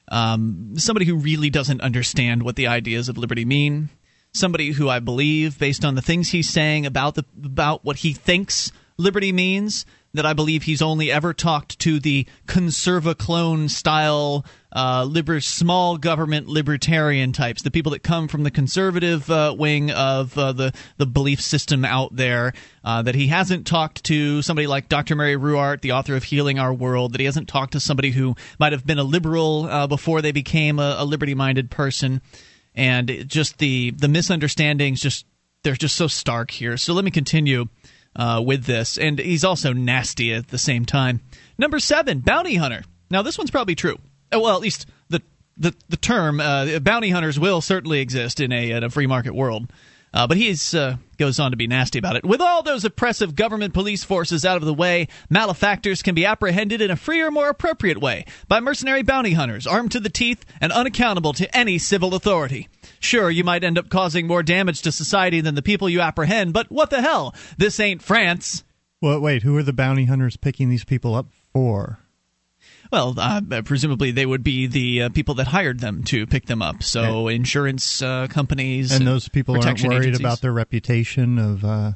[0.10, 3.90] Um, somebody who really doesn't understand what the ideas of liberty mean
[4.34, 8.14] somebody who I believe, based on the things he's saying about the about what he
[8.14, 9.86] thinks liberty means,
[10.18, 14.46] that I believe he's only ever talked to the conserva style
[14.76, 19.90] uh, liber- small government libertarian types, the people that come from the conservative uh, wing
[19.92, 22.54] of uh, the the belief system out there.
[22.84, 25.16] Uh, that he hasn't talked to somebody like Dr.
[25.16, 27.14] Mary Ruwart, the author of Healing Our World.
[27.14, 30.32] That he hasn't talked to somebody who might have been a liberal uh, before they
[30.32, 32.22] became a, a liberty minded person
[32.78, 35.26] and just the the misunderstandings just
[35.64, 36.78] they're just so stark here.
[36.78, 37.66] So let me continue
[38.18, 41.22] uh, with this, and he's also nasty at the same time.
[41.58, 42.84] Number seven, bounty hunter.
[43.10, 43.98] Now this one's probably true.
[44.34, 45.22] Uh, well, at least the
[45.56, 49.34] the the term uh, bounty hunters will certainly exist in a in a free market
[49.34, 49.72] world.
[50.18, 52.26] Uh, but he uh, goes on to be nasty about it.
[52.26, 56.82] With all those oppressive government police forces out of the way, malefactors can be apprehended
[56.82, 60.72] in a freer, more appropriate way by mercenary bounty hunters armed to the teeth and
[60.72, 62.68] unaccountable to any civil authority.
[63.00, 66.52] Sure, you might end up causing more damage to society than the people you apprehend,
[66.52, 67.36] but what the hell?
[67.60, 68.64] This ain't France.
[69.00, 72.00] Well, wait, who are the bounty hunters picking these people up for?
[72.92, 76.62] Well, uh, presumably they would be the uh, people that hired them to pick them
[76.62, 76.84] up.
[76.84, 80.20] So insurance uh, companies and, and those people aren't worried agencies.
[80.20, 81.92] about their reputation of uh,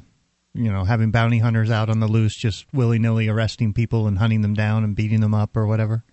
[0.54, 4.18] you know having bounty hunters out on the loose, just willy nilly arresting people and
[4.18, 6.04] hunting them down and beating them up or whatever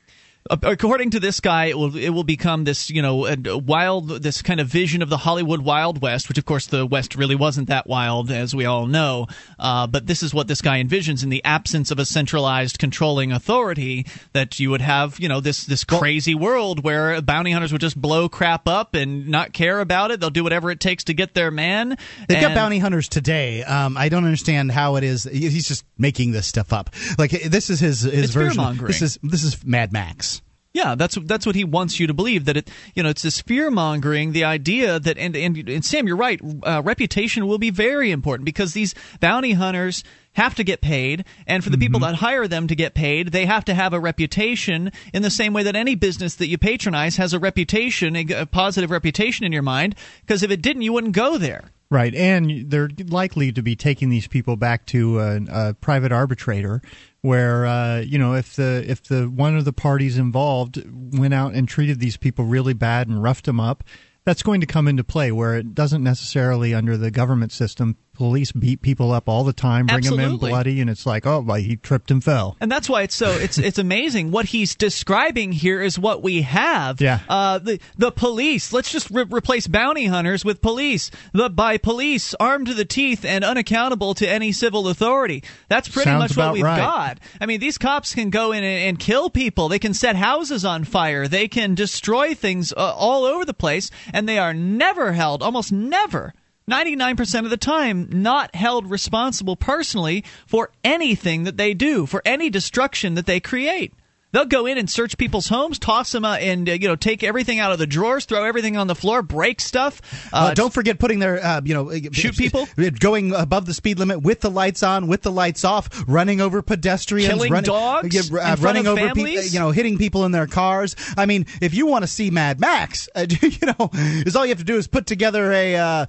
[0.50, 3.28] according to this guy, it will it will become this you know
[3.66, 7.16] wild this kind of vision of the Hollywood Wild West, which of course the West
[7.16, 9.28] really wasn't that wild as we all know.
[9.58, 13.32] Uh, but this is what this guy envisions in the absence of a centralized controlling
[13.32, 17.82] authority that you would have you know this this crazy world where bounty hunters would
[17.82, 20.20] just blow crap up and not care about it.
[20.20, 21.90] They'll do whatever it takes to get their man.
[22.28, 23.64] They've and, got bounty hunters today.
[23.64, 25.24] Um, I don't understand how it is.
[25.24, 26.90] He's just making this stuff up.
[27.18, 28.78] Like this is his his version.
[28.78, 30.39] This is this is Mad Max.
[30.72, 33.42] Yeah, that's that's what he wants you to believe that it you know it's this
[33.42, 37.72] fear mongering the idea that and, and and Sam you're right uh, reputation will be
[37.72, 41.82] very important because these bounty hunters have to get paid and for the mm-hmm.
[41.82, 45.32] people that hire them to get paid they have to have a reputation in the
[45.32, 49.48] same way that any business that you patronize has a reputation a, a positive reputation
[49.48, 51.72] in your mind because if it didn't you wouldn't go there.
[51.92, 56.84] Right, and they're likely to be taking these people back to a, a private arbitrator
[57.22, 60.82] where uh, you know if the if the one of the parties involved
[61.18, 63.84] went out and treated these people really bad and roughed them up,
[64.26, 68.52] that's going to come into play where it doesn't necessarily under the government system police
[68.52, 71.56] beat people up all the time, bring them in bloody, and it's like, oh, well,
[71.56, 72.58] he tripped and fell.
[72.60, 76.42] And that's why it's so it's it's amazing what he's describing here is what we
[76.42, 77.00] have.
[77.00, 77.22] Yeah.
[77.30, 78.74] Uh, the the police.
[78.74, 81.12] Let's just re- replace bounty hunters with police.
[81.32, 85.42] The by police armed to the teeth and unaccountable to any civil authority.
[85.70, 86.78] That's pretty Sounds much what we've right.
[86.78, 87.20] got.
[87.40, 89.70] I mean, these cops can go in and, and kill people.
[89.70, 91.30] They can set houses on fire.
[91.30, 95.42] They can destroy things uh, all over the place, and they are never held.
[95.42, 96.34] Almost never.
[96.70, 102.50] 99% of the time not held responsible personally for anything that they do, for any
[102.50, 103.94] destruction that they create.
[104.32, 107.24] They'll go in and search people's homes, toss them, uh, and uh, you know, take
[107.24, 110.02] everything out of the drawers, throw everything on the floor, break stuff.
[110.32, 112.68] Uh, don't forget putting their, uh, you know, Shoot people?
[113.00, 116.62] going above the speed limit with the lights on, with the lights off, running over
[116.62, 120.96] pedestrians, Killing running, dogs uh, running over people, you know, hitting people in their cars.
[121.18, 124.50] I mean, if you want to see Mad Max, uh, you know, is all you
[124.50, 126.06] have to do is put together a uh, uh,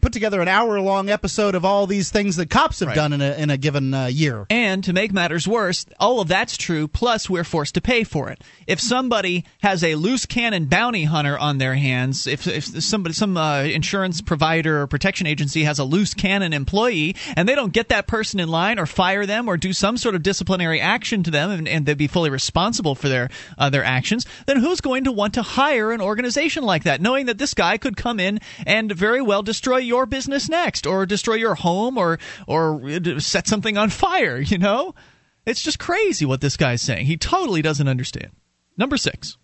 [0.00, 2.96] put together an hour long episode of all these things that cops have Right.
[2.96, 4.46] done in a in a given uh, year.
[4.50, 8.30] And to make matters worse, all of that's true, plus we're forced to pay for
[8.30, 8.40] it.
[8.66, 13.36] If somebody has a loose cannon bounty hunter on their hands, if, if somebody, some
[13.36, 17.90] uh, insurance provider or protection agency has a loose cannon employee and they don't get
[17.90, 21.30] that person in line or fire them or do some sort of disciplinary action to
[21.30, 25.04] them and, and they'd be fully responsible for their, uh, their actions, then who's going
[25.04, 28.40] to want to hire an organization like that, knowing that this guy could come in
[28.66, 33.46] and very well destroy your business next or destroy your home or, or uh, set
[33.46, 34.94] something on fire, you know?
[35.44, 37.06] It's just crazy what this guy's saying.
[37.06, 38.30] He totally doesn't understand.
[38.76, 39.36] Number six,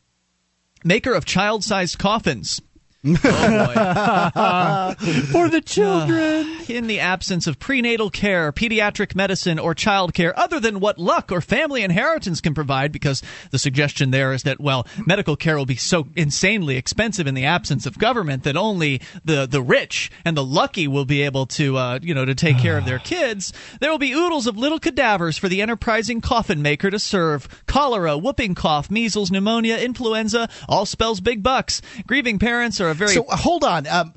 [0.85, 2.61] maker of child sized coffins.
[3.05, 5.13] Oh boy.
[5.33, 6.59] For the children.
[6.69, 11.33] in the absence of prenatal care, pediatric medicine, or child care, other than what luck
[11.33, 15.67] or family inheritance can provide, because the suggestion there is that, well, medical care will
[15.67, 20.37] be so insanely expensive in the absence of government that only the, the rich and
[20.37, 23.53] the lucky will be able to, uh, you know, to take care of their kids.
[23.81, 27.49] There will be oodles of little cadavers for the enterprising coffin maker to serve.
[27.67, 31.81] Cholera, whooping cough, measles, pneumonia, influenza, all spells big bucks.
[32.07, 33.87] Grieving parents are a very So hold on.
[33.87, 34.15] Um,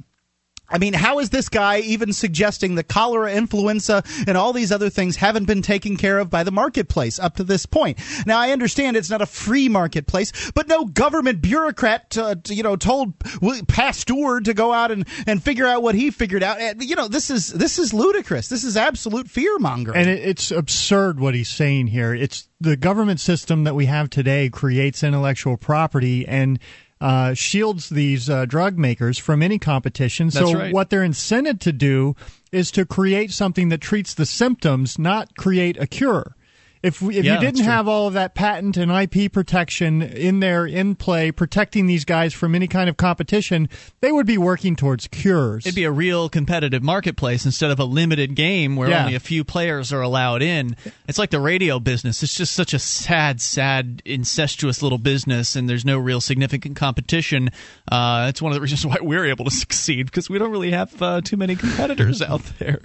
[0.72, 4.90] I mean, how is this guy even suggesting that cholera, influenza, and all these other
[4.90, 8.00] things haven't been taken care of by the marketplace up to this point?
[8.26, 12.64] Now, I understand it's not a free marketplace, but no government bureaucrat, uh, t- you
[12.64, 13.20] know, told
[13.68, 16.60] Pasteur to go out and, and figure out what he figured out.
[16.60, 18.48] And, You know, this is this is ludicrous.
[18.48, 19.98] This is absolute fear mongering.
[19.98, 22.14] And it's absurd what he's saying here.
[22.14, 26.60] It's the government system that we have today creates intellectual property and
[27.02, 30.28] uh, shields these uh, drug makers from any competition.
[30.28, 30.74] That's so right.
[30.74, 32.16] what they're incented to do
[32.52, 36.36] is to create something that treats the symptoms, not create a cure.
[36.84, 40.40] If we, if Yeah, you didn't have all of that patent and IP protection in
[40.40, 44.76] there in play, protecting these guys from any kind of competition, they would be working
[44.76, 45.66] towards cures.
[45.66, 49.02] It'd be a real competitive marketplace instead of a limited game where Yeah.
[49.04, 50.76] only a few players are allowed in.
[51.08, 52.24] It's like the radio business.
[52.24, 57.50] It's just such a sad, sad, incestuous little business, and there's no real significant competition.
[57.92, 60.72] Uh, it's one of the reasons why we're able to succeed because we don't really
[60.72, 62.80] have uh, too many competitors out there.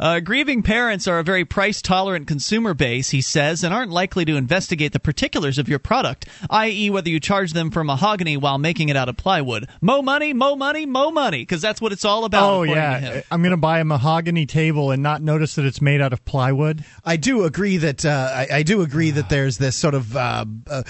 [0.00, 4.24] Uh, grieving parents are a very price tolerant consumer base, he says, and aren't likely
[4.24, 8.56] to investigate the particulars of your product, i.e., whether you charge them for mahogany while
[8.58, 9.68] making it out of plywood.
[9.80, 12.44] Mo money, mo money, mo money, because that's what it's all about.
[12.44, 13.22] Oh according to yeah, him.
[13.32, 16.24] I'm going to buy a mahogany table and not notice that it's made out of
[16.24, 16.84] plywood.
[17.04, 20.44] I do agree that uh, I, I do agree that there's this sort of uh,
[20.70, 20.82] uh,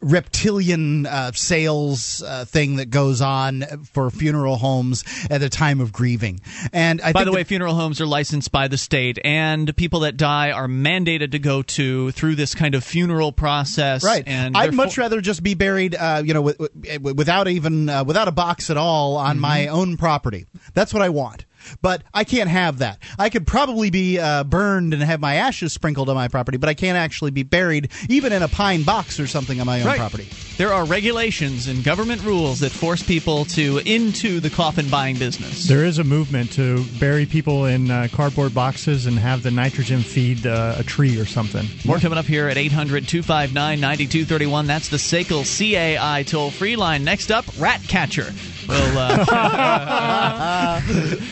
[0.00, 3.62] reptilian uh, sales uh, thing that goes on
[3.92, 6.40] for funeral homes at a time of grieving.
[6.72, 9.74] And I By think the way, that- funeral homes are licensed by the state, and
[9.76, 14.02] people that die are mandated to go to through this kind of funeral process.
[14.04, 14.24] Right.
[14.26, 18.04] And I'd much rather just be buried, uh, you know, with, with, without even uh,
[18.04, 19.74] without a box at all on my Mm-hmm.
[19.74, 20.46] own property.
[20.74, 21.44] That's what I want.
[21.80, 22.98] But I can't have that.
[23.18, 26.68] I could probably be uh, burned and have my ashes sprinkled on my property, but
[26.68, 29.86] I can't actually be buried even in a pine box or something on my own
[29.86, 29.98] Right.
[29.98, 30.26] property.
[30.58, 35.66] There are regulations and government rules that force people to into the coffin buying business.
[35.66, 40.02] There is a movement to bury people in uh, cardboard boxes and have the nitrogen
[40.02, 41.66] feed uh, a tree or something.
[41.86, 44.66] More coming up here at 800 259 9231.
[44.66, 47.02] That's the SACL CAI toll free line.
[47.02, 48.32] Next up, Ratcatcher.
[48.68, 49.22] We'll, uh,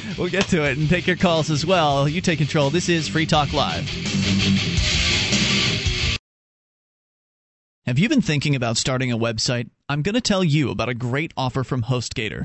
[0.18, 2.08] we'll get to it and take your calls as well.
[2.08, 2.70] You take control.
[2.70, 3.88] This is Free Talk Live.
[7.86, 9.68] Have you been thinking about starting a website?
[9.88, 12.44] I'm going to tell you about a great offer from HostGator.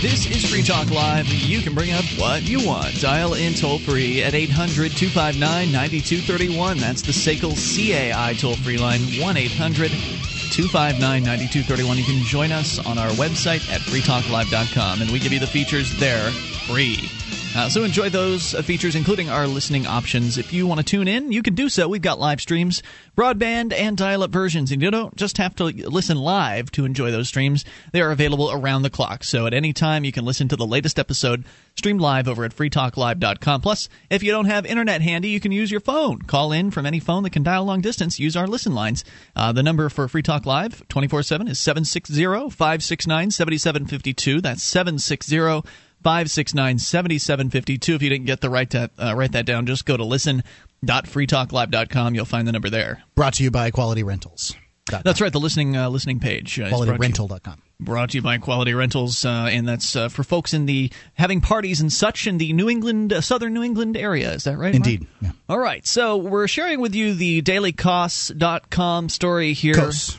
[0.00, 1.26] This is Free Talk Live.
[1.26, 3.00] You can bring up what you want.
[3.00, 6.78] Dial in toll free at 800 259 9231.
[6.78, 11.98] That's the SACL CAI toll free line 1 800 259 9231.
[11.98, 15.92] You can join us on our website at freetalklive.com, and we give you the features
[15.98, 16.30] there
[16.70, 17.10] free.
[17.58, 20.38] Uh, so enjoy those uh, features, including our listening options.
[20.38, 21.88] If you want to tune in, you can do so.
[21.88, 22.84] We've got live streams,
[23.16, 24.70] broadband, and dial up versions.
[24.70, 28.52] And you don't just have to listen live to enjoy those streams, they are available
[28.52, 29.24] around the clock.
[29.24, 32.54] So at any time, you can listen to the latest episode streamed live over at
[32.54, 33.60] freetalklive.com.
[33.60, 36.22] Plus, if you don't have internet handy, you can use your phone.
[36.22, 38.20] Call in from any phone that can dial long distance.
[38.20, 39.04] Use our listen lines.
[39.34, 44.40] Uh, the number for Free Talk Live 24 7 is 760 569 7752.
[44.42, 45.64] That's 760
[46.02, 47.94] 569 7752.
[47.94, 52.14] If you didn't get the right to uh, write that down, just go to listen.freetalklive.com.
[52.14, 53.02] You'll find the number there.
[53.14, 54.54] Brought to you by Quality Rentals.
[55.04, 56.58] That's right, the listening uh, listening page.
[56.58, 57.62] Uh, QualityRental.com.
[57.80, 61.40] Brought to you by Quality Rentals, uh, and that's uh, for folks in the having
[61.40, 64.32] parties and such in the New England, uh, southern New England area.
[64.32, 64.74] Is that right?
[64.74, 65.06] Indeed.
[65.20, 65.32] Yeah.
[65.48, 65.86] All right.
[65.86, 69.74] So we're sharing with you the dailycosts.com story here.
[69.74, 70.18] Kos.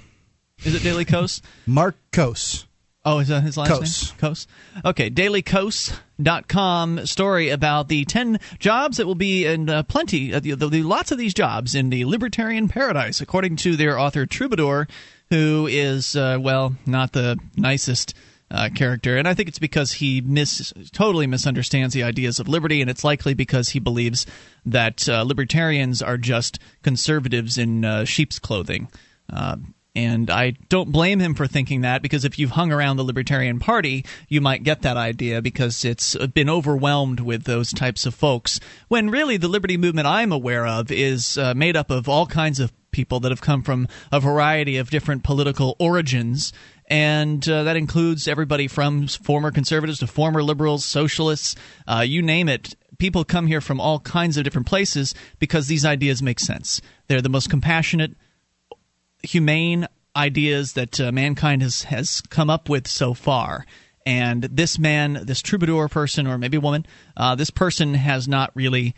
[0.63, 1.41] Is it Daily Kos?
[1.65, 2.65] Mark Kos.
[3.05, 4.09] Oh, is that his last Kos.
[4.09, 4.17] name?
[4.19, 4.47] Kos.
[4.83, 10.51] Okay, dailykos.com story about the 10 jobs that will be in uh, plenty, uh, the,
[10.55, 14.87] the, the, lots of these jobs in the libertarian paradise, according to their author Troubadour,
[15.29, 18.13] who is, uh, well, not the nicest.
[18.51, 22.81] Uh, character, and I think it's because he mis- totally misunderstands the ideas of liberty,
[22.81, 24.25] and it's likely because he believes
[24.65, 28.87] that uh, libertarians are just conservatives in uh, sheep's clothing.
[29.95, 33.59] And I don't blame him for thinking that because if you've hung around the Libertarian
[33.59, 38.59] Party, you might get that idea because it's been overwhelmed with those types of folks.
[38.87, 42.59] When really the liberty movement I'm aware of is uh, made up of all kinds
[42.59, 46.53] of people that have come from a variety of different political origins.
[46.87, 51.55] And uh, that includes everybody from former conservatives to former liberals, socialists,
[51.87, 55.85] uh, you name it people come here from all kinds of different places because these
[55.85, 56.81] ideas make sense.
[57.07, 58.11] They're the most compassionate,
[59.23, 63.65] humane ideas that uh, mankind has has come up with so far.
[64.05, 66.85] And this man, this troubadour person, or maybe woman,
[67.15, 68.95] uh, this person has not really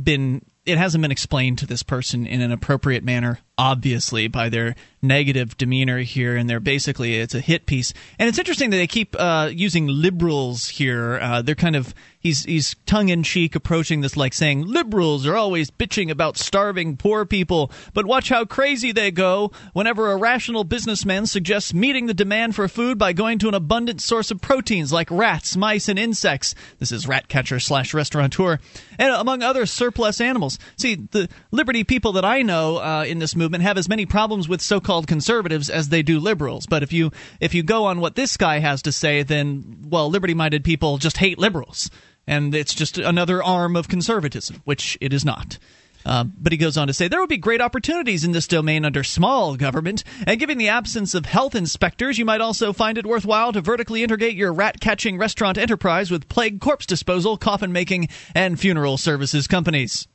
[0.00, 0.44] been.
[0.64, 5.56] It hasn't been explained to this person in an appropriate manner, obviously, by their negative
[5.56, 7.92] demeanor here, and they're basically it's a hit piece.
[8.18, 11.18] And it's interesting that they keep uh, using liberals here.
[11.20, 15.36] Uh, they're kind of he's he's tongue in cheek approaching this like saying liberals are
[15.36, 20.64] always bitching about starving poor people, but watch how crazy they go whenever a rational
[20.64, 24.92] businessman suggests meeting the demand for food by going to an abundant source of proteins
[24.92, 26.54] like rats, mice, and insects.
[26.78, 28.58] This is rat catcher slash restaurateur,
[28.98, 30.58] and among other surplus animals.
[30.76, 34.48] See, the liberty people that I know uh, in this movement have as many problems
[34.48, 36.66] with so-called conservatives as they do liberals.
[36.66, 37.10] But if you
[37.40, 41.18] if you go on what this guy has to say, then well, liberty-minded people just
[41.18, 41.90] hate liberals
[42.26, 45.58] and it's just another arm of conservatism, which it is not.
[46.04, 48.84] Uh, but he goes on to say there would be great opportunities in this domain
[48.84, 53.06] under small government, and given the absence of health inspectors, you might also find it
[53.06, 58.08] worthwhile to vertically integrate your rat catching restaurant enterprise with plague corpse disposal, coffin making,
[58.34, 60.08] and funeral services companies.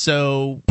[0.00, 0.62] So,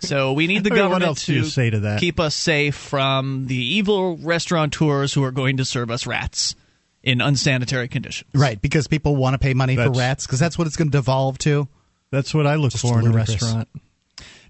[0.00, 1.98] so we need the I what government else do you say to that?
[1.98, 6.54] keep us safe from the evil restaurateurs who are going to serve us rats
[7.02, 8.28] in unsanitary conditions.
[8.34, 10.98] Right, because people want to pay money for rats, because that's what it's going to
[10.98, 11.68] devolve to.
[12.10, 13.42] That's what I look Just for in a ludicrous.
[13.42, 13.68] restaurant.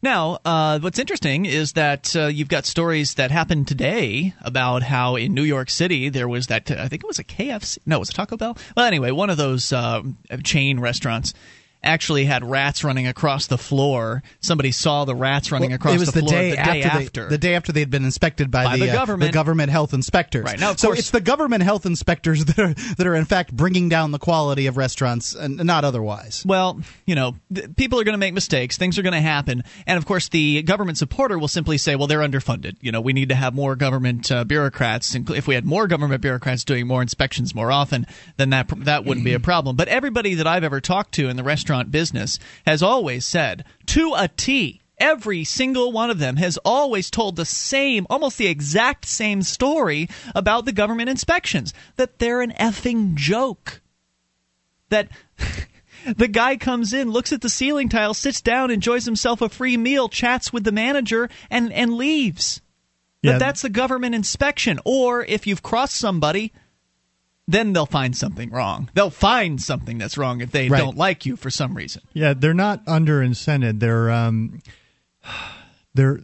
[0.02, 5.14] Now, uh, what's interesting is that uh, you've got stories that happened today about how
[5.14, 8.00] in New York City there was that I think it was a KFC, no, it
[8.00, 8.58] was a Taco Bell.
[8.76, 10.02] Well, anyway, one of those uh,
[10.42, 11.32] chain restaurants
[11.86, 14.22] actually had rats running across the floor.
[14.40, 17.22] Somebody saw the rats running Well, across the the, floor day, the after, day after.
[17.24, 19.32] They, the day after they had been inspected by, By the uh, government.
[19.32, 20.44] government health inspectors.
[20.44, 23.52] Right, now, so course- it's the government health inspectors that are that are in fact
[23.56, 26.44] bringing down the quality of restaurants, and not otherwise.
[26.46, 28.76] Well, you know, th- people are going to make mistakes.
[28.76, 32.06] Things are going to happen, and of course, the government supporter will simply say, "Well,
[32.08, 32.76] they're underfunded.
[32.80, 35.14] You know, we need to have more government uh, bureaucrats.
[35.14, 38.06] And if we had more government bureaucrats doing more inspections more often,
[38.36, 41.36] then that that wouldn't be a problem." But everybody that I've ever talked to in
[41.36, 44.80] the restaurant business has always said, to a T.
[44.98, 50.08] Every single one of them has always told the same, almost the exact same story
[50.34, 53.82] about the government inspections that they're an effing joke
[54.88, 55.08] that
[56.16, 59.76] the guy comes in, looks at the ceiling tile, sits down, enjoys himself a free
[59.76, 62.60] meal, chats with the manager, and and leaves.
[63.22, 63.32] Yeah.
[63.32, 64.78] But that's the government inspection.
[64.84, 66.52] Or if you've crossed somebody,
[67.48, 68.90] then they'll find something wrong.
[68.94, 70.78] They'll find something that's wrong if they Right.
[70.78, 72.02] don't like you for some reason.
[72.12, 73.80] Yeah, they're not under incented.
[73.80, 74.60] They're um,
[75.94, 76.20] they're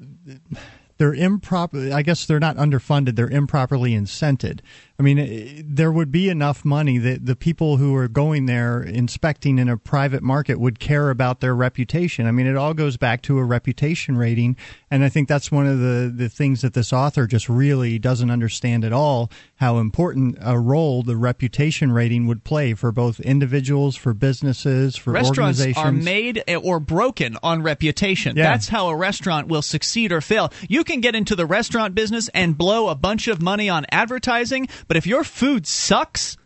[0.98, 1.92] they're improper.
[1.92, 3.16] I guess they're not underfunded.
[3.16, 4.60] They're improperly incented.
[4.98, 8.82] I mean, eh, there would be enough money that the people who are going there
[8.82, 12.26] inspecting in a private market would care about their reputation.
[12.26, 14.56] I mean, it all goes back to a reputation rating,
[14.90, 18.30] and I think that's one of the the things that this author just really doesn't
[18.30, 23.96] understand at all how important a role the reputation rating would play for both individuals,
[23.96, 25.86] for businesses, for Restaurants organizations.
[25.86, 28.36] are made or broken on reputation.
[28.36, 28.50] Yeah.
[28.50, 30.52] That's how a restaurant will succeed or fail.
[30.68, 34.68] You can get into the restaurant business and blow a bunch of money on advertising,
[34.88, 36.36] but if your food sucks,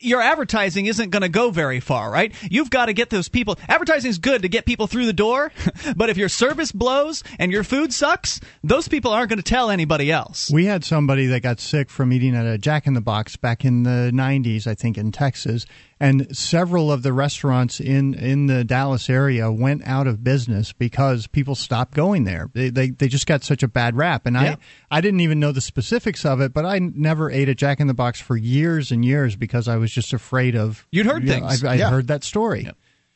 [0.00, 2.34] your advertising isn't going to go very far, right?
[2.50, 3.58] You've got to get those people.
[3.68, 5.52] Advertising is good to get people through the door,
[5.96, 9.70] but if your service blows and your food sucks, those people aren't going to tell
[9.70, 10.50] anybody else.
[10.50, 13.64] We had somebody that got sick from eating at a Jack in the Box back
[13.64, 15.66] in the 90s, I think, in Texas.
[16.02, 21.26] And several of the restaurants in, in the Dallas area went out of business because
[21.26, 22.48] people stopped going there.
[22.54, 24.24] They, they, they just got such a bad rap.
[24.24, 24.56] And Yeah.
[24.90, 27.80] I, I didn't even know the specifics of it, but I never ate at Jack
[27.80, 30.86] in the Box for years and years because I was just afraid of.
[30.90, 31.64] You'd heard you know, things.
[31.64, 31.90] I, I Yeah.
[31.90, 32.70] heard that story.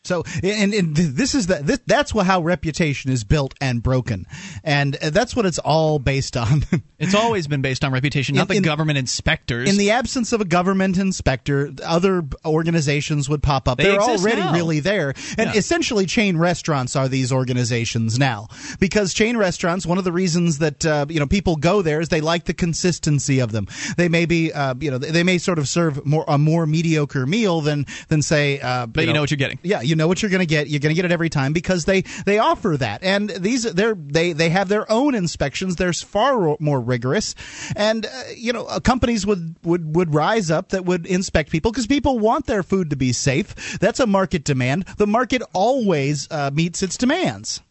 [0.04, 4.26] So, and, and this is the, this, that's how reputation is built and broken,
[4.62, 6.64] and uh, that's what it's all based on.
[6.96, 9.68] It's always been based on reputation, not In- the in- government inspectors.
[9.68, 13.76] In the absence of a government inspector, other organizations would pop up.
[13.76, 14.52] They They're already now.
[14.54, 15.10] really there.
[15.36, 15.56] And Yeah.
[15.58, 18.48] essentially, chain restaurants are these organizations now.
[18.80, 22.08] Because chain restaurants, one of the reasons that uh, you know people go there is
[22.08, 23.66] they like the consistency of them.
[23.98, 27.26] They may be, uh, you know, they may sort of serve more a more mediocre
[27.26, 28.60] meal than than say.
[28.60, 29.58] Uh, but you know what you're getting.
[29.62, 30.66] yeah, you know what you're going to get.
[30.66, 33.94] You're going to get it every time because they they offer that, and these they're
[33.94, 35.76] they they have their own inspections.
[35.76, 37.36] They're far more rigorous,
[37.76, 41.70] and uh, you know uh, companies would would would rise up that would inspect people
[41.70, 43.78] because people want their food to be safe.
[43.78, 44.86] That's a market demand.
[44.96, 47.62] The market always uh, meets its demands.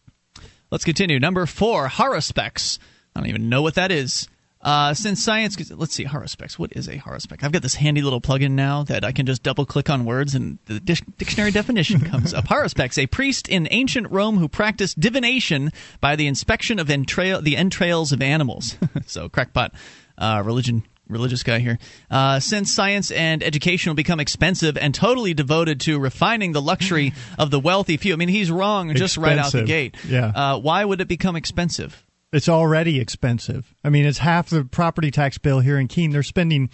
[0.70, 1.20] Let's continue.
[1.20, 2.78] Number four, haruspex.
[3.14, 4.28] I don't even know what that is.
[4.64, 6.58] Uh, since science, let's see, haruspex.
[6.58, 7.42] What is a horospec?
[7.42, 10.34] I've got this handy little plugin now that I can just double click on words
[10.34, 12.46] and the dic- dictionary definition comes up.
[12.46, 15.70] Haruspex, a priest in ancient Rome who practiced divination
[16.00, 18.78] by the inspection of entrail- the entrails of animals.
[19.06, 19.74] so, crackpot
[20.16, 20.82] uh, religion.
[21.06, 21.78] Religious guy here.
[22.10, 27.12] Uh, since science and education will become expensive and totally devoted to refining the luxury
[27.38, 28.14] of the wealthy few.
[28.14, 29.96] I mean, he's wrong just right out the gate.
[30.08, 30.32] Yeah.
[30.34, 32.02] Uh, why would it become expensive?
[32.34, 33.74] It's already expensive.
[33.84, 36.10] I mean, it's half the property tax bill here in Keene.
[36.10, 36.68] They're spending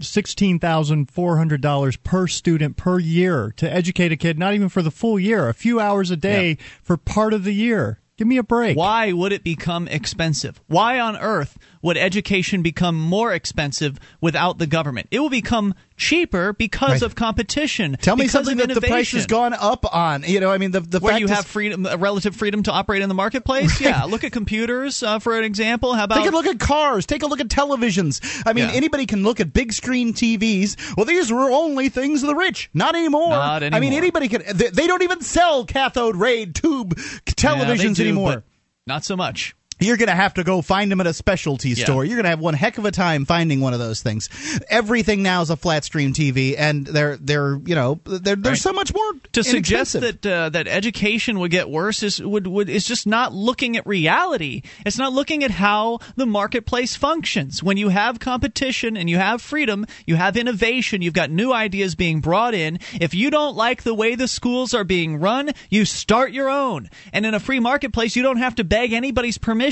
[0.00, 4.38] sixteen thousand four hundred dollars per student per year to educate a kid.
[4.38, 7.54] Not even for the full year, a few hours a day for part of the
[7.54, 8.00] year.
[8.18, 8.76] Give me a break.
[8.76, 10.60] Why would it become expensive?
[10.66, 15.08] Why on earth would education become more expensive without the government?
[15.10, 17.02] It will become cheaper because Right.
[17.02, 17.96] of competition.
[18.00, 20.24] Tell me something that the price has gone up on.
[20.26, 22.72] You know, I mean, the the Where you is, have freedom, uh, relative freedom to
[22.72, 23.80] operate in the marketplace.
[23.80, 25.94] Yeah, look at computers uh, for an example.
[25.94, 27.06] How about Take a look at cars.
[27.06, 28.20] Take a look at televisions.
[28.46, 28.74] I mean, Yeah.
[28.74, 30.76] anybody can look at big screen TVs.
[30.96, 32.70] Well, these were only things of the rich.
[32.74, 33.30] Not anymore.
[33.30, 33.76] Not anymore.
[33.76, 34.42] I mean, anybody can.
[34.54, 37.02] They, they don't even sell cathode ray tube Yeah,
[37.34, 38.44] televisions do, anymore.
[38.86, 39.54] Not so much.
[39.80, 41.84] You're going to have to go find them at a specialty Yeah.
[41.84, 42.04] store.
[42.04, 44.28] You're going to have one heck of a time finding one of those things.
[44.68, 48.58] Everything now is a flat screen TV, and they're they're you know they're they're Right.
[48.58, 52.68] so much more to suggest that uh, that education would get worse is would would
[52.68, 54.62] is just not looking at reality.
[54.84, 57.62] It's not looking at how the marketplace functions.
[57.62, 61.94] When you have competition and you have freedom, you have innovation, you've got new ideas
[61.94, 62.78] being brought in.
[63.00, 66.90] If you don't like the way the schools are being run, you start your own.
[67.12, 69.69] And in a free marketplace, you don't have to beg anybody's permission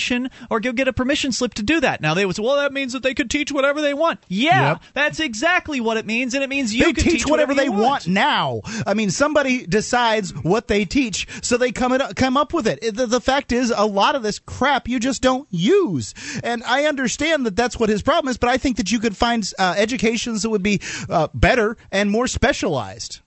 [0.50, 2.00] or go get a permission slip to do that.
[2.00, 4.20] Now they would say, well, that means that they could teach whatever they want.
[4.28, 4.82] Yeah, Yep.
[4.94, 7.68] that's exactly what it means, and it means you they could teach, whatever, you they
[7.68, 8.06] want.
[8.06, 8.60] now.
[8.86, 12.80] I mean, somebody decides what they teach, so they come it, come up with it.
[12.94, 16.84] The, the fact is, a lot of this crap you just don't use, and I
[16.84, 18.38] understand that that's what his problem is.
[18.38, 22.10] But I think that you could find uh, educations that would be uh, better and
[22.10, 23.20] more specialized.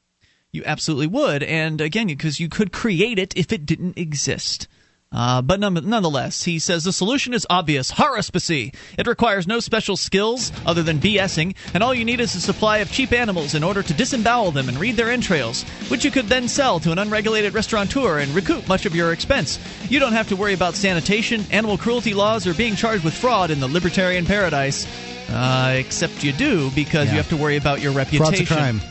[0.53, 4.67] You absolutely would, and again, because you could create it if it didn't exist.
[5.13, 8.73] Uh, but none, nonetheless, he says the solution is obvious: haruspicy.
[8.97, 12.77] It requires no special skills other than BSing, and all you need is a supply
[12.77, 16.27] of cheap animals in order to disembowel them and read their entrails, which you could
[16.27, 19.59] then sell to an unregulated restaurateur and recoup much of your expense.
[19.89, 23.51] You don't have to worry about sanitation, animal cruelty laws, or being charged with fraud
[23.51, 24.87] in the libertarian paradise.
[25.29, 27.11] Uh, except you do because Yeah.
[27.13, 28.45] you have to worry about your reputation.
[28.45, 28.81] Fraud's a crime.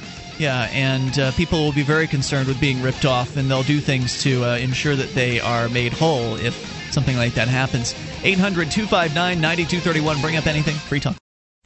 [0.41, 3.79] Yeah, and uh, people will be very concerned with being ripped off, and they'll do
[3.79, 6.55] things to uh, ensure that they are made whole if
[6.91, 7.95] something like that happens.
[8.25, 10.21] 800 259 9231.
[10.23, 10.77] Bring up anything.
[10.77, 11.15] Free talk.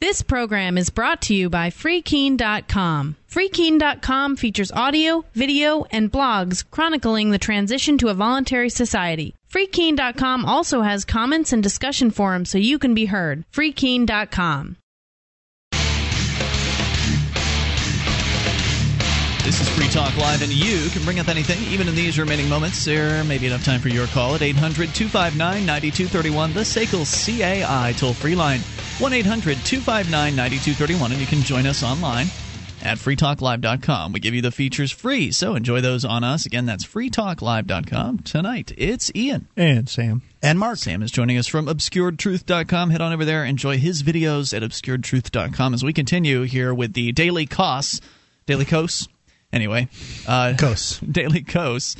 [0.01, 3.15] This program is brought to you by FreeKeene.com.
[3.31, 9.35] FreeKeene.com features audio, video, and blogs chronicling the transition to a voluntary society.
[9.49, 13.45] FreeKeene.com also has comments and discussion forums so you can be heard.
[13.53, 14.75] FreeKeene.com.
[19.45, 22.49] This is Free Talk Live, and you can bring up anything, even in these remaining
[22.49, 22.83] moments.
[22.83, 27.93] There may be enough time for your call at 800 259 9231, the SACL CAI
[27.95, 28.61] toll free line.
[28.97, 32.25] 1 800 259 9231, and you can join us online
[32.81, 34.13] at freetalklive.com.
[34.13, 36.47] We give you the features free, so enjoy those on us.
[36.47, 38.19] Again, that's freetalklive.com.
[38.23, 39.47] Tonight, it's Ian.
[39.55, 40.23] And Sam.
[40.41, 40.79] And Mark.
[40.79, 42.89] Sam is joining us from obscuredtruth.com.
[42.89, 47.11] Head on over there, enjoy his videos at obscuredtruth.com as we continue here with the
[47.11, 48.01] daily costs.
[48.47, 49.07] Daily costs?
[49.55, 49.87] Anyway,
[50.27, 50.99] uh, Kos.
[51.11, 51.95] Daily Kos.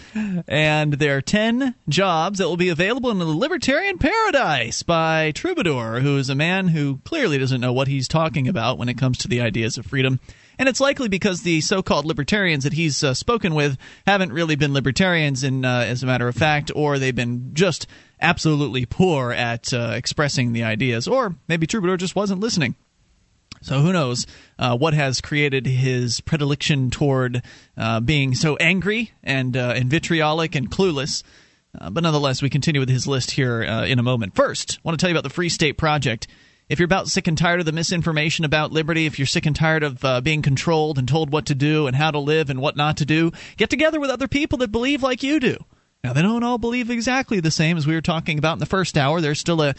[0.46, 6.02] And there are 10 jobs that will be available in the Libertarian Paradise by Troubadour,
[6.02, 9.18] who is a man who clearly doesn't know what he's talking about when it comes
[9.20, 10.20] to the ideas of freedom.
[10.60, 14.58] And it's likely because the so called libertarians that he's uh, spoken with haven't really
[14.58, 17.88] been libertarians, in, uh, as a matter of fact, or they've been just
[18.20, 22.76] absolutely poor at uh, expressing the ideas, or maybe Troubadour just wasn't listening.
[23.66, 24.28] So who knows
[24.60, 27.42] uh, what has created his predilection toward
[27.76, 31.24] uh, being so angry and uh, and vitriolic and clueless.
[31.76, 34.36] Uh, but nonetheless, we continue with his list here uh, in a moment.
[34.36, 36.28] First, I want to tell you about the Free State Project.
[36.70, 39.56] If you're about sick and tired of the misinformation about liberty, if you're sick and
[39.56, 42.62] tired of uh, being controlled and told what to do and how to live and
[42.62, 45.58] what not to do, get together with other people that believe like you do.
[46.04, 48.68] Now, they don't all believe exactly the same as we were talking about in the
[48.68, 49.22] first hour.
[49.22, 49.74] There's still a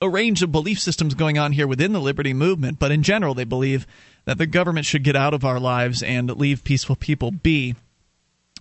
[0.00, 3.34] a range of belief systems going on here within the liberty movement, but in general,
[3.34, 3.86] they believe
[4.26, 7.74] that the government should get out of our lives and leave peaceful people be.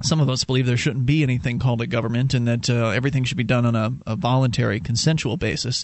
[0.02, 3.24] Some of us believe there shouldn't be anything called a government and that uh, everything
[3.24, 5.84] should be done on a, a voluntary, consensual basis.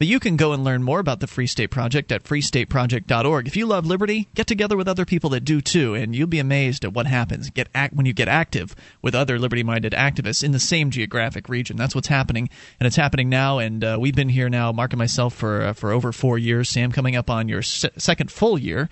[0.00, 3.46] But you can go and learn more about the Free State Project at freestateproject.org.
[3.46, 6.38] If you love liberty, get together with other people that do too, and you'll be
[6.38, 10.42] amazed at what happens get act, when you get active with other liberty minded activists
[10.42, 11.76] in the same geographic region.
[11.76, 12.48] That's what's happening,
[12.80, 13.58] and it's happening now.
[13.58, 16.70] And uh, we've been here now, Mark and myself, for, uh, for over four years.
[16.70, 18.88] Sam, coming up on your se- second full year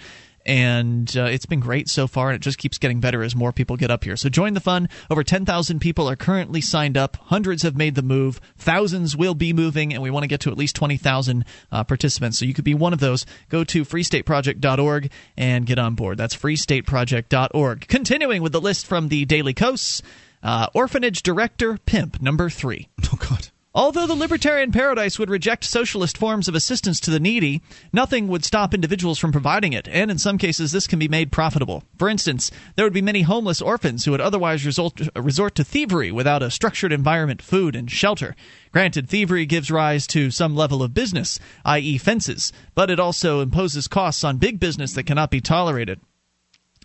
[0.48, 3.52] and uh, it's been great so far, and it just keeps getting better as more
[3.52, 4.16] people get up here.
[4.16, 4.88] So join the fun.
[5.10, 7.16] Over 10,000 people are currently signed up.
[7.16, 8.40] Hundreds have made the move.
[8.56, 12.38] Thousands will be moving, and we want to get to at least 20,000 uh, participants.
[12.38, 13.26] So you could be one of those.
[13.50, 16.16] Go to freestateproject.org and get on board.
[16.16, 17.86] That's freestateproject.org.
[17.86, 20.02] Continuing with the list from the Daily Kos.
[20.42, 22.88] Uh, orphanage director pimp number three.
[23.12, 23.48] Oh God.
[23.74, 27.60] Although the libertarian paradise would reject socialist forms of assistance to the needy,
[27.92, 31.30] nothing would stop individuals from providing it, and in some cases this can be made
[31.30, 31.84] profitable.
[31.98, 36.10] For instance, there would be many homeless orphans who would otherwise result, resort to thievery
[36.10, 38.34] without a structured environment, food, and shelter.
[38.72, 43.86] Granted, thievery gives rise to some level of business, i.e., fences, but it also imposes
[43.86, 46.00] costs on big business that cannot be tolerated.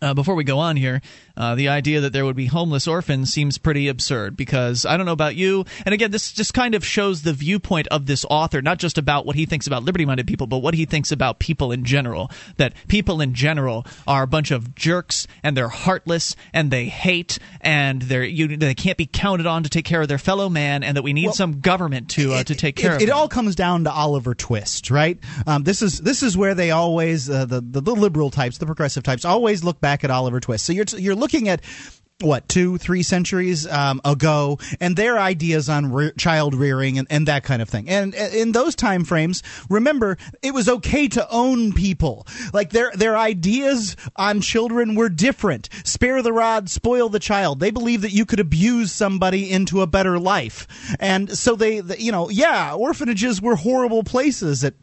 [0.01, 1.01] Uh, before we go on here,
[1.35, 5.05] uh, the idea that there would be homeless orphans seems pretty absurd because I don't
[5.05, 5.65] know about you.
[5.85, 9.25] And again, this just kind of shows the viewpoint of this author, not just about
[9.25, 12.29] what he thinks about liberty minded people, but what he thinks about people in general.
[12.57, 17.39] That people in general are a bunch of jerks and they're heartless and they hate
[17.61, 20.83] and they're, you, they can't be counted on to take care of their fellow man
[20.83, 23.05] and that we need Well, some government to, uh, to take care it, of it
[23.07, 23.17] them.
[23.17, 25.17] all comes down to Oliver Twist, right?
[25.47, 28.65] Um, this is this is where they always uh, the, the the liberal types, the
[28.65, 30.65] progressive types, always look back at Oliver Twist.
[30.65, 31.61] So you're you're looking at
[32.21, 37.27] what two three centuries um, ago and their ideas on re- child rearing and, and
[37.27, 37.89] that kind of thing.
[37.89, 42.27] And uh, in those time frames remember it was okay to own people.
[42.53, 45.69] Like their their ideas on children were different.
[45.83, 47.59] Spare the rod spoil the child.
[47.59, 50.67] They believed that you could abuse somebody into a better life.
[50.99, 54.75] And so they, they you know yeah orphanages were horrible places at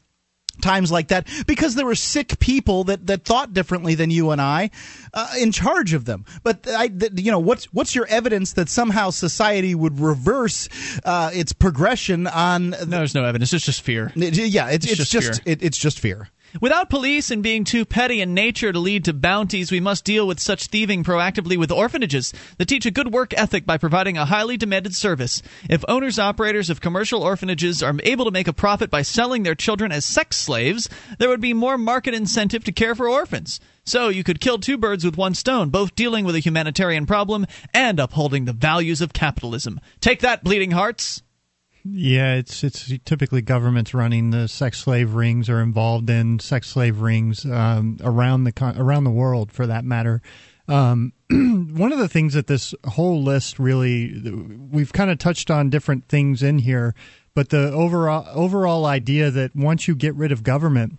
[0.61, 4.41] times like that because there were sick people that, that thought differently than you and
[4.41, 4.71] I
[5.15, 6.25] uh, in charge of them.
[6.43, 10.69] But I, th- you know, what's what's your evidence that somehow society would reverse
[11.05, 12.71] uh, its progression on?
[12.71, 13.53] no, there's no evidence.
[13.53, 14.13] It's just fear.
[14.15, 16.29] Yeah, it's, It's it's, just just, it, it's just fear.
[16.59, 20.27] Without police and being too petty in nature to lead to bounties, we must deal
[20.27, 24.25] with such thieving proactively with orphanages that teach a good work ethic by providing a
[24.25, 25.43] highly demanded service.
[25.69, 29.55] If owners operators of commercial orphanages are able to make a profit by selling their
[29.55, 33.61] children as sex slaves, there would be more market incentive to care for orphans.
[33.85, 37.47] So you could kill two birds with one stone, both dealing with a humanitarian problem
[37.73, 39.79] and upholding the values of capitalism.
[40.01, 41.23] Take that, bleeding hearts!
[41.85, 47.01] Yeah, it's it's typically governments running the sex slave rings or involved in sex slave
[47.01, 50.21] rings um, around the around the world, for that matter.
[50.69, 54.15] Um, one of the things that this whole list really
[54.71, 56.95] we've kind of touched on different things in here,
[57.35, 60.99] but the overall overall idea that once you get rid of government,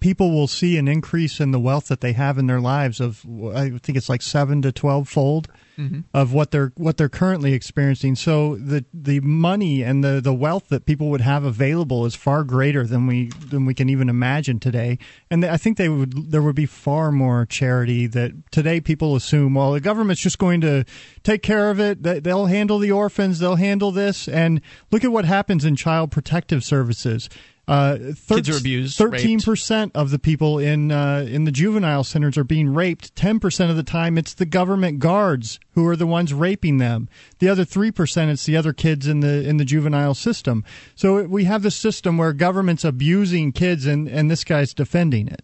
[0.00, 3.26] people will see an increase in the wealth that they have in their lives of
[3.54, 5.48] I think it's like seven to twelve fold
[5.78, 6.00] Mm-hmm.
[6.12, 8.14] of what they're what they're currently experiencing.
[8.14, 12.44] So the the money and the the wealth that people would have available is far
[12.44, 14.98] greater than we than we can even imagine today.
[15.30, 19.54] And I think they would there would be far more charity that today people assume
[19.54, 20.84] well the government's just going to
[21.22, 22.02] take care of it.
[22.02, 23.38] They- They'll handle the orphans.
[23.38, 24.28] They'll handle this.
[24.28, 27.30] And look at what happens in child protective services.
[27.68, 27.96] Uh,
[28.28, 32.44] Kids are abused, Thirteen percent of the people in uh, in the juvenile centers are
[32.44, 33.14] being raped.
[33.14, 37.08] Ten percent of the time, it's the government guards who are the ones raping them.
[37.38, 40.64] The other three percent, it's the other kids in the in the juvenile system.
[40.96, 45.42] So we have this system where government's abusing kids, and and this guy's defending it.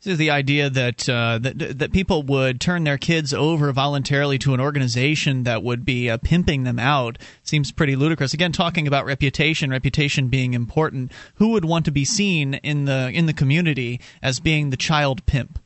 [0.00, 4.38] This is the idea that, uh, that that people would turn their kids over voluntarily
[4.38, 8.32] to an organization that would be uh, pimping them out seems pretty ludicrous.
[8.32, 11.10] Again, talking about reputation, reputation being important.
[11.36, 15.26] Who would want to be seen in the in the community as being the child
[15.26, 15.58] pimp?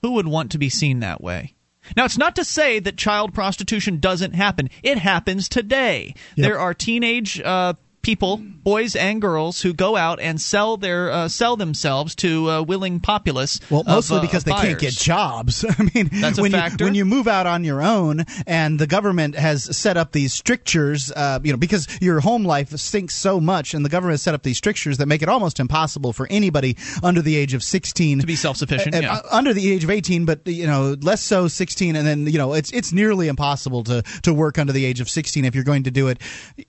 [0.00, 1.54] Who would want to be seen that way?
[1.94, 4.70] Now, it's not to say that child prostitution doesn't happen.
[4.82, 6.14] It happens today.
[6.36, 7.74] There are teenage uh,
[8.08, 12.62] people, boys and girls, who go out and sell their uh, sell themselves to uh,
[12.62, 13.60] willing populace.
[13.68, 15.62] Well, mostly uh, because of they can't get jobs.
[15.68, 16.84] I mean, That's a when factor.
[16.84, 20.32] You, when you move out on your own, and the government has set up these
[20.32, 24.22] strictures, uh, you know, because your home life sinks so much, and the government has
[24.22, 27.62] set up these strictures that make it almost impossible for anybody under the age of
[27.62, 28.94] sixteen to be self-sufficient.
[28.94, 29.20] uh, yeah.
[29.30, 32.54] under the age of 18 but you know less so 16 and then you know
[32.54, 35.82] it's it's nearly impossible to to work under the age of 16 if you're going
[35.82, 36.18] to do it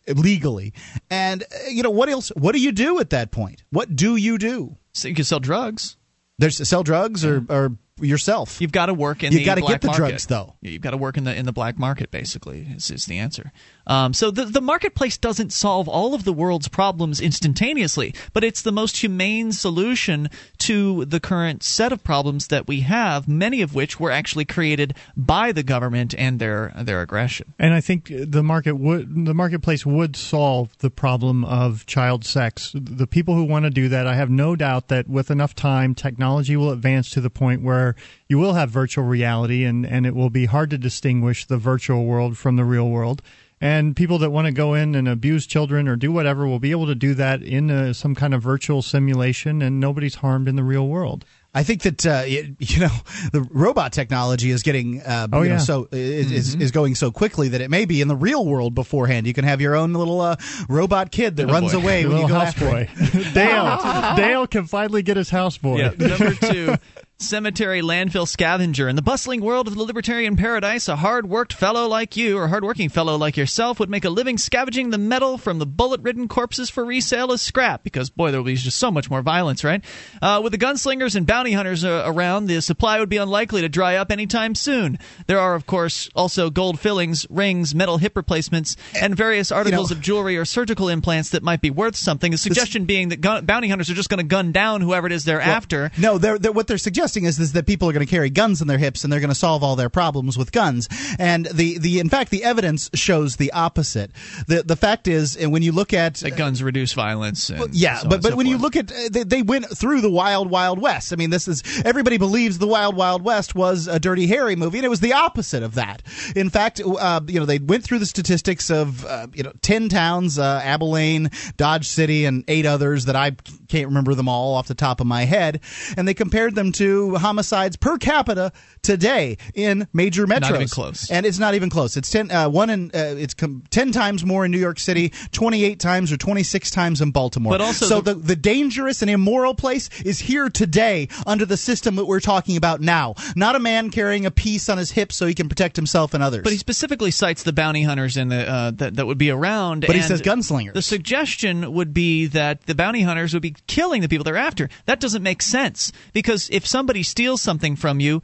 [0.07, 0.73] legally
[1.09, 4.15] and uh, you know what else what do you do at that point what do
[4.15, 5.97] you do so you can sell drugs
[6.37, 9.61] there's sell drugs or or yourself You've got to work in you the got to
[9.61, 9.99] black get the market.
[9.99, 12.11] drugs though You've got to work in the in the black market.
[12.11, 13.51] Basically, is, is the answer.
[13.89, 18.61] Um, so the the marketplace doesn't solve all of the world's problems instantaneously, but it's
[18.61, 20.29] the most humane solution
[20.59, 23.27] to the current set of problems that we have.
[23.27, 27.53] Many of which were actually created by the government and their their aggression.
[27.57, 32.71] And I think the market would the marketplace would solve the problem of child sex.
[32.75, 35.95] The people who want to do that, I have no doubt that with enough time,
[35.95, 37.95] technology will advance to the point where
[38.27, 42.05] you will have virtual reality, and and it will be hard to distinguish the virtual
[42.05, 43.23] world from the real world.
[43.61, 46.71] And people that want to go in and abuse children or do whatever will be
[46.71, 50.55] able to do that in a, some kind of virtual simulation, and nobody's harmed in
[50.55, 51.25] the real world.
[51.53, 52.89] I think that uh, it, you know
[53.33, 56.61] the robot technology is getting uh, Oh, you know, so is, is Mm-hmm.
[56.61, 59.25] is going so quickly that it may be in the real world beforehand.
[59.27, 60.35] You can have your own little uh,
[60.69, 61.79] robot kid that Oh, runs boy.
[61.79, 62.87] away when you go houseboy.
[62.87, 63.33] after.
[63.33, 65.79] Dale, Dale can finally get his houseboy.
[65.79, 66.07] Yeah.
[66.07, 66.75] Number two,
[67.21, 68.87] cemetery landfill scavenger.
[68.87, 72.47] In the bustling world of the libertarian paradise, a hard worked fellow like you, or
[72.47, 75.99] hard working fellow like yourself, would make a living scavenging the metal from the bullet
[76.01, 79.21] ridden corpses for resale as scrap, because, boy, there will be just so much more
[79.21, 79.83] violence, right?
[80.21, 83.69] Uh, with the gunslingers and bounty hunters uh, around, the supply would be unlikely to
[83.69, 84.97] dry up anytime soon.
[85.27, 89.99] There are, of course, also gold fillings, rings, metal hip replacements, and various articles of
[89.99, 92.31] jewelry or surgical implants that might be worth something.
[92.31, 95.11] The suggestion being that gun- bounty hunters are just going to gun down whoever it
[95.11, 95.91] is they're after.
[95.97, 98.61] No, they're, they're, what they're suggesting is, is that people are going to carry guns
[98.61, 100.87] in their hips and they're going to solve all their problems with guns.
[101.17, 104.11] And the, the in fact, the evidence shows the opposite.
[104.47, 107.49] The the fact is, and when you look at that guns reduce violence.
[107.49, 110.01] And yeah, so but but so when you look at uh, they, they went through
[110.01, 111.13] the Wild Wild West.
[111.13, 114.79] I mean, this is everybody believes the Wild Wild West was a Dirty Harry movie,
[114.79, 116.01] and it was the opposite of that.
[116.35, 119.89] In fact, uh, you know, they went through the statistics of uh, you know ten
[119.89, 123.31] towns, uh, Abilene, Dodge City, and eight others that I
[123.69, 125.61] can't remember them all off the top of my head,
[125.95, 128.51] and they compared them to homicides per capita
[128.81, 130.41] today in major metros.
[130.41, 131.09] Not even close.
[131.11, 131.95] And it's not even close.
[131.97, 135.13] It's ten uh, one in uh, it's com- ten times more in New York City,
[135.31, 137.51] twenty eight times or twenty six times in Baltimore.
[137.53, 141.57] But also so the- the, the dangerous and immoral place is here today under the
[141.57, 143.13] system that we're talking about now.
[143.35, 146.23] Not a man carrying a piece on his hip so he can protect himself and
[146.23, 146.41] others.
[146.43, 149.85] But he specifically cites the bounty hunters and the uh, that that would be around.
[149.85, 150.73] But he says gunslingers.
[150.73, 154.69] The suggestion would be that the bounty hunters would be killing the people they're after.
[154.85, 158.21] That doesn't make sense because if somebody steals something from you.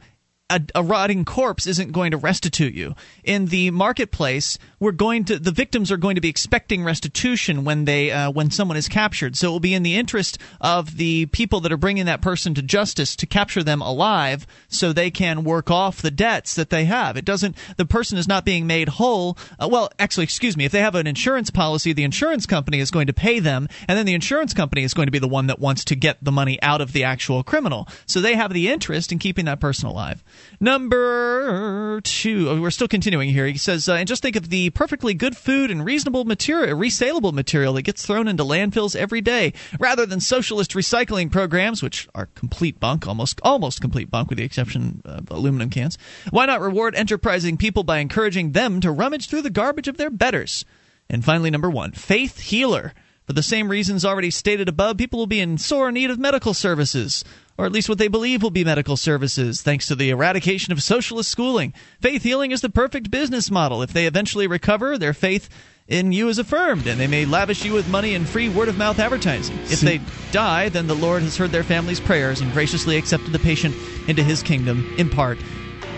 [0.48, 2.94] A, a rotting corpse isn't going to restitute you.
[3.24, 7.84] In the marketplace, we're going to the victims are going to be expecting restitution when
[7.84, 9.34] they uh, when someone is captured.
[9.36, 12.54] So it will be in the interest of the people that are bringing that person
[12.54, 16.84] to justice to capture them alive, so they can work off the debts that they
[16.84, 17.16] have.
[17.16, 17.56] It doesn't.
[17.76, 19.36] The person is not being made whole.
[19.58, 20.64] Uh, well, actually, excuse me.
[20.64, 23.98] If they have an insurance policy, the insurance company is going to pay them, and
[23.98, 26.30] then the insurance company is going to be the one that wants to get the
[26.30, 27.88] money out of the actual criminal.
[28.06, 30.22] So they have the interest in keeping that person alive.
[30.60, 33.46] Number two, oh, we're still continuing here.
[33.46, 37.32] He says, uh, and just think of the perfectly good food and reasonable material, resaleable
[37.32, 42.26] material that gets thrown into landfills every day, rather than socialist recycling programs, which are
[42.34, 45.98] complete bunk, almost almost complete bunk, with the exception of aluminum cans.
[46.30, 50.10] Why not reward enterprising people by encouraging them to rummage through the garbage of their
[50.10, 50.64] betters?
[51.08, 52.92] And finally, number one, faith healer.
[53.26, 56.54] For the same reasons already stated above, people will be in sore need of medical
[56.54, 57.24] services,
[57.58, 60.82] or at least what they believe will be medical services, thanks to the eradication of
[60.82, 61.72] socialist schooling.
[62.00, 63.82] Faith healing is the perfect business model.
[63.82, 65.48] If they eventually recover, their faith
[65.88, 68.76] in you is affirmed, and they may lavish you with money and free word of
[68.76, 69.56] mouth advertising.
[69.70, 70.00] If they
[70.32, 73.74] die, then the Lord has heard their family's prayers and graciously accepted the patient
[74.08, 75.38] into his kingdom, in part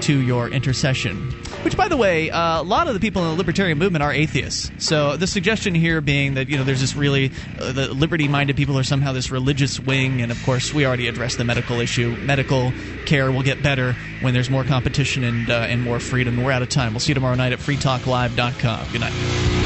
[0.03, 1.31] to your intercession.
[1.63, 4.13] Which, by the way, uh, a lot of the people in the libertarian movement are
[4.13, 4.71] atheists.
[4.79, 8.79] So the suggestion here being that you know there's this really uh, the liberty-minded people
[8.79, 12.17] are somehow this religious wing, and of course we already addressed the medical issue.
[12.23, 12.73] Medical
[13.07, 16.43] care will get better when there's more competition and uh, and more freedom.
[16.43, 16.93] We're out of time.
[16.93, 18.93] We'll see you tomorrow night at freetalklive.com.
[18.93, 19.58] Good night.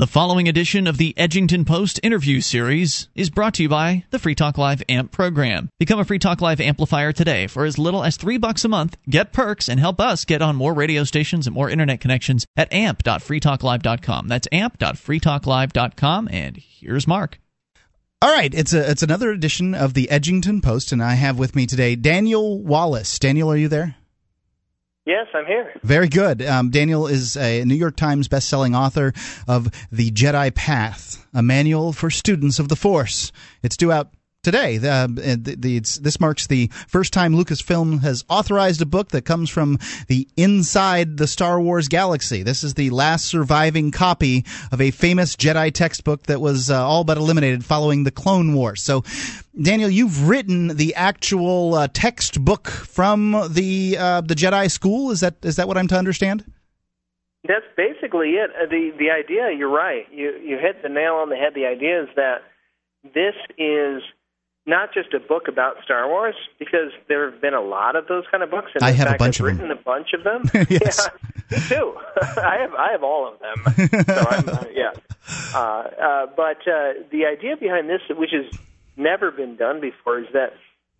[0.00, 4.18] The following edition of the Edgington Post interview series is brought to you by the
[4.18, 5.68] Free Talk Live AMP program.
[5.78, 8.96] Become a Free Talk Live amplifier today for as little as three bucks a month.
[9.10, 12.72] Get perks and help us get on more radio stations and more internet connections at
[12.72, 14.26] amp.freetalklive.com.
[14.26, 16.28] That's amp.freetalklive.com.
[16.32, 17.38] And here's Mark.
[18.22, 21.54] All right, it's a it's another edition of the Edgington Post, and I have with
[21.54, 23.18] me today Daniel Wallace.
[23.18, 23.96] Daniel, are you there?
[25.06, 25.72] Yes, I'm here.
[25.82, 26.42] Very good.
[26.42, 29.12] Um, Daniel is a New York Times bestselling author
[29.48, 33.32] of The Jedi Path, a manual for students of the Force.
[33.62, 34.10] It's due out
[34.42, 34.78] today.
[34.78, 39.78] The, the, this marks the first time Lucasfilm has authorized a book that comes from
[40.08, 42.42] the inside the Star Wars galaxy.
[42.42, 47.04] This is the last surviving copy of a famous Jedi textbook that was uh, all
[47.04, 48.82] but eliminated following the Clone Wars.
[48.82, 49.04] So,
[49.60, 55.10] Daniel, you've written the actual uh, textbook from the uh, the Jedi school.
[55.10, 56.50] Is that is that what I'm to understand?
[57.46, 58.50] That's basically it.
[58.50, 59.50] Uh, the the idea.
[59.56, 60.06] You're right.
[60.12, 61.52] You you hit the nail on the head.
[61.54, 62.42] The idea is that
[63.02, 64.02] this is
[64.70, 68.24] not just a book about Star Wars, because there have been a lot of those
[68.30, 68.70] kind of books.
[68.74, 69.78] And I in have fact, a bunch I've of written them.
[69.78, 70.42] a bunch of them.
[70.70, 71.08] yes.
[71.50, 71.94] Yeah, me too.
[72.22, 74.04] I have I have all of them.
[74.06, 74.92] so I'm, uh, yeah.
[75.54, 78.46] Uh, uh, but uh, the idea behind this, which has
[78.96, 80.54] never been done before, is that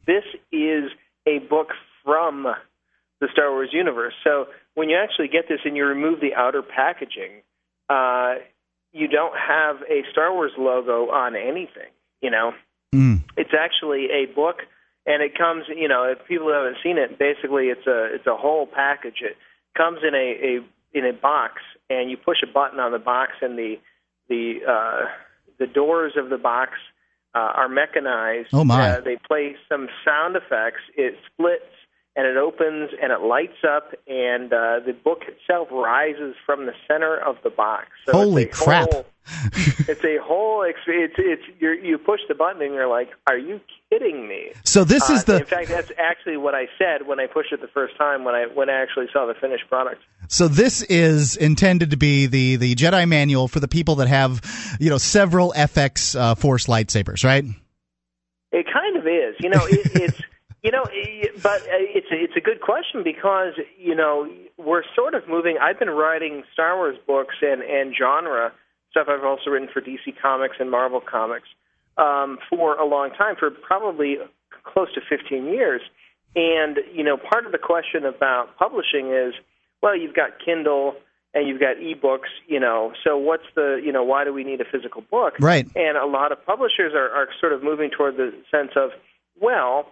[0.07, 0.91] this is
[1.27, 1.69] a book
[2.05, 2.47] from
[3.21, 4.15] the Star Wars universe.
[4.25, 7.43] So when you actually get this and you remove the outer packaging,
[7.89, 8.35] uh,
[8.93, 11.91] you don't have a Star Wars logo on anything.
[12.21, 12.53] You know,
[12.95, 13.23] Mm.
[13.37, 14.63] it's actually a book,
[15.07, 15.65] and it comes.
[15.69, 19.23] You know, if people haven't seen it, basically it's a it's a whole package.
[19.23, 19.37] It
[19.77, 23.33] comes in a, a in a box, and you push a button on the box,
[23.43, 23.77] and the
[24.29, 25.07] the uh,
[25.59, 26.73] the doors of the box
[27.35, 28.49] uh, are mechanized.
[28.53, 28.91] Oh, my.
[28.91, 30.81] Uh, they play some sound effects.
[30.97, 31.71] It splits
[32.17, 36.73] and it opens and it lights up, and uh, the book itself rises from the
[36.89, 37.87] center of the box.
[38.07, 38.93] So Holy it's crap.
[38.93, 39.07] Whole,
[39.89, 40.63] it's a whole.
[40.63, 43.61] It's it's, you're, you push the button and you're like, "Are you
[43.91, 47.21] kidding me?" So this is Uh, the In fact, that's actually what I said when
[47.21, 50.03] I pushed it the first time when I when I actually saw the finished product.
[50.29, 54.41] So this is intended to be the the Jedi manual for the people that have,
[54.81, 57.45] you know, several FX uh, Force lightsabers, right?
[58.53, 59.37] It kind of is.
[59.39, 60.21] You know, it, it's
[60.63, 60.85] you know,
[61.43, 65.57] but uh, it's a, it's a good question because you know we're sort of moving.
[65.61, 68.53] I've been writing Star Wars books and and genre
[68.91, 69.07] stuff.
[69.09, 71.49] I've also written for DC Comics and Marvel Comics
[71.97, 74.19] um, for a long time, for probably
[74.65, 75.81] close to 15 years.
[76.37, 79.35] And you know, part of the question about publishing is,
[79.83, 80.95] well, you've got Kindle
[81.33, 82.93] and you've got ebooks, you know.
[83.05, 85.35] So what's the, you know, why do we need a physical book?
[85.41, 85.67] Right.
[85.77, 88.91] And a lot of publishers are, are sort of moving toward the sense of,
[89.41, 89.87] well,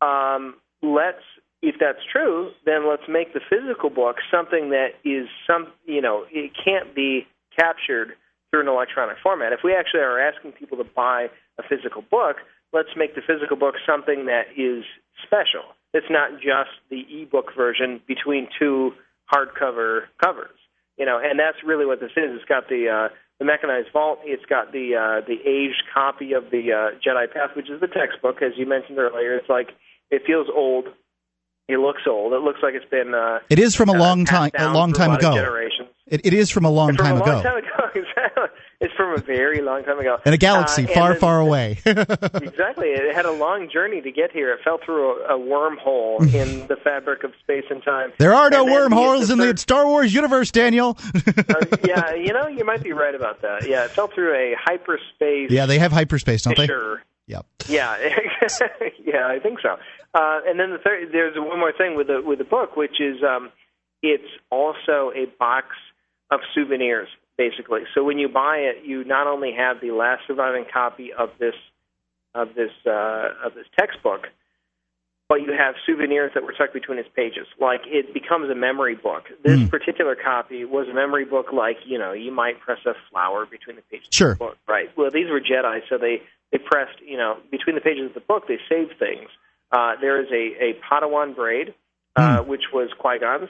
[0.00, 1.22] um, let's,
[1.62, 6.24] if that's true, then let's make the physical book something that is some, you know,
[6.30, 8.12] it can't be captured
[8.50, 9.52] through an electronic format.
[9.52, 11.28] If we actually are asking people to buy
[11.58, 12.36] a physical book,
[12.72, 14.84] let's make the physical book something that is
[15.22, 15.76] special.
[15.92, 18.92] It's not just the ebook version between two
[19.32, 20.56] hardcover covers,
[20.96, 21.20] you know.
[21.22, 22.30] And that's really what this is.
[22.34, 24.20] It's got the uh, the mechanized vault.
[24.24, 27.88] It's got the uh, the aged copy of the uh, Jedi Path, which is the
[27.88, 29.34] textbook, as you mentioned earlier.
[29.34, 29.70] It's like
[30.10, 30.86] it feels old.
[31.68, 32.32] It looks old.
[32.32, 33.14] It looks like it's been.
[33.14, 35.34] Uh, It is from a uh, long time a long time of ago.
[35.34, 35.88] Generations.
[36.06, 37.32] It, it is from a long time a ago.
[37.34, 37.66] long time ago.
[38.82, 40.16] It's from a very long time ago.
[40.24, 41.78] In a galaxy Uh, far, the- far away.
[41.84, 42.88] exactly.
[42.88, 44.54] It had a long journey to get here.
[44.54, 48.12] It fell through a, a wormhole in the fabric of space and time.
[48.18, 50.96] there are no wormholes the in the Star Wars universe, Daniel.
[51.14, 53.68] uh, yeah, you know, you might be right about that.
[53.68, 56.62] Yeah, it fell through a hyperspace yeah, they have hyperspace, don't they?
[56.66, 57.02] fissure.
[57.30, 57.46] Yep.
[57.68, 57.96] Yeah,
[59.04, 59.76] yeah, I think so.
[60.14, 63.00] Uh, and then the third, there's one more thing with the with the book, which
[63.00, 63.50] is um,
[64.02, 65.66] it's also a box
[66.32, 67.08] of souvenirs,
[67.38, 67.82] basically.
[67.94, 71.54] So when you buy it, you not only have the last surviving copy of this
[72.34, 74.26] of this uh, of this textbook,
[75.28, 77.46] but you have souvenirs that were tucked between its pages.
[77.60, 79.24] Like it becomes a memory book.
[79.44, 79.70] This Mm.
[79.70, 83.76] particular copy was a memory book, like you know, you might press a flower between
[83.76, 84.32] the pages Sure.
[84.32, 84.90] of the book, right?
[84.96, 88.20] Well, these were Jedi, so they they pressed, you know, between the pages of the
[88.20, 89.28] book, they saved things.
[89.72, 91.74] Uh, there is a a Padawan braid,
[92.16, 93.48] uh, which was Qui Gon's.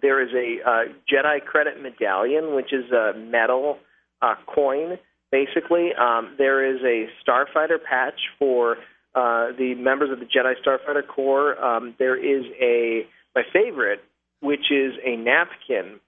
[0.00, 3.78] There is a uh, Jedi credit medallion, which is a metal
[4.22, 4.98] uh, coin,
[5.32, 5.90] basically.
[5.94, 8.76] Um, there is a Starfighter patch for
[9.14, 11.62] uh, the members of the Jedi Starfighter Corps.
[11.62, 14.04] Um, there is a my favorite,
[14.40, 16.00] which is a napkin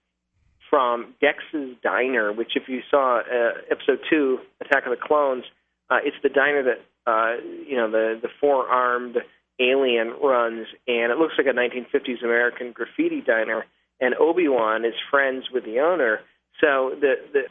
[0.71, 5.45] from Dex's Diner, which if you saw uh, episode two, Attack of the Clones,
[5.91, 7.37] uh, it's the diner that uh,
[7.67, 9.17] you know the the four armed
[9.61, 13.65] alien runs, and it looks like a 1950s American graffiti diner.
[13.99, 16.21] And Obi Wan is friends with the owner,
[16.61, 17.43] so the the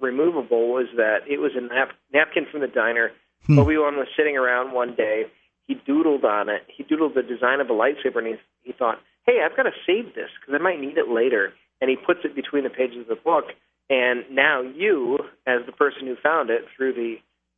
[0.00, 3.10] removable was that it was a nap- napkin from the diner.
[3.46, 3.58] Hmm.
[3.58, 5.24] Obi Wan was sitting around one day.
[5.66, 6.62] He doodled on it.
[6.68, 9.72] He doodled the design of a lightsaber, and he he thought, "Hey, I've got to
[9.86, 13.00] save this because I might need it later." And he puts it between the pages
[13.00, 13.46] of the book.
[13.90, 17.16] And now you, as the person who found it through the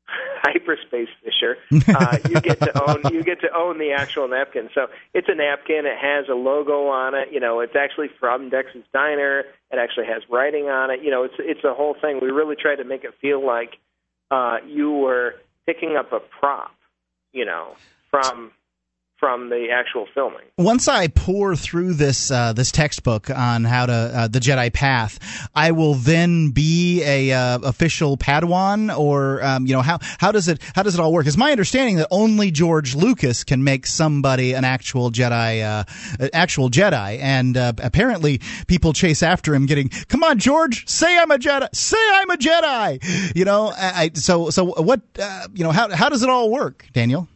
[0.43, 1.57] hyperspace fisher,
[1.89, 4.69] uh, you get to own you get to own the actual napkin.
[4.75, 5.87] So it's a napkin.
[5.87, 7.29] It has a logo on it.
[7.33, 9.45] You know, it's actually from Dex's Diner.
[9.71, 11.03] It actually has writing on it.
[11.03, 12.21] You know, it's it's a whole thing.
[12.21, 13.79] We really tried to make it feel like
[14.31, 15.37] uh, you were
[15.67, 16.73] picking up a prop.
[17.33, 17.77] You know,
[18.11, 18.53] from
[19.19, 20.43] from the actual filming.
[20.59, 25.49] Once I pour through this uh, this textbook on how to uh, the Jedi path,
[25.55, 30.49] I will then be a uh, official Padawan, or um, you know how how does
[30.49, 31.27] it how does it all work?
[31.27, 36.71] It's my understanding that only George Lucas can make somebody an actual Jedi, uh, actual
[36.71, 41.39] Jedi, and uh, apparently people chase after him, getting come on George, say I'm a
[41.39, 43.35] Jedi, say I'm a Jedi.
[43.35, 46.87] You know, I, so so what uh, you know how how does it all work,
[46.93, 47.29] Daniel?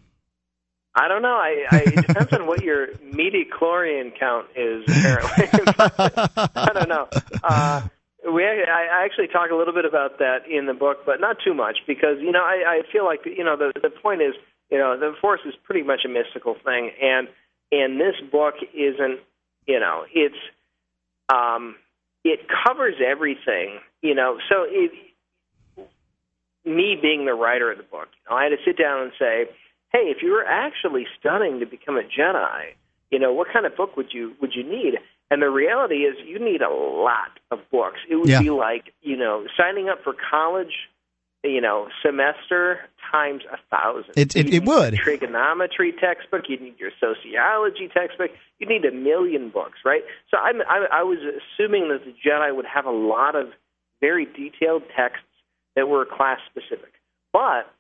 [0.94, 1.36] I don't know.
[1.36, 4.84] I, I it depends on what your midi-chlorian count is.
[4.88, 5.48] Apparently,
[6.54, 7.08] I don't know.
[7.44, 7.82] Uh,
[8.32, 11.36] we I I actually talk a little bit about that in the book, but not
[11.44, 14.34] too much because you know I, I feel like you know the the point is
[14.70, 17.28] you know the Force is pretty much a mystical thing, and
[17.72, 19.20] and this book isn't
[19.66, 20.34] you know it's
[21.32, 21.76] um
[22.24, 24.90] it covers everything you know so it
[26.64, 29.12] me being the writer of the book you know, I had to sit down and
[29.18, 29.46] say
[29.92, 32.72] hey, if you were actually studying to become a Jedi,
[33.10, 34.98] you know, what kind of book would you would you need?
[35.32, 37.98] And the reality is, you need a lot of books.
[38.08, 38.40] It would Yeah.
[38.42, 40.88] be like, you know, signing up for college,
[41.44, 42.80] you know, semester
[43.12, 44.14] times a thousand.
[44.16, 44.94] It- it- it would.
[44.96, 46.48] trigonometry textbook.
[46.48, 48.30] You need your sociology textbook.
[48.58, 50.04] You need a million books, right?
[50.30, 53.52] So I'm, I, I was assuming that the Jedi would have a lot of
[54.00, 55.24] very detailed texts
[55.76, 56.92] that were class specific.
[57.32, 57.72] But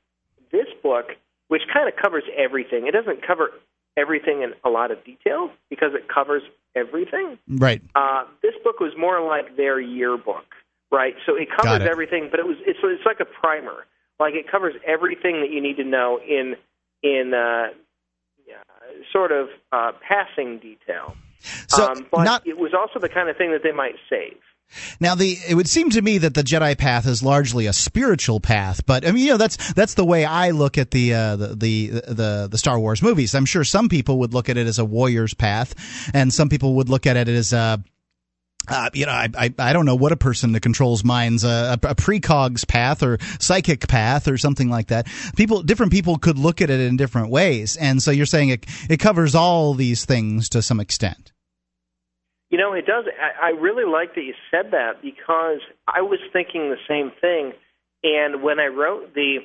[0.52, 1.16] this book,
[1.50, 3.50] which kind of covers everything, it doesn't cover
[3.96, 6.42] everything in a lot of detail because it covers
[6.76, 7.38] everything.
[7.48, 7.82] Right.
[7.96, 10.46] Uh, this book was more like their yearbook,
[10.92, 11.14] right?
[11.26, 11.88] So it covers it.
[11.88, 13.84] everything, but it was it's it's like a primer.
[14.20, 16.54] Like it covers everything that you need to know in
[17.02, 17.74] in uh,
[18.46, 18.62] yeah,
[19.12, 21.16] sort of uh, passing detail.
[21.66, 24.38] So um, but not- it was also the kind of thing that they might save.
[25.00, 28.40] Now, the it would seem to me that the Jedi path is largely a spiritual
[28.40, 31.36] path, but I mean, you know, that's that's the way I look at the uh,
[31.36, 33.34] the, the the the Star Wars movies.
[33.34, 35.74] I'm sure some people would look at it as a warrior's path,
[36.14, 37.82] and some people would look at it as a
[38.68, 41.76] uh, you know, I, I I don't know what a person that controls minds, uh,
[41.82, 45.08] a, a precog's path or psychic path or something like that.
[45.36, 48.66] People, different people could look at it in different ways, and so you're saying it
[48.88, 51.32] it covers all these things to some extent.
[52.50, 53.04] You know, it does.
[53.06, 57.52] I, I really like that you said that because I was thinking the same thing.
[58.02, 59.38] And when I wrote the,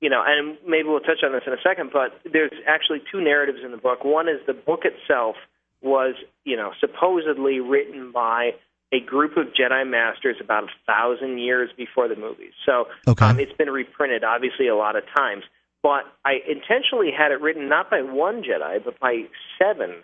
[0.00, 3.20] you know, and maybe we'll touch on this in a second, but there's actually two
[3.22, 4.04] narratives in the book.
[4.04, 5.36] One is the book itself
[5.82, 6.14] was,
[6.44, 8.50] you know, supposedly written by
[8.92, 12.52] a group of Jedi Masters about a thousand years before the movies.
[12.64, 13.24] So Okay.
[13.24, 15.44] um, it's been reprinted, obviously, a lot of times.
[15.82, 19.24] But I intentionally had it written not by one Jedi, but by
[19.58, 20.02] seven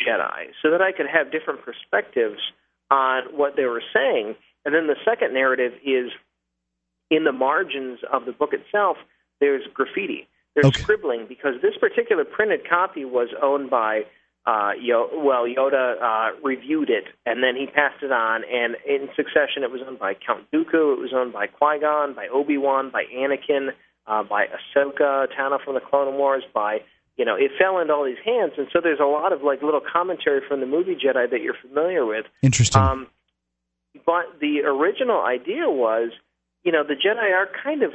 [0.00, 2.40] Jedi, so that I could have different perspectives
[2.90, 4.34] on what they were saying.
[4.64, 6.10] And then the second narrative is
[7.10, 8.96] in the margins of the book itself,
[9.40, 14.02] there's graffiti, there's scribbling, because this particular printed copy was owned by,
[14.46, 19.08] uh, Yo- well, Yoda uh, reviewed it, and then he passed it on, and in
[19.16, 22.58] succession, it was owned by Count Dooku, it was owned by Qui Gon, by Obi
[22.58, 23.70] Wan, by Anakin,
[24.06, 26.78] uh, by Ahsoka Tano from the Clone Wars, by
[27.16, 29.62] you know, it fell into all these hands, and so there's a lot of like
[29.62, 32.26] little commentary from the movie Jedi that you're familiar with.
[32.42, 32.80] Interesting.
[32.80, 33.06] Um,
[34.04, 36.10] but the original idea was,
[36.64, 37.92] you know, the Jedi are kind of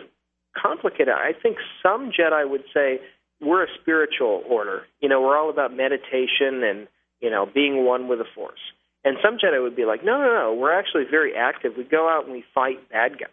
[0.56, 1.10] complicated.
[1.10, 3.00] I think some Jedi would say
[3.42, 4.84] we're a spiritual order.
[5.02, 6.88] You know, we're all about meditation and
[7.20, 8.60] you know being one with the Force.
[9.04, 11.74] And some Jedi would be like, no, no, no, we're actually very active.
[11.78, 13.30] We go out and we fight bad guys.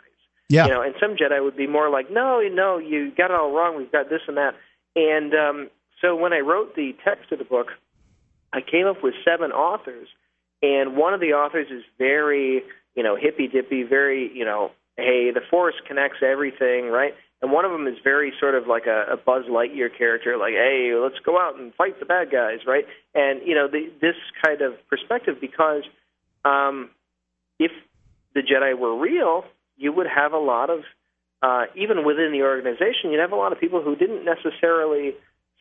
[0.48, 0.66] Yeah.
[0.66, 3.52] You know, and some Jedi would be more like, no, no, you got it all
[3.52, 3.76] wrong.
[3.76, 4.54] We've got this and that.
[4.94, 5.70] And um,
[6.01, 7.68] so when I wrote the text of the book,
[8.52, 10.09] I came up with seven authors,
[10.62, 12.62] and one of the authors is very,
[12.94, 17.14] you know, hippy dippy, very, you know, hey, the Force connects everything, right?
[17.43, 20.55] And one of them is very sort of like a, a Buzz Lightyear character, like,
[20.55, 22.86] hey, let's go out and fight the bad guys, right?
[23.14, 25.82] And you know, the, this kind of perspective, because
[26.44, 26.90] um,
[27.59, 27.73] if
[28.35, 29.44] the Jedi were real,
[29.77, 30.81] you would have a lot of,
[31.43, 35.14] uh, even within the organization, you'd have a lot of people who didn't necessarily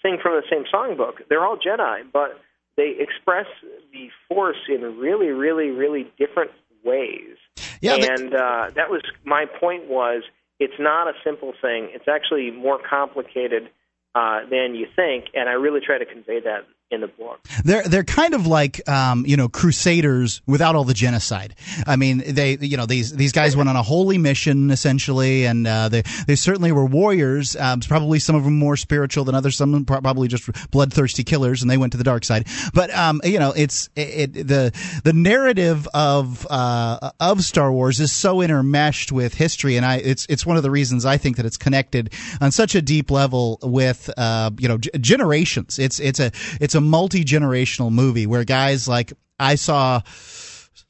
[0.05, 1.27] sing from the same songbook.
[1.29, 2.39] They're all Jedi, but
[2.77, 3.47] they express
[3.91, 6.51] the Force in really, really, really different
[6.83, 7.37] ways.
[7.81, 9.87] Yeah, and uh, that was my point.
[9.89, 10.23] Was
[10.59, 11.89] it's not a simple thing.
[11.93, 13.69] It's actually more complicated
[14.13, 16.65] uh, than you think, and I really try to convey that
[16.95, 17.39] in the book.
[17.63, 21.55] They're they're kind of like um, you know crusaders without all the genocide.
[21.85, 25.67] I mean, they you know these these guys went on a holy mission essentially, and
[25.67, 27.55] uh, they they certainly were warriors.
[27.55, 29.57] Um, probably some of them more spiritual than others.
[29.57, 32.47] Some probably just bloodthirsty killers, and they went to the dark side.
[32.73, 37.99] But um, you know, it's it, it, the the narrative of uh, of Star Wars
[37.99, 41.37] is so intermeshed with history, and I it's it's one of the reasons I think
[41.37, 45.77] that it's connected on such a deep level with uh, you know g- generations.
[45.77, 46.31] It's it's a
[46.61, 50.01] it's a multi generational movie where guys like I saw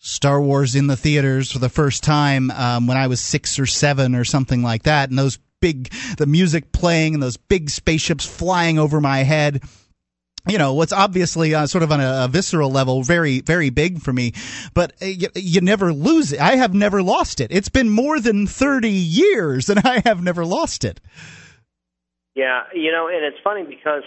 [0.06, 3.66] Star Wars in the theaters for the first time um, when I was six or
[3.66, 8.26] seven or something like that, and those big the music playing and those big spaceships
[8.26, 9.64] flying over my head.
[10.48, 14.00] You know, what's obviously uh, sort of on a, a, visceral level, very, very big
[14.00, 14.34] for me,
[14.76, 16.40] but uh, you, you never lose it.
[16.40, 17.52] I have never lost it.
[17.52, 21.02] It's been more than 30 years and I have never lost it.
[22.36, 24.04] Yeah, you know, and it's funny because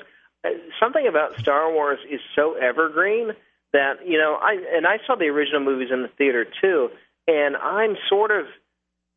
[0.81, 3.33] something about Star Wars is so evergreen
[3.73, 6.91] that you know I and I saw the original movies in the theater too,
[7.27, 8.47] and I'm sort of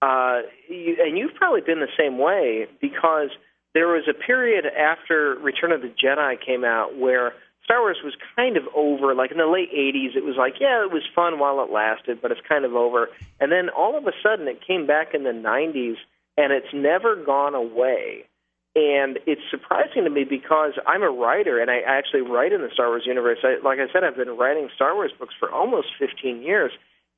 [0.02, 3.30] uh, you, and you've probably been the same way because
[3.74, 7.34] there was a period after Return of the Jedi came out where
[7.64, 9.14] Star Wars was kind of over.
[9.16, 12.22] Like in the late '80s, it was like, yeah, it was fun while it lasted,
[12.22, 13.10] but it's kind of over.
[13.40, 15.96] And then all of a sudden, it came back in the '90s,
[16.38, 18.26] and it's never gone away.
[18.74, 22.70] And it's surprising to me because I'm a writer and I actually write in the
[22.74, 23.40] Star Wars universe.
[23.44, 26.72] I, like I said, I've been writing Star Wars books for almost 15 years.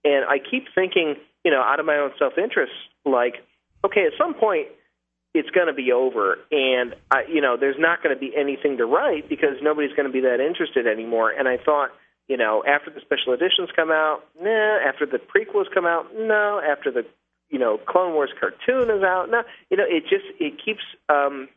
[0.04, 1.16] And I keep thinking,
[1.46, 2.74] you know, out of my own self interest,
[3.06, 3.36] like,
[3.86, 4.68] okay, at some point,
[5.34, 8.78] it's going to be over and I, you know there's not going to be anything
[8.78, 11.90] to write because nobody's going to be that interested anymore and i thought
[12.28, 16.62] you know after the special editions come out nah after the prequels come out no
[16.64, 17.04] after the
[17.54, 19.46] you know Clone Wars cartoon is out now.
[19.70, 21.48] You know, it just it keeps um,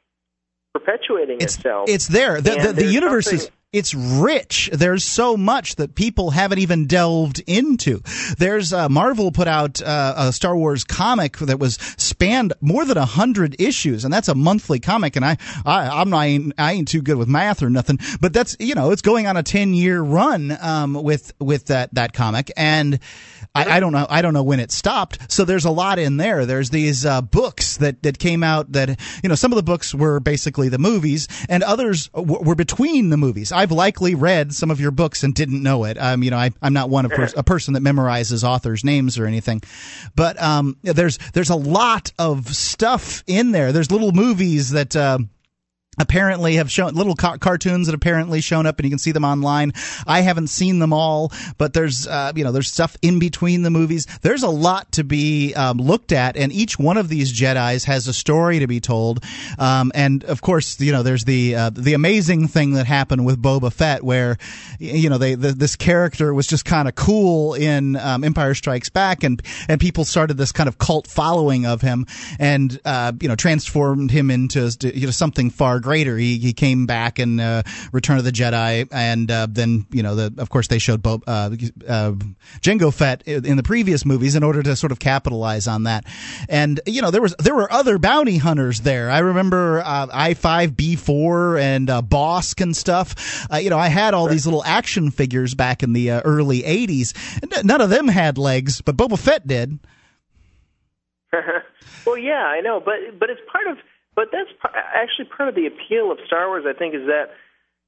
[0.75, 1.89] perpetuating it's, itself.
[1.89, 2.41] It's there.
[2.41, 3.49] The, the, the universe something...
[3.49, 4.71] is it's rich.
[4.73, 8.01] There's so much that people haven't even delved into.
[8.39, 12.97] There's uh, Marvel put out uh, a Star Wars comic that was spanned more than
[12.97, 15.15] a hundred issues, and that's a monthly comic.
[15.17, 15.37] And I,
[15.67, 18.57] I I'm not I ain't, I ain't too good with math or nothing, but that's
[18.59, 22.51] you know it's going on a ten year run um, with with that that comic
[22.57, 22.99] and.
[23.55, 24.07] I, I, don't know.
[24.11, 25.33] I don't know when it stopped.
[25.33, 26.45] So there's a lot in there.
[26.45, 29.95] There's these uh, books that that came out that you know some of the books
[29.95, 33.53] were basically the movies, and others w- were between the movies.
[33.67, 35.99] I've likely read some of your books and didn't know it.
[35.99, 39.19] Um, you know, I, am not one of pers- a person that memorizes authors' names
[39.19, 39.61] or anything,
[40.15, 43.73] but um, there's there's a lot of stuff in there.
[43.73, 44.95] There's little movies that.
[44.95, 45.19] Uh,
[45.99, 49.25] apparently have shown little ca- cartoons that apparently shown up and you can see them
[49.25, 49.73] online.
[50.07, 53.71] I haven't seen them all but there's uh, you know there's stuff in between the
[53.71, 54.07] movies.
[54.23, 58.09] There's a lot to be um, looked at and each one of these jedis has
[58.09, 59.25] a story to be told.
[59.59, 63.41] Um, and of course you know there's the uh, the amazing thing that happened with
[63.41, 64.37] boba fett where
[64.79, 68.89] you know they the, this character was just kind of cool in um, empire strikes
[68.89, 72.07] back and and people started this kind of cult following of him
[72.39, 76.19] and uh, you know transformed him into you know something far greater.
[76.19, 80.17] He he came back in uh, Return of the Jedi, and uh, then you know
[80.17, 81.51] the of course they showed Bo, uh,
[81.87, 82.13] uh,
[82.61, 86.05] Jango Fett in the previous movies in order to sort of capitalize on that.
[86.49, 89.11] And you know there was there were other bounty hunters there.
[89.11, 93.47] I remember uh, I five B four and uh, Bossk and stuff.
[93.49, 96.63] Uh, you know I had all these little action figures back in the uh, early
[96.63, 97.65] '80s.
[97.65, 99.79] None of them had legs, but Boba Fett did.
[102.07, 103.79] well, yeah, I know, but but it's part of
[104.17, 106.65] but that's actually part of the appeal of Star Wars.
[106.67, 107.31] I think is that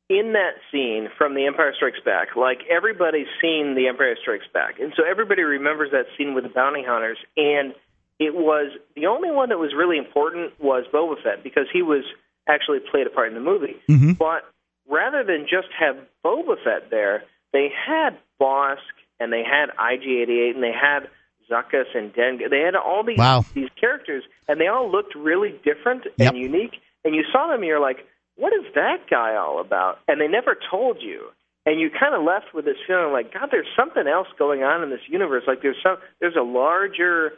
[0.09, 4.79] in that scene from The Empire Strikes Back, like everybody's seen The Empire Strikes Back,
[4.79, 7.19] and so everybody remembers that scene with the bounty hunters.
[7.37, 7.75] And
[8.19, 12.05] it was the only one that was really important was Boba Fett because he was
[12.49, 13.77] actually played a part in the movie.
[13.89, 14.13] Mm-hmm.
[14.13, 14.43] But
[14.89, 18.79] rather than just have Boba Fett there, they had Bossk
[19.21, 21.09] and they had IG88 and they had
[21.51, 22.51] Zuckuss and Dengar.
[22.51, 23.45] They had all these Wow.
[23.55, 26.29] these characters, and they all looked really different Yep.
[26.33, 26.81] and unique.
[27.05, 30.29] And you saw them, and you're like, "What is that guy all about?" And they
[30.29, 31.31] never told you.
[31.67, 34.83] And you kind of left with this feeling like, God, there's something else going on
[34.83, 35.45] in this universe.
[35.47, 37.35] Like there's some, there's a larger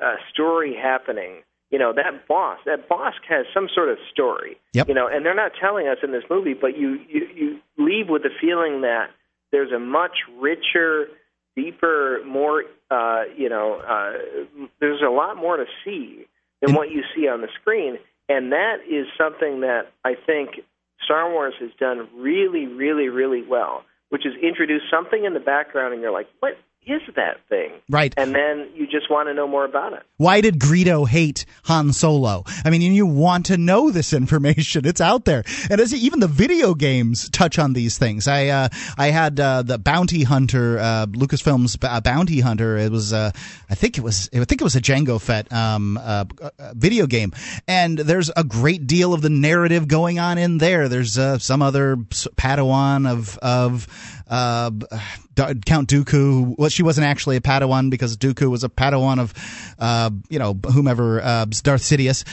[0.00, 1.42] uh, story happening.
[1.70, 4.56] You know, that boss, that boss has some sort of story.
[4.74, 4.88] Yep.
[4.88, 8.08] You know, and they're not telling us in this movie, but you you you leave
[8.08, 9.10] with the feeling that
[9.50, 11.08] there's a much richer,
[11.56, 16.26] deeper, more uh, you know, uh, there's a lot more to see
[16.60, 17.98] than what you see on the screen,
[18.28, 20.60] and that is something that I think
[21.04, 25.94] Star Wars has done really, really, really well, which is introduce something in the background,
[25.94, 27.70] and you're like, what is that thing?
[27.88, 28.12] Right.
[28.16, 30.02] And then you just want to know more about it.
[30.16, 32.44] Why did Greedo hate Han Solo?
[32.64, 34.84] I mean, you want to know this information.
[34.84, 38.26] It's out there, and as even the video games touch on these things.
[38.26, 42.76] I uh, I had uh, the Bounty Hunter, uh, Lucasfilm's B- uh, Bounty Hunter.
[42.76, 43.30] It was uh,
[43.70, 47.06] I think it was I think it was a Jango Fett um, uh, uh, video
[47.06, 47.32] game,
[47.68, 50.88] and there's a great deal of the narrative going on in there.
[50.88, 53.86] There's uh, some other Padawan of of
[54.32, 54.70] uh,
[55.34, 56.54] D- Count Dooku.
[56.58, 59.32] Well, she wasn't actually a Padawan because Dooku was a Padawan of,
[59.78, 62.24] uh, you know, whomever uh, Darth Sidious,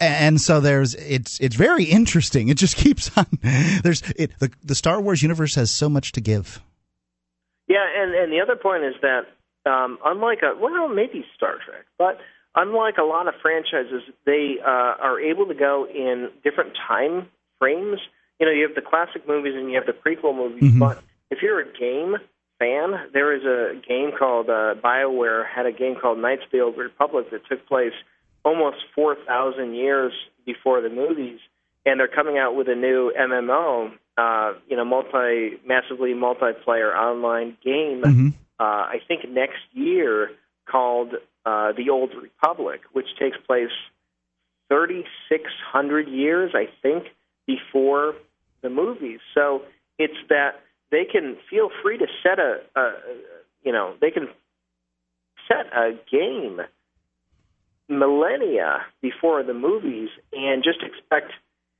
[0.00, 2.48] and so there's it's it's very interesting.
[2.48, 3.26] It just keeps on.
[3.82, 6.60] There's it the the Star Wars universe has so much to give.
[7.68, 9.26] Yeah, and and the other point is that
[9.70, 12.18] um, unlike a well, maybe Star Trek, but
[12.54, 14.68] unlike a lot of franchises, they uh,
[15.00, 17.98] are able to go in different time frames.
[18.40, 20.80] You know, you have the classic movies and you have the prequel movies, Mhm.
[20.80, 22.16] but if you're a game
[22.58, 26.60] fan, there is a game called uh, BioWare had a game called Knights of the
[26.60, 27.94] Old Republic that took place
[28.44, 30.12] almost 4,000 years
[30.44, 31.40] before the movies,
[31.86, 37.56] and they're coming out with a new MMO, uh, you know, multi massively multiplayer online
[37.64, 38.02] game.
[38.60, 40.32] Uh, I think next year
[40.70, 41.14] called
[41.46, 43.72] uh, the Old Republic, which takes place
[44.68, 47.06] 3,600 years, I think,
[47.46, 48.14] before
[48.60, 49.20] the movies.
[49.34, 49.62] So
[49.98, 50.60] it's that
[50.92, 52.92] they can feel free to set a, a
[53.64, 54.28] you know, they can
[55.48, 56.60] set a game
[57.88, 61.32] millennia before the movies and just expect,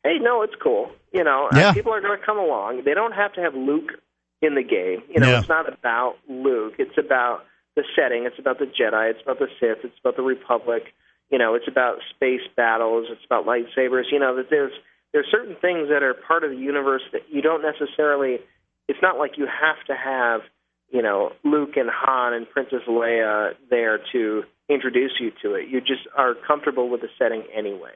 [0.05, 0.91] hey, no, it's cool.
[1.12, 1.73] You know, uh, Yeah.
[1.73, 2.82] people are going to come along.
[2.84, 3.92] They don't have to have Luke
[4.41, 5.02] in the game.
[5.08, 5.39] You know, Yeah.
[5.39, 6.74] it's not about Luke.
[6.78, 7.44] It's about
[7.76, 8.24] the setting.
[8.26, 9.10] It's about the Jedi.
[9.10, 9.84] It's about the Sith.
[9.84, 10.92] It's about the Republic.
[11.31, 13.07] You know, it's about space battles.
[13.10, 14.10] It's about lightsabers.
[14.10, 14.73] You know, that there's
[15.12, 18.41] there's certain things that are part of the universe that you don't necessarily.
[18.88, 20.42] It's not like you have to have
[20.90, 25.68] you know Luke and Han and Princess Leia there to introduce you to it.
[25.68, 27.92] You just are comfortable with the setting anyway.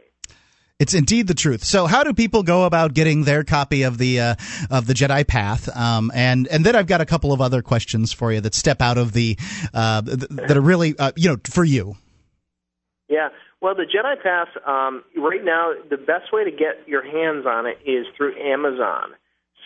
[0.78, 1.64] It's indeed the truth.
[1.64, 4.34] So, how do people go about getting their copy of the uh,
[4.70, 5.74] of the Jedi Path?
[5.74, 8.82] Um, and and then I've got a couple of other questions for you that step
[8.82, 9.38] out of the
[9.72, 11.96] uh, th- that are really uh, you know for you.
[13.08, 13.28] Yeah.
[13.62, 17.64] Well, the Jedi Path um, right now, the best way to get your hands on
[17.64, 19.14] it is through Amazon.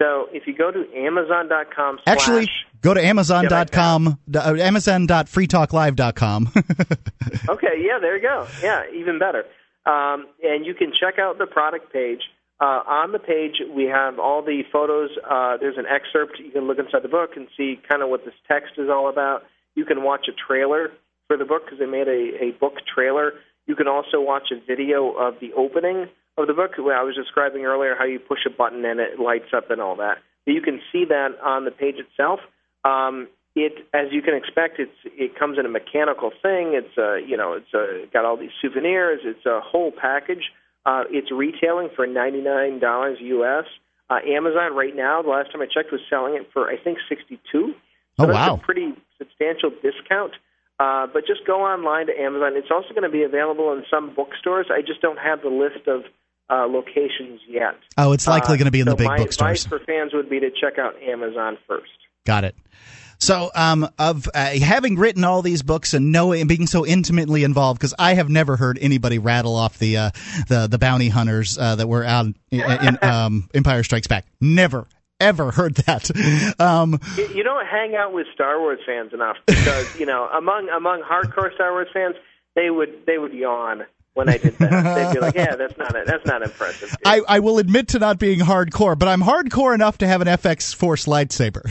[0.01, 2.49] So if you go to Amazon.com slash Actually,
[2.81, 6.53] go to Amazon.com, uh, Amazon.freetalklive.com.
[7.49, 8.47] okay, yeah, there you go.
[8.63, 9.45] Yeah, even better.
[9.85, 12.23] Um, and you can check out the product page.
[12.61, 15.11] Uh, on the page, we have all the photos.
[15.29, 16.39] Uh, there's an excerpt.
[16.39, 19.09] You can look inside the book and see kind of what this text is all
[19.09, 19.43] about.
[19.75, 20.91] You can watch a trailer
[21.27, 23.33] for the book because they made a, a book trailer.
[23.67, 26.73] You can also watch a video of the opening of the book.
[26.79, 29.81] Where I was describing earlier how you push a button and it lights up and
[29.81, 30.19] all that.
[30.47, 32.41] But you can see that on the page itself.
[32.85, 36.75] Um, it, as you can expect, it's it comes in a mechanical thing.
[36.75, 39.21] It's uh, you know, it's uh, got all these souvenirs.
[39.25, 40.53] It's a whole package.
[40.87, 43.65] Uh, it's retailing for ninety nine dollars US.
[44.09, 46.99] Uh, Amazon right now, the last time I checked, was selling it for I think
[47.09, 47.75] sixty two.
[48.17, 48.55] So Oh, that's wow.
[48.55, 50.33] a pretty substantial discount.
[50.79, 52.53] Uh, but just go online to Amazon.
[52.57, 54.67] It's also going to be available in some bookstores.
[54.71, 56.05] I just don't have the list of
[56.51, 57.77] uh, locations yet.
[57.97, 59.65] Oh, it's likely Uh, going to be in so the big my bookstores.
[59.65, 61.91] advice for fans would be to check out Amazon first.
[62.27, 62.57] Got it.
[63.19, 67.45] So, um, of uh, having written all these books and knowing and being so intimately
[67.45, 70.11] involved, because I have never heard anybody rattle off the uh,
[70.49, 74.25] the the bounty hunters uh, that were out in, in um, Empire Strikes Back.
[74.41, 74.87] Never,
[75.21, 76.11] ever heard that.
[76.59, 80.71] Um, You, you don't hang out with Star Wars fans enough because you know among
[80.71, 82.15] among hardcore Star Wars fans
[82.57, 84.95] they would they would yawn when I did that.
[84.95, 86.07] They'd be like, "Yeah, that's not it.
[86.07, 89.99] That's not impressive." I, I will admit to not being hardcore, but I'm hardcore enough
[89.99, 91.63] to have an FX Force lightsaber.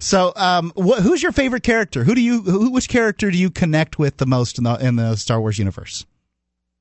[0.02, 2.04] so, um, wh- who's your favorite character?
[2.04, 4.96] Who do you who, which character do you connect with the most in the in
[4.96, 6.04] the Star Wars universe?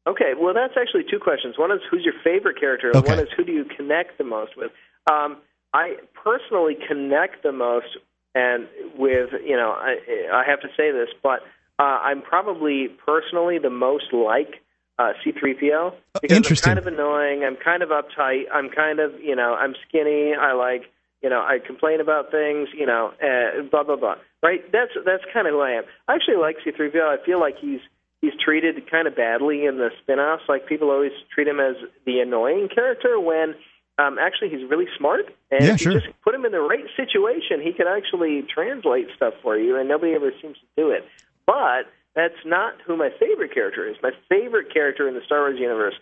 [0.08, 1.58] Okay, well, that's actually two questions.
[1.58, 3.10] One is who's your favorite character, and Okay.
[3.10, 4.72] one is who do you connect the most with.
[5.12, 5.38] Um,
[5.74, 7.86] I personally connect the most,
[8.34, 8.68] and
[8.98, 9.98] with you know, I,
[10.34, 11.42] I have to say this, but
[11.80, 14.62] uh, I'm probably personally the most like
[15.00, 16.72] uh, C3PO because Interesting.
[16.72, 17.44] I'm kind of annoying.
[17.46, 18.44] I'm kind of uptight.
[18.54, 20.34] I'm kind of you know, I'm skinny.
[20.40, 20.84] I like
[21.24, 22.70] you know, I complain about things.
[22.78, 24.16] You know, uh, blah blah blah.
[24.44, 24.62] Right?
[24.72, 25.84] That's that's kind of who I am.
[26.08, 27.02] I actually like C3PO.
[27.02, 27.80] I feel like he's
[28.22, 30.44] he's treated kind of badly in the spin-offs.
[30.50, 31.76] Like people always treat him as
[32.06, 33.56] the annoying character when
[33.98, 35.26] um, actually he's really smart.
[35.52, 35.94] And Yeah, if sure.
[35.94, 39.78] you just put him in the right situation, he can actually translate stuff for you,
[39.78, 41.06] and nobody ever seems to do it.
[41.50, 43.96] But that's not who my favorite character is.
[44.04, 45.96] My favorite character in the Star Wars universe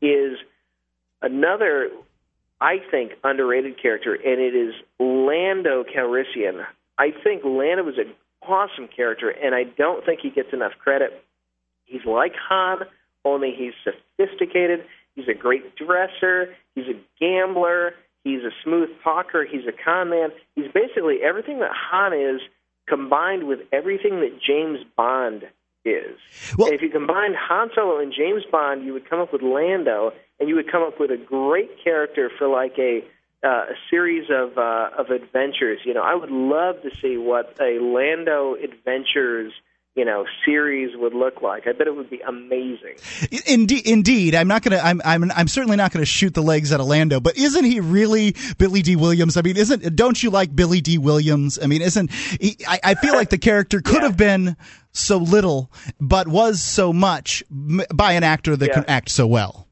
[0.00, 0.38] is
[1.20, 1.90] another,
[2.58, 6.64] I think, underrated character, and it is Lando Calrissian.
[6.96, 8.14] I think Lando is an
[8.48, 11.22] awesome character, and I don't think he gets enough credit.
[11.84, 12.78] He's like Han,
[13.26, 14.86] only he's sophisticated.
[15.16, 16.54] He's a great dresser.
[16.74, 17.92] He's a gambler.
[18.24, 19.44] He's a smooth talker.
[19.44, 20.30] He's a con man.
[20.56, 22.40] He's basically everything that Han is
[22.86, 25.44] combined with everything that James Bond
[25.84, 26.18] is.
[26.66, 30.12] and if you combined Han Solo and James Bond, you would come up with Lando,
[30.40, 33.04] and you would come up with a great character for like a
[33.42, 35.80] uh, a series of uh, of adventures.
[35.84, 39.52] You know, I would love to see what a Lando Adventures
[39.96, 41.66] you know series would look like.
[41.66, 42.96] I bet it would be amazing.
[43.46, 44.34] Indeed, indeed.
[44.34, 44.78] I'm not gonna.
[44.82, 45.00] I'm.
[45.04, 45.30] I'm.
[45.32, 47.20] I'm certainly not gonna shoot the legs out of Lando.
[47.20, 49.36] But isn't he really Billy Dee Williams?
[49.36, 49.94] I mean, isn't?
[49.96, 51.58] Don't you like Billy Dee Williams?
[51.62, 52.10] I mean, isn't?
[52.12, 54.56] He, I, I feel like the character could have been
[54.92, 58.74] so little, but was so much by an actor that Yeah.
[58.74, 59.68] can act so well.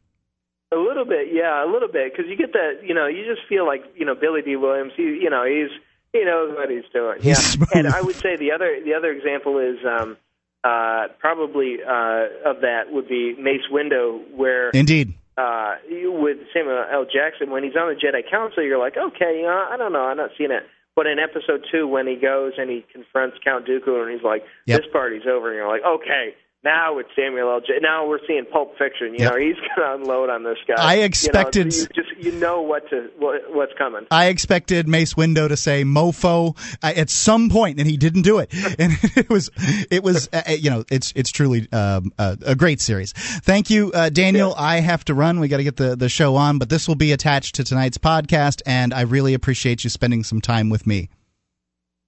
[0.73, 3.47] A little bit, yeah, a little bit, because you get that, you know, you just
[3.47, 4.92] feel like, you know, Billy Dee Williams.
[4.97, 5.68] He, you know, he's
[6.12, 7.18] he knows what he's doing.
[7.23, 7.36] Yeah,
[7.74, 10.16] and I would say the other the other example is um,
[10.65, 15.15] uh, probably uh, of that would be Mace Windu, where Indeed.
[15.36, 17.05] uh, you- with Samuel L.
[17.05, 20.05] Jackson, when he's on the Jedi Council, you're like, okay, you know, I don't know,
[20.05, 20.62] I'm not seeing it.
[20.94, 24.44] But in episode two, when he goes and he confronts Count Dooku, and he's like,
[24.66, 24.82] Yep.
[24.82, 26.34] "This party's over," and you're like, "Okay,
[26.65, 27.60] now it's Samuel L.
[27.60, 27.74] J.
[27.81, 29.15] Now we're seeing Pulp Fiction.
[29.15, 29.32] You Yep.
[29.32, 32.62] know, he's gonna unload on this guy." I You know, expected- you just you know
[32.62, 34.07] what to what, what's coming.
[34.10, 38.39] I expected Mace Windu to say "mofo" uh, at some point, and he didn't do
[38.39, 38.52] it.
[38.78, 39.50] And it was,
[39.91, 43.12] it was, uh, uh, you know, it's it's truly um, uh, a great series.
[43.12, 44.55] Thank you, uh, Daniel.
[44.57, 45.41] I have to run.
[45.41, 47.99] We got to get the the show on, but this will be attached to tonight's
[47.99, 51.08] podcast, and I really appreciate you spending some time with me.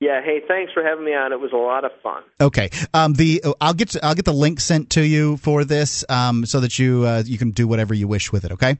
[0.01, 0.21] Yeah.
[0.23, 1.33] Hey, thanks for having me on.
[1.33, 2.23] It was a lot of fun.
[2.41, 2.71] Okay.
[2.93, 6.45] Um, the I'll get to, I'll get the link sent to you for this, um,
[6.47, 8.53] so that you uh, you can do whatever you wish with it.
[8.53, 8.77] Okay.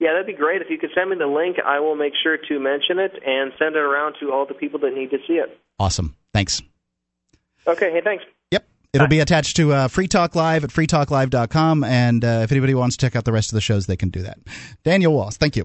[0.00, 0.60] Yeah, that'd be great.
[0.60, 3.52] If you could send me the link, I will make sure to mention it and
[3.58, 5.58] send it around to all the people that need to see it.
[5.78, 6.14] Awesome.
[6.32, 6.60] Thanks.
[7.66, 7.90] Okay.
[7.92, 8.24] Hey, thanks.
[8.50, 8.66] Yep.
[8.92, 11.84] It'll be attached to uh, Free Talk Live at freetalklive.com.
[11.84, 14.10] And uh, if anybody wants to check out the rest of the shows, they can
[14.10, 14.38] do that.
[14.84, 15.64] Daniel Wallace, thank you.